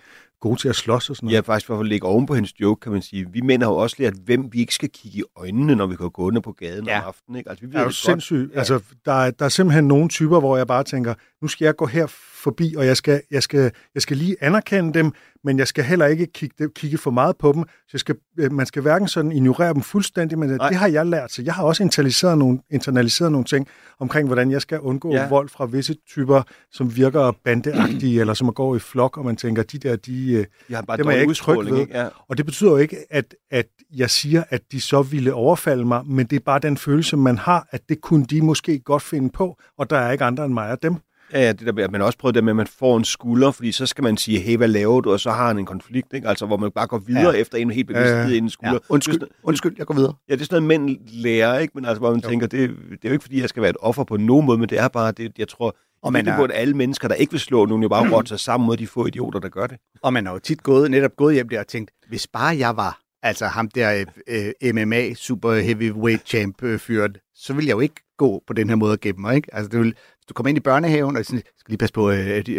gode 0.49 0.61
til 0.61 0.69
at 0.69 0.77
slås 0.77 1.11
og 1.11 1.17
sådan 1.17 1.29
Ja, 1.29 1.33
noget. 1.35 1.45
faktisk 1.47 1.67
for 1.67 1.81
at 1.81 1.87
lægge 1.87 2.07
oven 2.07 2.27
på 2.27 2.35
hendes 2.35 2.61
joke, 2.61 2.81
kan 2.81 2.93
man 2.93 3.03
sige. 3.03 3.27
Vi 3.33 3.41
mænd 3.41 3.63
har 3.63 3.71
jo 3.71 3.77
også 3.77 3.97
lært, 3.99 4.15
hvem 4.25 4.49
vi 4.53 4.59
ikke 4.61 4.75
skal 4.75 4.89
kigge 4.91 5.19
i 5.19 5.23
øjnene, 5.37 5.75
når 5.75 5.87
vi 5.87 5.95
går 5.97 6.09
gående 6.09 6.43
på 6.43 6.53
gaden 6.53 6.87
Ja. 6.87 6.99
om 7.01 7.05
aftenen. 7.07 7.39
Ikke? 7.39 7.51
Altså, 7.51 7.61
vi 7.63 7.67
ved 7.67 7.73
Det 7.73 7.79
er 7.79 7.83
jo 7.83 7.89
det 7.89 7.97
sindssygt. 7.97 8.53
Ja. 8.53 8.59
Altså, 8.59 8.81
der, 9.05 9.13
er, 9.13 9.31
der 9.31 9.45
er 9.45 9.49
simpelthen 9.49 9.85
nogle 9.89 10.09
typer, 10.09 10.41
hvor 10.41 10.57
jeg 10.57 10.67
bare 10.67 10.85
tænker, 10.85 11.15
nu 11.43 11.49
skal 11.49 11.65
jeg 11.65 11.77
gå 11.77 11.87
her 11.87 12.07
forbi, 12.45 12.75
og 12.79 12.87
jeg 12.87 12.97
skal, 12.97 13.21
jeg 13.31 13.43
skal, 13.43 13.71
jeg 13.95 14.03
skal 14.03 14.17
lige 14.17 14.37
anerkende 14.41 14.95
dem, 14.95 15.13
men 15.45 15.59
jeg 15.59 15.69
skal 15.69 15.85
heller 15.85 16.07
ikke 16.07 16.27
kigge, 16.27 16.69
kigge 16.77 16.99
for 16.99 17.11
meget 17.11 17.37
på 17.37 17.53
dem. 17.53 17.63
Så 17.63 17.89
jeg 17.93 18.01
skal, 18.01 18.15
øh, 18.39 18.53
man 18.53 18.67
skal 18.67 18.83
hverken 18.83 19.09
sådan 19.09 19.33
ignorere 19.33 19.75
dem 19.75 19.83
fuldstændig, 19.83 20.39
men 20.39 20.49
Nej. 20.51 20.69
det 20.69 20.77
har 20.77 20.89
jeg 20.89 21.07
lært. 21.07 21.33
Så 21.33 21.43
jeg 21.43 21.55
har 21.55 21.65
også 21.65 21.83
internaliseret 21.83 22.39
nogle, 22.39 22.59
internaliseret 22.71 23.33
nogle 23.33 23.45
ting 23.45 23.69
omkring, 24.01 24.27
hvordan 24.29 24.51
jeg 24.51 24.61
skal 24.63 24.81
undgå 24.81 25.13
Ja. 25.13 25.29
vold 25.29 25.49
fra 25.49 25.65
visse 25.67 25.95
typer, 26.09 26.43
som 26.73 26.97
virker 26.97 27.33
bandeagtige, 27.45 28.21
eller 28.21 28.35
som 28.35 28.53
går 28.53 28.77
i 28.77 28.79
flok, 28.79 29.19
og 29.19 29.25
man 29.25 29.37
tænker, 29.37 29.63
de 29.63 29.79
der, 29.79 29.97
de... 29.97 30.33
øh, 30.33 30.45
Jeg 30.71 30.79
har 30.79 30.83
bare 30.83 30.97
Dem 30.97 31.07
er 31.07 31.11
jeg 31.11 31.21
ikke 31.21 31.35
tryg 31.35 31.71
ved. 31.71 31.79
Ikke? 31.81 31.99
Ja. 31.99 32.09
Og 32.29 32.37
det 32.39 32.47
betyder 32.47 32.71
jo 32.71 32.77
ikke, 32.77 32.97
at, 33.11 33.35
at 33.51 33.67
jeg 33.97 34.11
siger, 34.11 34.43
at 34.51 34.63
de 34.73 34.81
så 34.81 35.03
ville 35.03 35.35
overfalde 35.35 35.85
mig, 35.85 36.07
men 36.07 36.27
det 36.27 36.37
er 36.37 36.41
bare 36.45 36.59
den 36.59 36.77
følelse, 36.77 37.17
man 37.17 37.39
har, 37.39 37.67
at 37.71 37.89
det 37.89 38.01
kunne 38.01 38.25
de 38.25 38.43
måske 38.43 38.79
godt 38.79 39.03
finde 39.03 39.31
på, 39.31 39.57
og 39.79 39.91
der 39.91 39.99
er 39.99 40.13
ikke 40.13 40.25
andre 40.25 40.45
end 40.45 40.55
mig 40.55 40.71
og 40.71 40.83
dem. 40.83 40.97
Ja, 41.33 41.53
det 41.53 41.77
der, 41.77 41.89
man 41.89 42.03
også 42.03 42.19
prøvet 42.19 42.35
det 42.35 42.45
med, 42.45 42.53
at 42.53 42.57
man 42.57 42.67
får 42.67 42.97
en 42.97 43.05
skulder, 43.05 43.51
fordi 43.51 43.73
så 43.73 43.87
skal 43.87 44.05
man 44.05 44.17
sige, 44.17 44.41
hey, 44.41 44.57
hvad 44.57 44.69
laver 44.69 45.01
du? 45.01 45.13
Og 45.13 45.21
så 45.21 45.31
har 45.31 45.47
han 45.47 45.59
en 45.59 45.67
konflikt, 45.67 46.13
ikke? 46.13 46.29
Altså, 46.29 46.47
hvor 46.47 46.57
man 46.57 46.71
bare 46.71 46.87
går 46.87 46.99
videre 46.99 47.35
Ja. 47.35 47.41
efter 47.41 47.59
en 47.59 47.71
helt 47.71 47.87
bevidst 47.87 48.13
ja. 48.13 48.29
en 48.29 48.51
skulder. 48.51 48.73
ja. 48.73 48.79
Undskyld, 48.89 49.15
sådan- 49.15 49.29
undskyld, 49.43 49.75
jeg 49.79 49.87
går 49.87 49.95
videre. 49.95 50.13
Ja, 50.29 50.35
det 50.35 50.41
er 50.41 50.45
sådan 50.45 50.63
noget, 50.63 50.81
mænd 50.81 50.99
lærer, 51.07 51.59
ikke? 51.59 51.73
Men 51.75 51.85
altså, 51.85 51.99
hvor 51.99 52.11
man 52.11 52.21
jo. 52.21 52.29
tænker, 52.29 52.47
det, 52.47 52.71
det 52.71 52.99
er 53.05 53.09
jo 53.09 53.13
ikke, 53.13 53.23
fordi 53.23 53.41
jeg 53.41 53.49
skal 53.49 53.61
være 53.63 53.71
et 53.71 53.77
offer 53.81 54.05
på 54.05 54.17
nogen 54.17 54.47
måde, 54.47 54.59
men 54.59 54.69
det 54.69 54.79
er 54.79 54.89
bare, 54.89 55.13
det, 55.13 55.33
jeg 55.39 55.49
tror, 55.49 55.77
Og 56.03 56.13
man 56.13 56.29
er- 56.29 56.39
at 56.39 56.51
alle 56.55 56.75
mennesker, 56.75 57.09
der 57.09 57.15
ikke 57.15 57.31
vil 57.31 57.41
slå 57.41 57.67
nogen, 57.67 57.83
jo 57.83 57.89
bare 57.89 58.11
rotte 58.17 58.29
sig 58.29 58.41
sammen 58.41 58.67
mod 58.67 58.77
de 58.77 58.87
få 58.87 59.07
idioter, 59.07 59.39
der 59.41 59.49
gør 59.49 59.67
det. 59.67 59.77
Og 60.03 60.13
man 60.13 60.27
har 60.27 60.33
jo 60.33 60.39
tit 60.39 60.63
gået, 60.63 60.91
netop 60.91 61.17
gået 61.17 61.35
hjem 61.35 61.49
der 61.49 61.61
og 61.61 61.67
tænkt, 61.67 61.91
hvis 62.09 62.27
bare 62.27 62.57
jeg 62.59 62.77
var 62.77 63.01
altså 63.25 63.47
ham 63.47 63.69
der 63.69 64.05
øh, 64.27 64.75
MMA 64.75 65.15
super 65.15 65.55
heavyweight 65.55 66.29
champ 66.29 66.63
øh, 66.63 66.79
fyret, 66.79 67.19
så 67.35 67.53
vil 67.55 67.65
jeg 67.65 67.73
jo 67.73 67.81
ikke 67.81 67.95
gå 68.19 68.43
på 68.47 68.53
den 68.53 68.69
her 68.69 68.77
måde 68.77 68.97
gemme 68.97 69.21
mig, 69.21 69.37
ikke? 69.37 69.55
Altså, 69.55 69.69
det 69.69 69.79
vil, 69.81 69.87
hvis 69.89 70.27
du 70.29 70.35
kommer 70.35 70.49
ind 70.49 70.59
i 70.59 70.61
børnehaven, 70.61 71.17
og 71.17 71.25
sådan, 71.25 71.43
skal 71.59 71.71
lige 71.73 71.79
passe 71.79 71.93
på, 71.93 72.11
øh, 72.11 72.47
de 72.47 72.57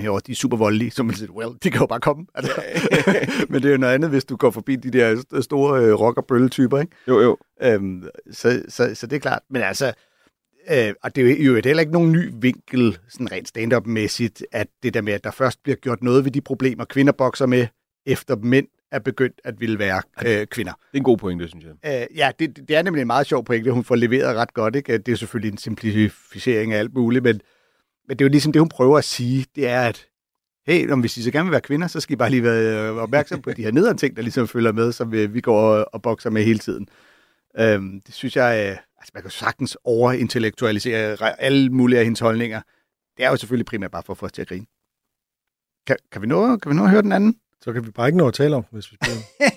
herovre, 0.00 0.22
de 0.26 0.32
er 0.32 0.36
super 0.36 0.56
voldelige, 0.56 0.90
så 0.90 1.02
man 1.02 1.14
siger, 1.16 1.32
well, 1.32 1.50
de 1.62 1.70
kan 1.70 1.80
jo 1.80 1.86
bare 1.86 2.00
komme. 2.00 2.26
Altså. 2.34 2.52
Men 3.50 3.62
det 3.62 3.68
er 3.68 3.72
jo 3.72 3.78
noget 3.78 3.94
andet, 3.94 4.10
hvis 4.10 4.24
du 4.24 4.36
går 4.36 4.50
forbi 4.50 4.76
de 4.76 4.90
der 4.90 5.16
st- 5.16 5.40
store 5.40 5.84
øh, 5.84 5.94
rock- 5.94 6.18
og 6.18 6.50
typer 6.50 6.78
ikke? 6.78 6.92
Jo, 7.08 7.20
jo. 7.20 7.36
Øhm, 7.62 8.08
så, 8.30 8.62
så, 8.68 8.94
så 8.94 9.06
det 9.06 9.16
er 9.16 9.20
klart. 9.20 9.42
Men 9.50 9.62
altså, 9.62 9.92
øh, 10.70 10.94
og 11.02 11.16
det 11.16 11.30
er 11.30 11.36
jo 11.36 11.54
jo 11.54 11.60
heller 11.64 11.80
ikke 11.80 11.92
nogen 11.92 12.12
ny 12.12 12.30
vinkel, 12.40 12.98
sådan 13.08 13.32
rent 13.32 13.48
stand-up-mæssigt, 13.48 14.44
at 14.52 14.66
det 14.82 14.94
der 14.94 15.00
med, 15.00 15.12
at 15.12 15.24
der 15.24 15.30
først 15.30 15.62
bliver 15.62 15.76
gjort 15.76 16.02
noget 16.02 16.24
ved 16.24 16.30
de 16.32 16.40
problemer, 16.40 16.84
kvinder 16.84 17.12
bokser 17.12 17.46
med, 17.46 17.66
efter 18.06 18.36
mænd 18.36 18.66
er 18.92 18.98
begyndt 18.98 19.40
at 19.44 19.60
ville 19.60 19.78
være 19.78 20.02
øh, 20.26 20.46
kvinder. 20.46 20.72
Det 20.72 20.94
er 20.94 20.98
en 20.98 21.04
god 21.04 21.16
pointe, 21.16 21.48
synes 21.48 21.64
jeg. 21.64 22.00
Øh, 22.10 22.16
ja, 22.16 22.30
det, 22.38 22.68
det 22.68 22.76
er 22.76 22.82
nemlig 22.82 23.00
en 23.00 23.06
meget 23.06 23.26
sjov 23.26 23.44
pointe, 23.44 23.70
hun 23.70 23.84
får 23.84 23.96
leveret 23.96 24.36
ret 24.36 24.54
godt. 24.54 24.76
Ikke? 24.76 24.98
Det 24.98 25.12
er 25.12 25.16
selvfølgelig 25.16 25.52
en 25.52 25.58
simplificering 25.58 26.72
af 26.72 26.78
alt 26.78 26.94
muligt, 26.94 27.22
men, 27.22 27.40
men 28.08 28.18
det 28.18 28.24
er 28.24 28.28
jo 28.28 28.30
ligesom 28.30 28.52
det, 28.52 28.60
hun 28.60 28.68
prøver 28.68 28.98
at 28.98 29.04
sige, 29.04 29.46
det 29.54 29.68
er, 29.68 29.80
at 29.80 30.06
hey, 30.66 30.90
om 30.90 31.00
hvis 31.00 31.16
I 31.16 31.22
så 31.22 31.30
gerne 31.30 31.44
vil 31.44 31.52
være 31.52 31.60
kvinder, 31.60 31.86
så 31.86 32.00
skal 32.00 32.12
I 32.12 32.16
bare 32.16 32.30
lige 32.30 32.42
være 32.42 32.90
øh, 32.90 32.96
opmærksom 32.96 33.42
på 33.42 33.52
de 33.52 33.62
her 33.62 33.70
nederen 33.70 33.98
ting, 33.98 34.16
der 34.16 34.22
ligesom 34.22 34.48
følger 34.48 34.72
med, 34.72 34.92
som 34.92 35.12
vi, 35.12 35.26
vi 35.26 35.40
går 35.40 35.60
og, 35.60 35.86
og 35.92 36.02
bokser 36.02 36.30
med 36.30 36.44
hele 36.44 36.58
tiden. 36.58 36.88
Øhm, 37.58 38.00
det 38.06 38.14
synes 38.14 38.36
jeg, 38.36 38.70
øh, 38.70 38.76
altså 38.98 39.10
man 39.14 39.22
kan 39.22 39.30
sagtens 39.30 39.76
overintellektualisere 39.84 41.40
alle 41.40 41.70
mulige 41.70 41.98
af 41.98 42.04
hendes 42.04 42.20
holdninger. 42.20 42.60
Det 43.16 43.24
er 43.24 43.30
jo 43.30 43.36
selvfølgelig 43.36 43.66
primært 43.66 43.90
bare 43.90 44.02
for 44.02 44.12
at 44.12 44.18
få 44.18 44.26
os 44.26 44.32
til 44.32 44.42
at 44.42 44.48
grine. 44.48 44.66
Kan, 45.86 45.96
kan, 46.12 46.22
vi, 46.22 46.26
nå, 46.26 46.56
kan 46.56 46.70
vi 46.70 46.76
nå 46.76 46.84
at 46.84 46.90
høre 46.90 47.02
den 47.02 47.12
anden? 47.12 47.34
Så 47.64 47.72
kan 47.72 47.86
vi 47.86 47.90
bare 47.90 48.08
ikke 48.08 48.18
nå 48.18 48.28
at 48.28 48.34
tale 48.34 48.56
om, 48.56 48.64
hvis 48.70 48.92
vi 48.92 48.96
spiller. 49.02 49.22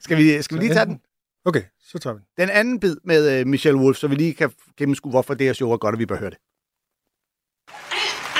Skal 0.00 0.16
vi, 0.16 0.42
skal 0.42 0.58
vi 0.58 0.62
lige 0.62 0.74
tage 0.74 0.86
den? 0.86 1.00
Okay, 1.44 1.62
så 1.90 1.98
tager 1.98 2.14
vi 2.14 2.20
den. 2.20 2.48
Den 2.48 2.56
anden 2.56 2.80
bid 2.80 2.96
med 3.04 3.40
uh, 3.40 3.46
Michelle 3.46 3.80
Wolf, 3.80 3.96
så 3.96 4.08
vi 4.08 4.14
lige 4.14 4.34
kan 4.34 4.50
gennemskue, 4.78 5.10
hvorfor 5.10 5.34
det 5.34 5.46
her 5.46 5.52
show 5.52 5.72
er 5.72 5.76
godt, 5.76 5.94
og 5.94 5.98
vi 5.98 6.06
bør 6.06 6.16
høre 6.16 6.30
det. 6.30 6.38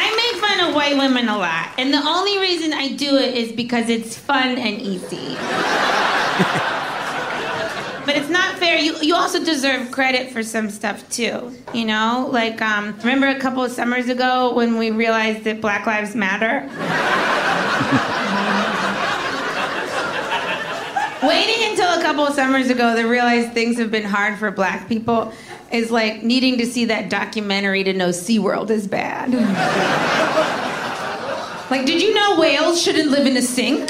I 0.04 0.08
make 0.22 0.36
fun 0.44 0.58
of 0.66 0.74
white 0.76 0.96
women 1.02 1.28
a 1.28 1.36
lot, 1.36 1.66
and 1.78 1.88
the 1.92 2.02
only 2.16 2.36
reason 2.46 2.68
I 2.84 2.86
do 3.04 3.10
it 3.24 3.30
is 3.42 3.48
because 3.56 3.86
it's 3.96 4.14
fun 4.30 4.48
and 4.66 4.74
easy. 4.92 5.26
but 8.06 8.14
it's 8.16 8.30
not 8.38 8.50
fair. 8.62 8.76
You 8.86 8.92
you 9.08 9.14
also 9.22 9.38
deserve 9.52 9.80
credit 9.90 10.32
for 10.32 10.42
some 10.42 10.70
stuff 10.70 10.98
too. 11.18 11.38
You 11.78 11.84
know, 11.92 12.10
like 12.40 12.58
um, 12.62 12.84
remember 13.04 13.28
a 13.28 13.38
couple 13.44 13.62
of 13.64 13.72
summers 13.72 14.08
ago 14.08 14.52
when 14.58 14.78
we 14.78 14.90
realized 14.90 15.44
that 15.44 15.60
Black 15.60 15.86
Lives 15.86 16.14
Matter. 16.14 16.54
Waiting 21.22 21.70
until 21.70 22.00
a 22.00 22.02
couple 22.02 22.26
of 22.26 22.34
summers 22.34 22.68
ago 22.68 22.96
to 22.96 23.04
realize 23.04 23.48
things 23.52 23.78
have 23.78 23.92
been 23.92 24.02
hard 24.02 24.40
for 24.40 24.50
black 24.50 24.88
people 24.88 25.32
is 25.70 25.90
like 25.90 26.24
needing 26.24 26.58
to 26.58 26.66
see 26.66 26.86
that 26.86 27.10
documentary 27.10 27.84
to 27.84 27.92
know 27.92 28.08
SeaWorld 28.08 28.70
is 28.70 28.88
bad. 28.88 29.32
like, 31.70 31.86
did 31.86 32.02
you 32.02 32.12
know 32.12 32.40
whales 32.40 32.82
shouldn't 32.82 33.10
live 33.10 33.26
in 33.26 33.36
a 33.36 33.42
sink? 33.42 33.88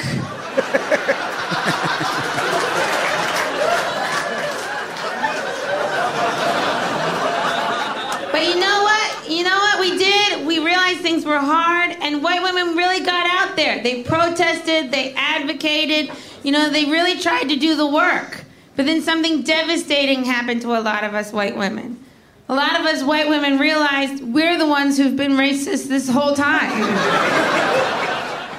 But 8.31 8.45
you 8.47 8.59
know 8.59 8.83
what? 8.83 9.29
You 9.29 9.43
know 9.43 9.57
what 9.57 9.79
we 9.79 9.97
did? 9.97 10.45
We 10.45 10.59
realized 10.59 10.99
things 10.99 11.25
were 11.25 11.39
hard, 11.39 11.97
and 11.99 12.21
white 12.21 12.43
women 12.43 12.75
really 12.75 13.03
got 13.03 13.25
out 13.25 13.55
there. 13.55 13.81
They 13.81 14.03
protested, 14.03 14.91
they 14.91 15.13
advocated, 15.13 16.11
you 16.43 16.51
know, 16.51 16.69
they 16.69 16.85
really 16.85 17.19
tried 17.19 17.49
to 17.49 17.55
do 17.55 17.75
the 17.75 17.87
work. 17.87 18.43
But 18.75 18.85
then 18.85 19.01
something 19.01 19.41
devastating 19.43 20.23
happened 20.25 20.61
to 20.61 20.75
a 20.77 20.81
lot 20.81 21.03
of 21.03 21.13
us 21.13 21.31
white 21.31 21.55
women. 21.55 22.03
A 22.49 22.55
lot 22.55 22.79
of 22.79 22.85
us 22.85 23.03
white 23.03 23.29
women 23.29 23.57
realized 23.57 24.23
we're 24.23 24.57
the 24.57 24.67
ones 24.67 24.97
who've 24.97 25.15
been 25.15 25.33
racist 25.33 25.87
this 25.87 26.09
whole 26.09 26.35
time. 26.35 26.81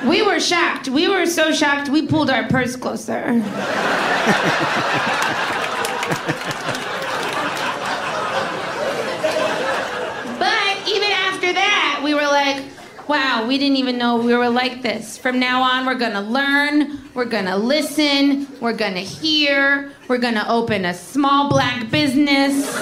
we 0.09 0.23
were 0.23 0.41
shocked. 0.41 0.89
We 0.89 1.09
were 1.09 1.27
so 1.27 1.53
shocked, 1.53 1.89
we 1.89 2.07
pulled 2.07 2.31
our 2.31 2.49
purse 2.49 2.77
closer. 2.77 3.43
But 10.39 10.89
even 10.89 11.11
after 11.11 11.53
that, 11.53 12.01
we 12.05 12.13
were 12.13 12.23
like, 12.23 12.65
wow, 13.09 13.47
we 13.47 13.59
didn't 13.59 13.77
even 13.77 13.99
know 13.99 14.17
we 14.17 14.35
were 14.35 14.49
like 14.49 14.83
this. 14.83 15.19
From 15.19 15.39
now 15.39 15.63
on, 15.63 15.87
we're 15.87 15.95
gonna 15.95 16.23
learn, 16.23 17.01
we're 17.15 17.25
gonna 17.25 17.57
listen, 17.57 18.49
we're 18.61 18.73
gonna 18.73 19.01
hear, 19.01 19.93
we're 20.09 20.19
gonna 20.19 20.45
open 20.49 20.85
a 20.87 20.95
small 20.95 21.49
black 21.49 21.91
business. 21.91 22.73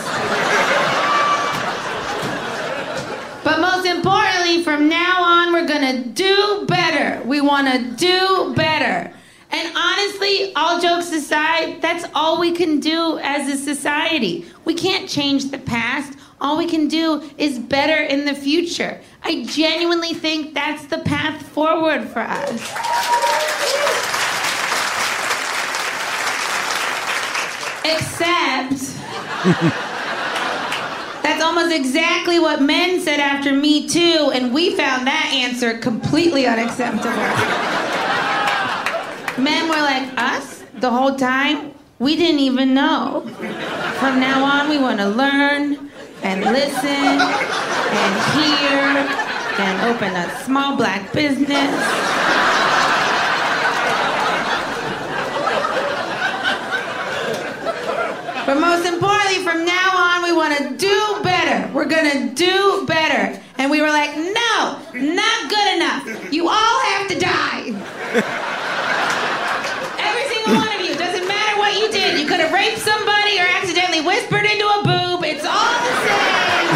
But 3.44 3.60
most 3.60 3.86
importantly, 3.86 4.62
from 4.62 4.88
now 4.88 5.22
on, 5.22 5.52
we're 5.52 5.66
gonna 5.66 6.04
do 6.04 6.64
better. 6.68 7.22
We 7.24 7.40
wanna 7.40 7.90
do 7.96 8.54
better. 8.54 9.12
And 9.50 9.76
honestly, 9.76 10.54
all 10.54 10.80
jokes 10.80 11.12
aside, 11.12 11.82
that's 11.82 12.06
all 12.14 12.40
we 12.40 12.52
can 12.52 12.80
do 12.80 13.18
as 13.18 13.52
a 13.52 13.56
society. 13.56 14.46
We 14.64 14.74
can't 14.74 15.08
change 15.08 15.50
the 15.50 15.58
past. 15.58 16.16
All 16.42 16.58
we 16.58 16.66
can 16.66 16.88
do 16.88 17.22
is 17.38 17.60
better 17.60 18.02
in 18.02 18.24
the 18.24 18.34
future. 18.34 19.00
I 19.22 19.44
genuinely 19.44 20.12
think 20.12 20.54
that's 20.54 20.84
the 20.86 20.98
path 20.98 21.40
forward 21.46 22.08
for 22.08 22.18
us. 22.18 22.60
Except. 27.84 28.80
That's 31.22 31.40
almost 31.40 31.72
exactly 31.72 32.40
what 32.40 32.60
men 32.60 33.00
said 33.00 33.20
after 33.20 33.52
Me 33.52 33.88
Too, 33.88 34.32
and 34.34 34.52
we 34.52 34.74
found 34.74 35.06
that 35.06 35.30
answer 35.32 35.78
completely 35.78 36.46
unacceptable. 36.46 37.12
Men 39.40 39.68
were 39.68 39.76
like, 39.76 40.12
us? 40.18 40.64
The 40.80 40.90
whole 40.90 41.14
time? 41.14 41.72
We 42.00 42.16
didn't 42.16 42.40
even 42.40 42.74
know. 42.74 43.20
From 44.00 44.18
now 44.18 44.44
on, 44.44 44.68
we 44.68 44.78
want 44.78 44.98
to 44.98 45.08
learn 45.08 45.91
and 46.22 46.44
listen 46.44 47.20
and 48.00 48.12
hear 48.34 48.82
and 49.58 49.94
open 49.94 50.14
a 50.14 50.44
small 50.44 50.76
black 50.76 51.12
business. 51.12 52.22
But 58.46 58.58
most 58.60 58.84
importantly, 58.86 59.42
from 59.44 59.64
now 59.64 59.96
on, 59.96 60.22
we 60.24 60.32
want 60.32 60.58
to 60.58 60.76
do 60.76 61.20
better. 61.22 61.72
We're 61.72 61.86
going 61.86 62.10
to 62.10 62.34
do 62.34 62.84
better. 62.86 63.40
And 63.56 63.70
we 63.70 63.80
were 63.80 63.88
like, 63.88 64.16
no, 64.16 64.78
not 64.92 65.48
good 65.48 65.76
enough. 65.76 66.32
You 66.32 66.48
all 66.48 66.80
have 66.92 67.08
to 67.08 67.18
die. 67.18 67.70
Every 69.98 70.34
single 70.34 70.54
one 70.56 70.74
of 70.74 70.80
you. 70.84 70.94
Doesn't 70.96 71.28
matter 71.28 71.58
what 71.58 71.78
you 71.78 71.90
did. 71.92 72.18
You 72.20 72.26
could 72.26 72.40
have 72.40 72.52
raped 72.52 72.78
somebody 72.78 73.38
or 73.38 73.46
accidentally 73.46 74.00
whispered 74.00 74.44
into 74.44 74.66
a 74.66 74.82
boob. 74.82 75.22
It's 75.24 75.46
all 75.46 75.78
the 75.86 75.94
same. 76.02 76.68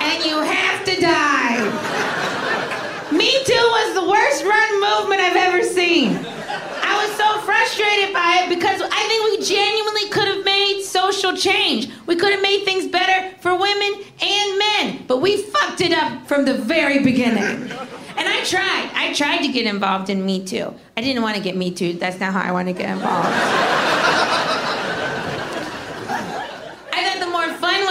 and 0.00 0.24
you 0.24 0.40
have 0.40 0.84
die. 1.00 1.58
Me 3.10 3.30
Too 3.44 3.54
was 3.54 3.94
the 3.94 4.08
worst 4.08 4.44
run 4.44 4.80
movement 4.80 5.20
I've 5.20 5.36
ever 5.36 5.62
seen. 5.62 6.16
I 6.16 6.94
was 7.02 7.16
so 7.16 7.40
frustrated 7.40 8.12
by 8.14 8.42
it 8.42 8.48
because 8.54 8.80
I 8.82 9.02
think 9.08 9.24
we 9.24 9.44
genuinely 9.44 10.08
could 10.10 10.28
have 10.28 10.44
made 10.44 10.82
social 10.82 11.36
change. 11.36 11.88
We 12.06 12.16
could 12.16 12.32
have 12.32 12.42
made 12.42 12.64
things 12.64 12.86
better 12.86 13.34
for 13.40 13.52
women 13.58 14.04
and 14.20 14.58
men, 14.58 15.04
but 15.06 15.18
we 15.18 15.42
fucked 15.42 15.80
it 15.80 15.92
up 15.92 16.26
from 16.28 16.44
the 16.44 16.54
very 16.54 17.02
beginning. 17.02 17.70
And 18.16 18.28
I 18.28 18.44
tried. 18.44 18.90
I 18.94 19.12
tried 19.14 19.38
to 19.38 19.48
get 19.48 19.66
involved 19.66 20.10
in 20.10 20.24
Me 20.24 20.44
Too. 20.44 20.74
I 20.96 21.00
didn't 21.00 21.22
want 21.22 21.36
to 21.36 21.42
get 21.42 21.56
Me 21.56 21.70
Too. 21.70 21.94
That's 21.94 22.20
not 22.20 22.32
how 22.32 22.42
I 22.42 22.52
want 22.52 22.68
to 22.68 22.74
get 22.74 22.90
involved. 22.90 24.49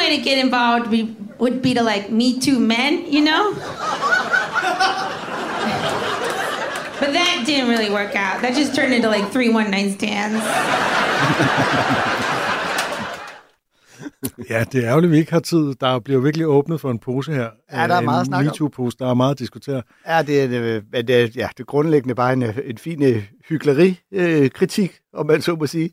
Way 0.10 0.18
to 0.18 0.24
get 0.30 0.38
involved 0.46 0.88
would 0.88 0.92
be, 0.92 1.16
would 1.40 1.62
be 1.62 1.74
to 1.74 1.84
like 1.84 2.10
Me 2.12 2.40
Too 2.42 2.60
men, 2.60 2.94
you 3.16 3.22
know? 3.30 3.44
But 7.00 7.10
that 7.14 7.44
didn't 7.48 7.70
really 7.70 7.92
work 7.92 8.14
out. 8.16 8.42
That 8.42 8.54
just 8.56 8.76
turned 8.76 8.94
into 8.94 9.10
like 9.10 9.32
three 9.32 9.50
one 9.50 9.70
night 9.72 9.94
stands. 9.94 10.44
Ja, 14.50 14.64
det 14.64 14.84
er 14.84 14.90
ærgerligt, 14.90 15.12
vi 15.12 15.18
ikke 15.18 15.32
har 15.32 15.40
tid. 15.40 15.76
Der 15.82 16.00
bliver 16.00 16.20
virkelig 16.22 16.48
åbnet 16.48 16.82
for 16.82 16.92
en 16.92 17.00
pose 17.00 17.32
her. 17.34 17.50
Ja, 17.74 17.88
der 17.88 17.94
er 17.94 17.98
Øh, 18.00 18.04
meget 18.06 18.26
snakke 18.26 18.50
om. 18.50 18.54
MeToo-pose. 18.54 18.98
Der 19.00 19.10
er 19.10 19.14
meget 19.14 19.32
at 19.32 19.40
diskutere. 19.40 19.82
Ja, 20.08 20.22
det 20.22 20.44
er, 20.44 20.48
det, 20.48 20.84
er- 20.94 21.02
det, 21.02 21.16
er, 21.16 21.28
ja, 21.36 21.48
det 21.58 21.60
er 21.60 21.64
grundlæggende 21.64 22.16
bare 22.16 22.34
en, 22.34 22.44
en 22.66 22.78
fin 22.78 23.04
øh, 23.04 23.24
hyggeleri-kritik, 23.50 24.92
om 25.14 25.26
man 25.28 25.42
så 25.42 25.56
må 25.56 25.68
sige, 25.68 25.90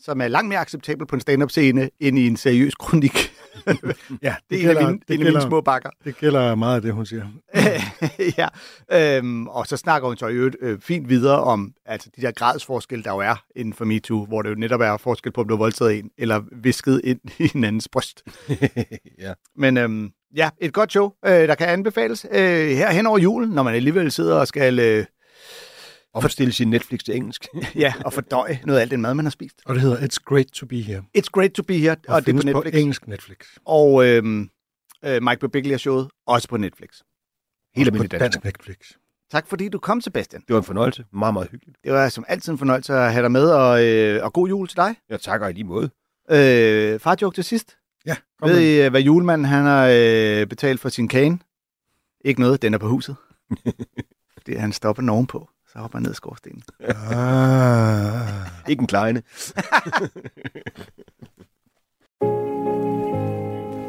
som 0.00 0.20
er 0.20 0.28
langt 0.28 0.48
mere 0.48 0.58
acceptabel 0.58 1.06
på 1.06 1.16
en 1.16 1.20
stand-up-scene, 1.20 1.90
end 2.00 2.18
i 2.18 2.26
en 2.26 2.36
seriøs 2.36 2.74
kronik. 2.74 3.32
Ja, 4.22 4.34
Det 4.50 4.64
er 4.64 4.70
en 4.70 4.76
af 4.76 4.84
mine, 4.84 5.00
en 5.08 5.26
af 5.26 5.32
mine 5.32 5.42
små 5.42 5.60
bakker. 5.60 5.90
det 6.04 6.16
gælder 6.16 6.54
meget 6.54 6.76
af 6.76 6.82
det, 6.82 6.92
hun 6.92 7.06
siger. 7.06 7.26
ja, 8.38 8.48
øhm, 9.18 9.46
og 9.46 9.66
så 9.66 9.76
snakker 9.76 10.08
hun 10.08 10.16
så 10.16 10.26
i 10.26 10.34
øvrigt 10.34 10.56
øh, 10.60 10.80
fint 10.80 11.08
videre 11.08 11.40
om 11.42 11.72
altså, 11.86 12.10
de 12.16 12.22
der 12.22 12.30
gradsforskelle, 12.30 13.04
der 13.04 13.10
jo 13.10 13.18
er 13.18 13.44
inden 13.56 13.74
for 13.74 13.84
MeToo, 13.84 14.26
hvor 14.26 14.42
det 14.42 14.50
jo 14.50 14.54
netop 14.54 14.80
er 14.80 14.96
forskel 14.96 15.32
på, 15.32 15.40
om 15.40 15.48
du 15.48 15.54
har 15.54 15.58
voldtaget 15.58 15.98
en, 15.98 16.10
eller 16.18 16.42
visket 16.52 17.00
ind 17.04 17.20
i 17.38 17.50
en 17.54 17.64
andens 17.64 17.88
bryst. 17.88 18.22
Ja. 19.18 19.32
Men 19.56 19.76
øhm, 19.76 20.10
ja, 20.36 20.50
et 20.60 20.72
godt 20.72 20.92
show, 20.92 21.10
øh, 21.26 21.32
der 21.32 21.54
kan 21.54 21.68
anbefales 21.68 22.26
øh, 22.30 22.68
her 22.68 22.90
hen 22.92 23.06
over 23.06 23.18
julen, 23.18 23.50
når 23.50 23.62
man 23.62 23.74
alligevel 23.74 24.10
sidder 24.12 24.36
og 24.36 24.48
skal 24.48 24.78
øh, 24.78 25.04
Omstille 26.14 26.52
sin 26.52 26.70
Netflix 26.70 27.00
til 27.04 27.16
engelsk. 27.16 27.46
ja, 27.74 27.94
og 28.04 28.12
fordøje 28.12 28.60
noget 28.64 28.78
af 28.78 28.82
alt 28.82 28.90
den 28.90 29.00
mad, 29.00 29.14
man 29.14 29.24
har 29.24 29.30
spist. 29.30 29.62
Og 29.66 29.74
det 29.74 29.82
hedder 29.82 29.96
It's 29.96 30.16
Great 30.24 30.46
to 30.46 30.66
Be 30.66 30.80
Here. 30.80 31.02
It's 31.18 31.30
great 31.32 31.52
to 31.52 31.62
be 31.62 31.78
here, 31.78 31.92
og, 31.92 31.98
Og, 32.08 32.14
og 32.14 32.26
det 32.26 32.32
er 32.32 32.36
på 32.36 32.52
på, 32.52 32.62
Netflix. 32.62 32.80
engelsk 32.80 33.06
Netflix. 33.08 33.36
Og 33.66 34.06
øhm, 34.06 34.50
øh, 35.04 35.22
Mike 35.22 35.40
Birbiglia-showet, 35.40 36.08
også 36.26 36.48
på 36.48 36.56
Netflix. 36.56 36.88
Helt 36.90 37.04
på 37.74 37.78
almindeligt 37.78 38.10
dansk 38.20 38.42
dansk. 38.42 38.44
Netflix. 38.44 38.76
Tak 39.30 39.46
fordi 39.46 39.68
du 39.68 39.78
kom, 39.78 40.00
Sebastian. 40.00 40.42
Det 40.42 40.52
var 40.54 40.58
en 40.60 40.64
fornøjelse. 40.64 41.04
Meget, 41.12 41.34
meget 41.34 41.48
hyggeligt. 41.50 41.78
Det 41.84 41.92
var 41.92 42.08
som 42.08 42.24
altid 42.28 42.52
en 42.52 42.58
fornøjelse 42.58 42.94
at 42.94 43.12
have 43.12 43.22
dig 43.22 43.32
med, 43.32 43.50
og, 43.50 43.84
øh, 43.86 44.24
og 44.24 44.32
god 44.32 44.48
jul 44.48 44.68
til 44.68 44.76
dig. 44.76 44.96
Jeg 45.08 45.20
takker 45.20 45.48
i 45.48 45.52
lige 45.52 45.64
måde. 45.64 45.90
Øh, 46.30 47.00
far 47.00 47.16
joke 47.22 47.34
til 47.34 47.44
sidst. 47.44 47.76
Ja, 48.06 48.16
kom 48.40 48.48
Ved. 48.50 48.60
I, 48.60 48.80
øh, 48.82 48.90
hvad 48.90 49.00
julemanden 49.00 49.44
han 49.44 49.64
har 49.64 49.88
øh, 49.92 50.46
betalt 50.46 50.80
for 50.80 50.88
sin 50.88 51.08
kane? 51.08 51.38
Ikke 52.24 52.40
noget, 52.40 52.62
den 52.62 52.74
er 52.74 52.78
på 52.78 52.88
huset. 52.88 53.16
Fordi 54.38 54.54
han 54.54 54.72
stopper 54.72 55.02
den 55.02 55.08
ovenpå, 55.08 55.48
så 55.72 55.78
hopper 55.78 55.98
han 55.98 56.02
ned 56.02 56.12
i 56.12 56.14
skorstenen. 56.14 56.62
Ah. 56.88 58.28
Ikke 58.70 58.80
en 58.80 58.86
kleine. 58.86 59.22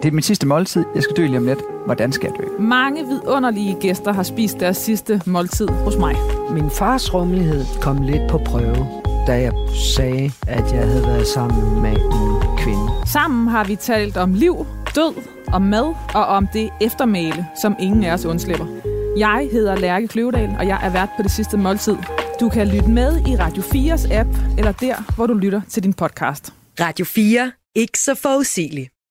Det 0.04 0.10
er 0.10 0.14
mit 0.14 0.26
sidste 0.26 0.48
måltid. 0.48 0.86
Jeg 0.96 1.04
skal 1.04 1.16
dø 1.16 1.26
lige 1.26 1.38
om 1.38 1.46
lidt. 1.46 1.60
Hvordan 1.86 2.12
skal 2.12 2.32
jeg 2.32 2.46
dø? 2.46 2.64
Mange 2.64 3.06
vidunderlige 3.06 3.78
gæster 3.82 4.14
har 4.14 4.24
spist 4.24 4.60
deres 4.60 4.78
sidste 4.78 5.22
måltid 5.26 5.68
hos 5.68 5.98
mig. 5.98 6.16
Min 6.52 6.70
fars 6.70 7.14
rummelighed 7.14 7.66
kom 7.82 8.02
lidt 8.02 8.32
på 8.32 8.38
prøve, 8.46 8.88
da 9.28 9.34
jeg 9.42 9.54
sagde, 9.96 10.32
at 10.48 10.74
jeg 10.74 10.88
havde 10.88 11.04
været 11.04 11.28
sammen 11.28 11.82
med 11.82 11.92
en 11.92 12.58
kvinde. 12.58 12.92
Sammen 13.06 13.48
har 13.48 13.64
vi 13.64 13.76
talt 13.76 14.18
om 14.18 14.34
liv, 14.34 14.66
død, 14.96 15.14
om 15.54 15.62
mad 15.62 15.96
og 16.14 16.26
om 16.26 16.48
det 16.54 16.70
eftermæle, 16.82 17.48
som 17.62 17.76
ingen 17.80 18.04
af 18.04 18.14
os 18.14 18.26
undslipper. 18.26 18.93
Jeg 19.18 19.50
hedder 19.52 19.76
Lærke 19.76 20.08
Kløvedal, 20.08 20.56
og 20.60 20.68
jeg 20.68 20.80
er 20.84 20.90
vært 20.90 21.10
på 21.18 21.24
det 21.24 21.32
sidste 21.32 21.58
måltid. 21.58 21.96
Du 22.40 22.50
kan 22.50 22.68
lytte 22.68 22.90
med 22.90 23.28
i 23.28 23.36
Radio 23.36 23.64
4's 23.64 24.14
app, 24.14 24.30
eller 24.58 24.72
der, 24.72 25.16
hvor 25.16 25.28
du 25.28 25.34
lytter 25.34 25.62
til 25.70 25.84
din 25.84 25.94
podcast. 25.94 26.54
Radio 26.80 27.06
4. 27.06 27.52
Ikke 27.76 28.00
så 28.00 28.16
forudsigeligt. 28.16 28.93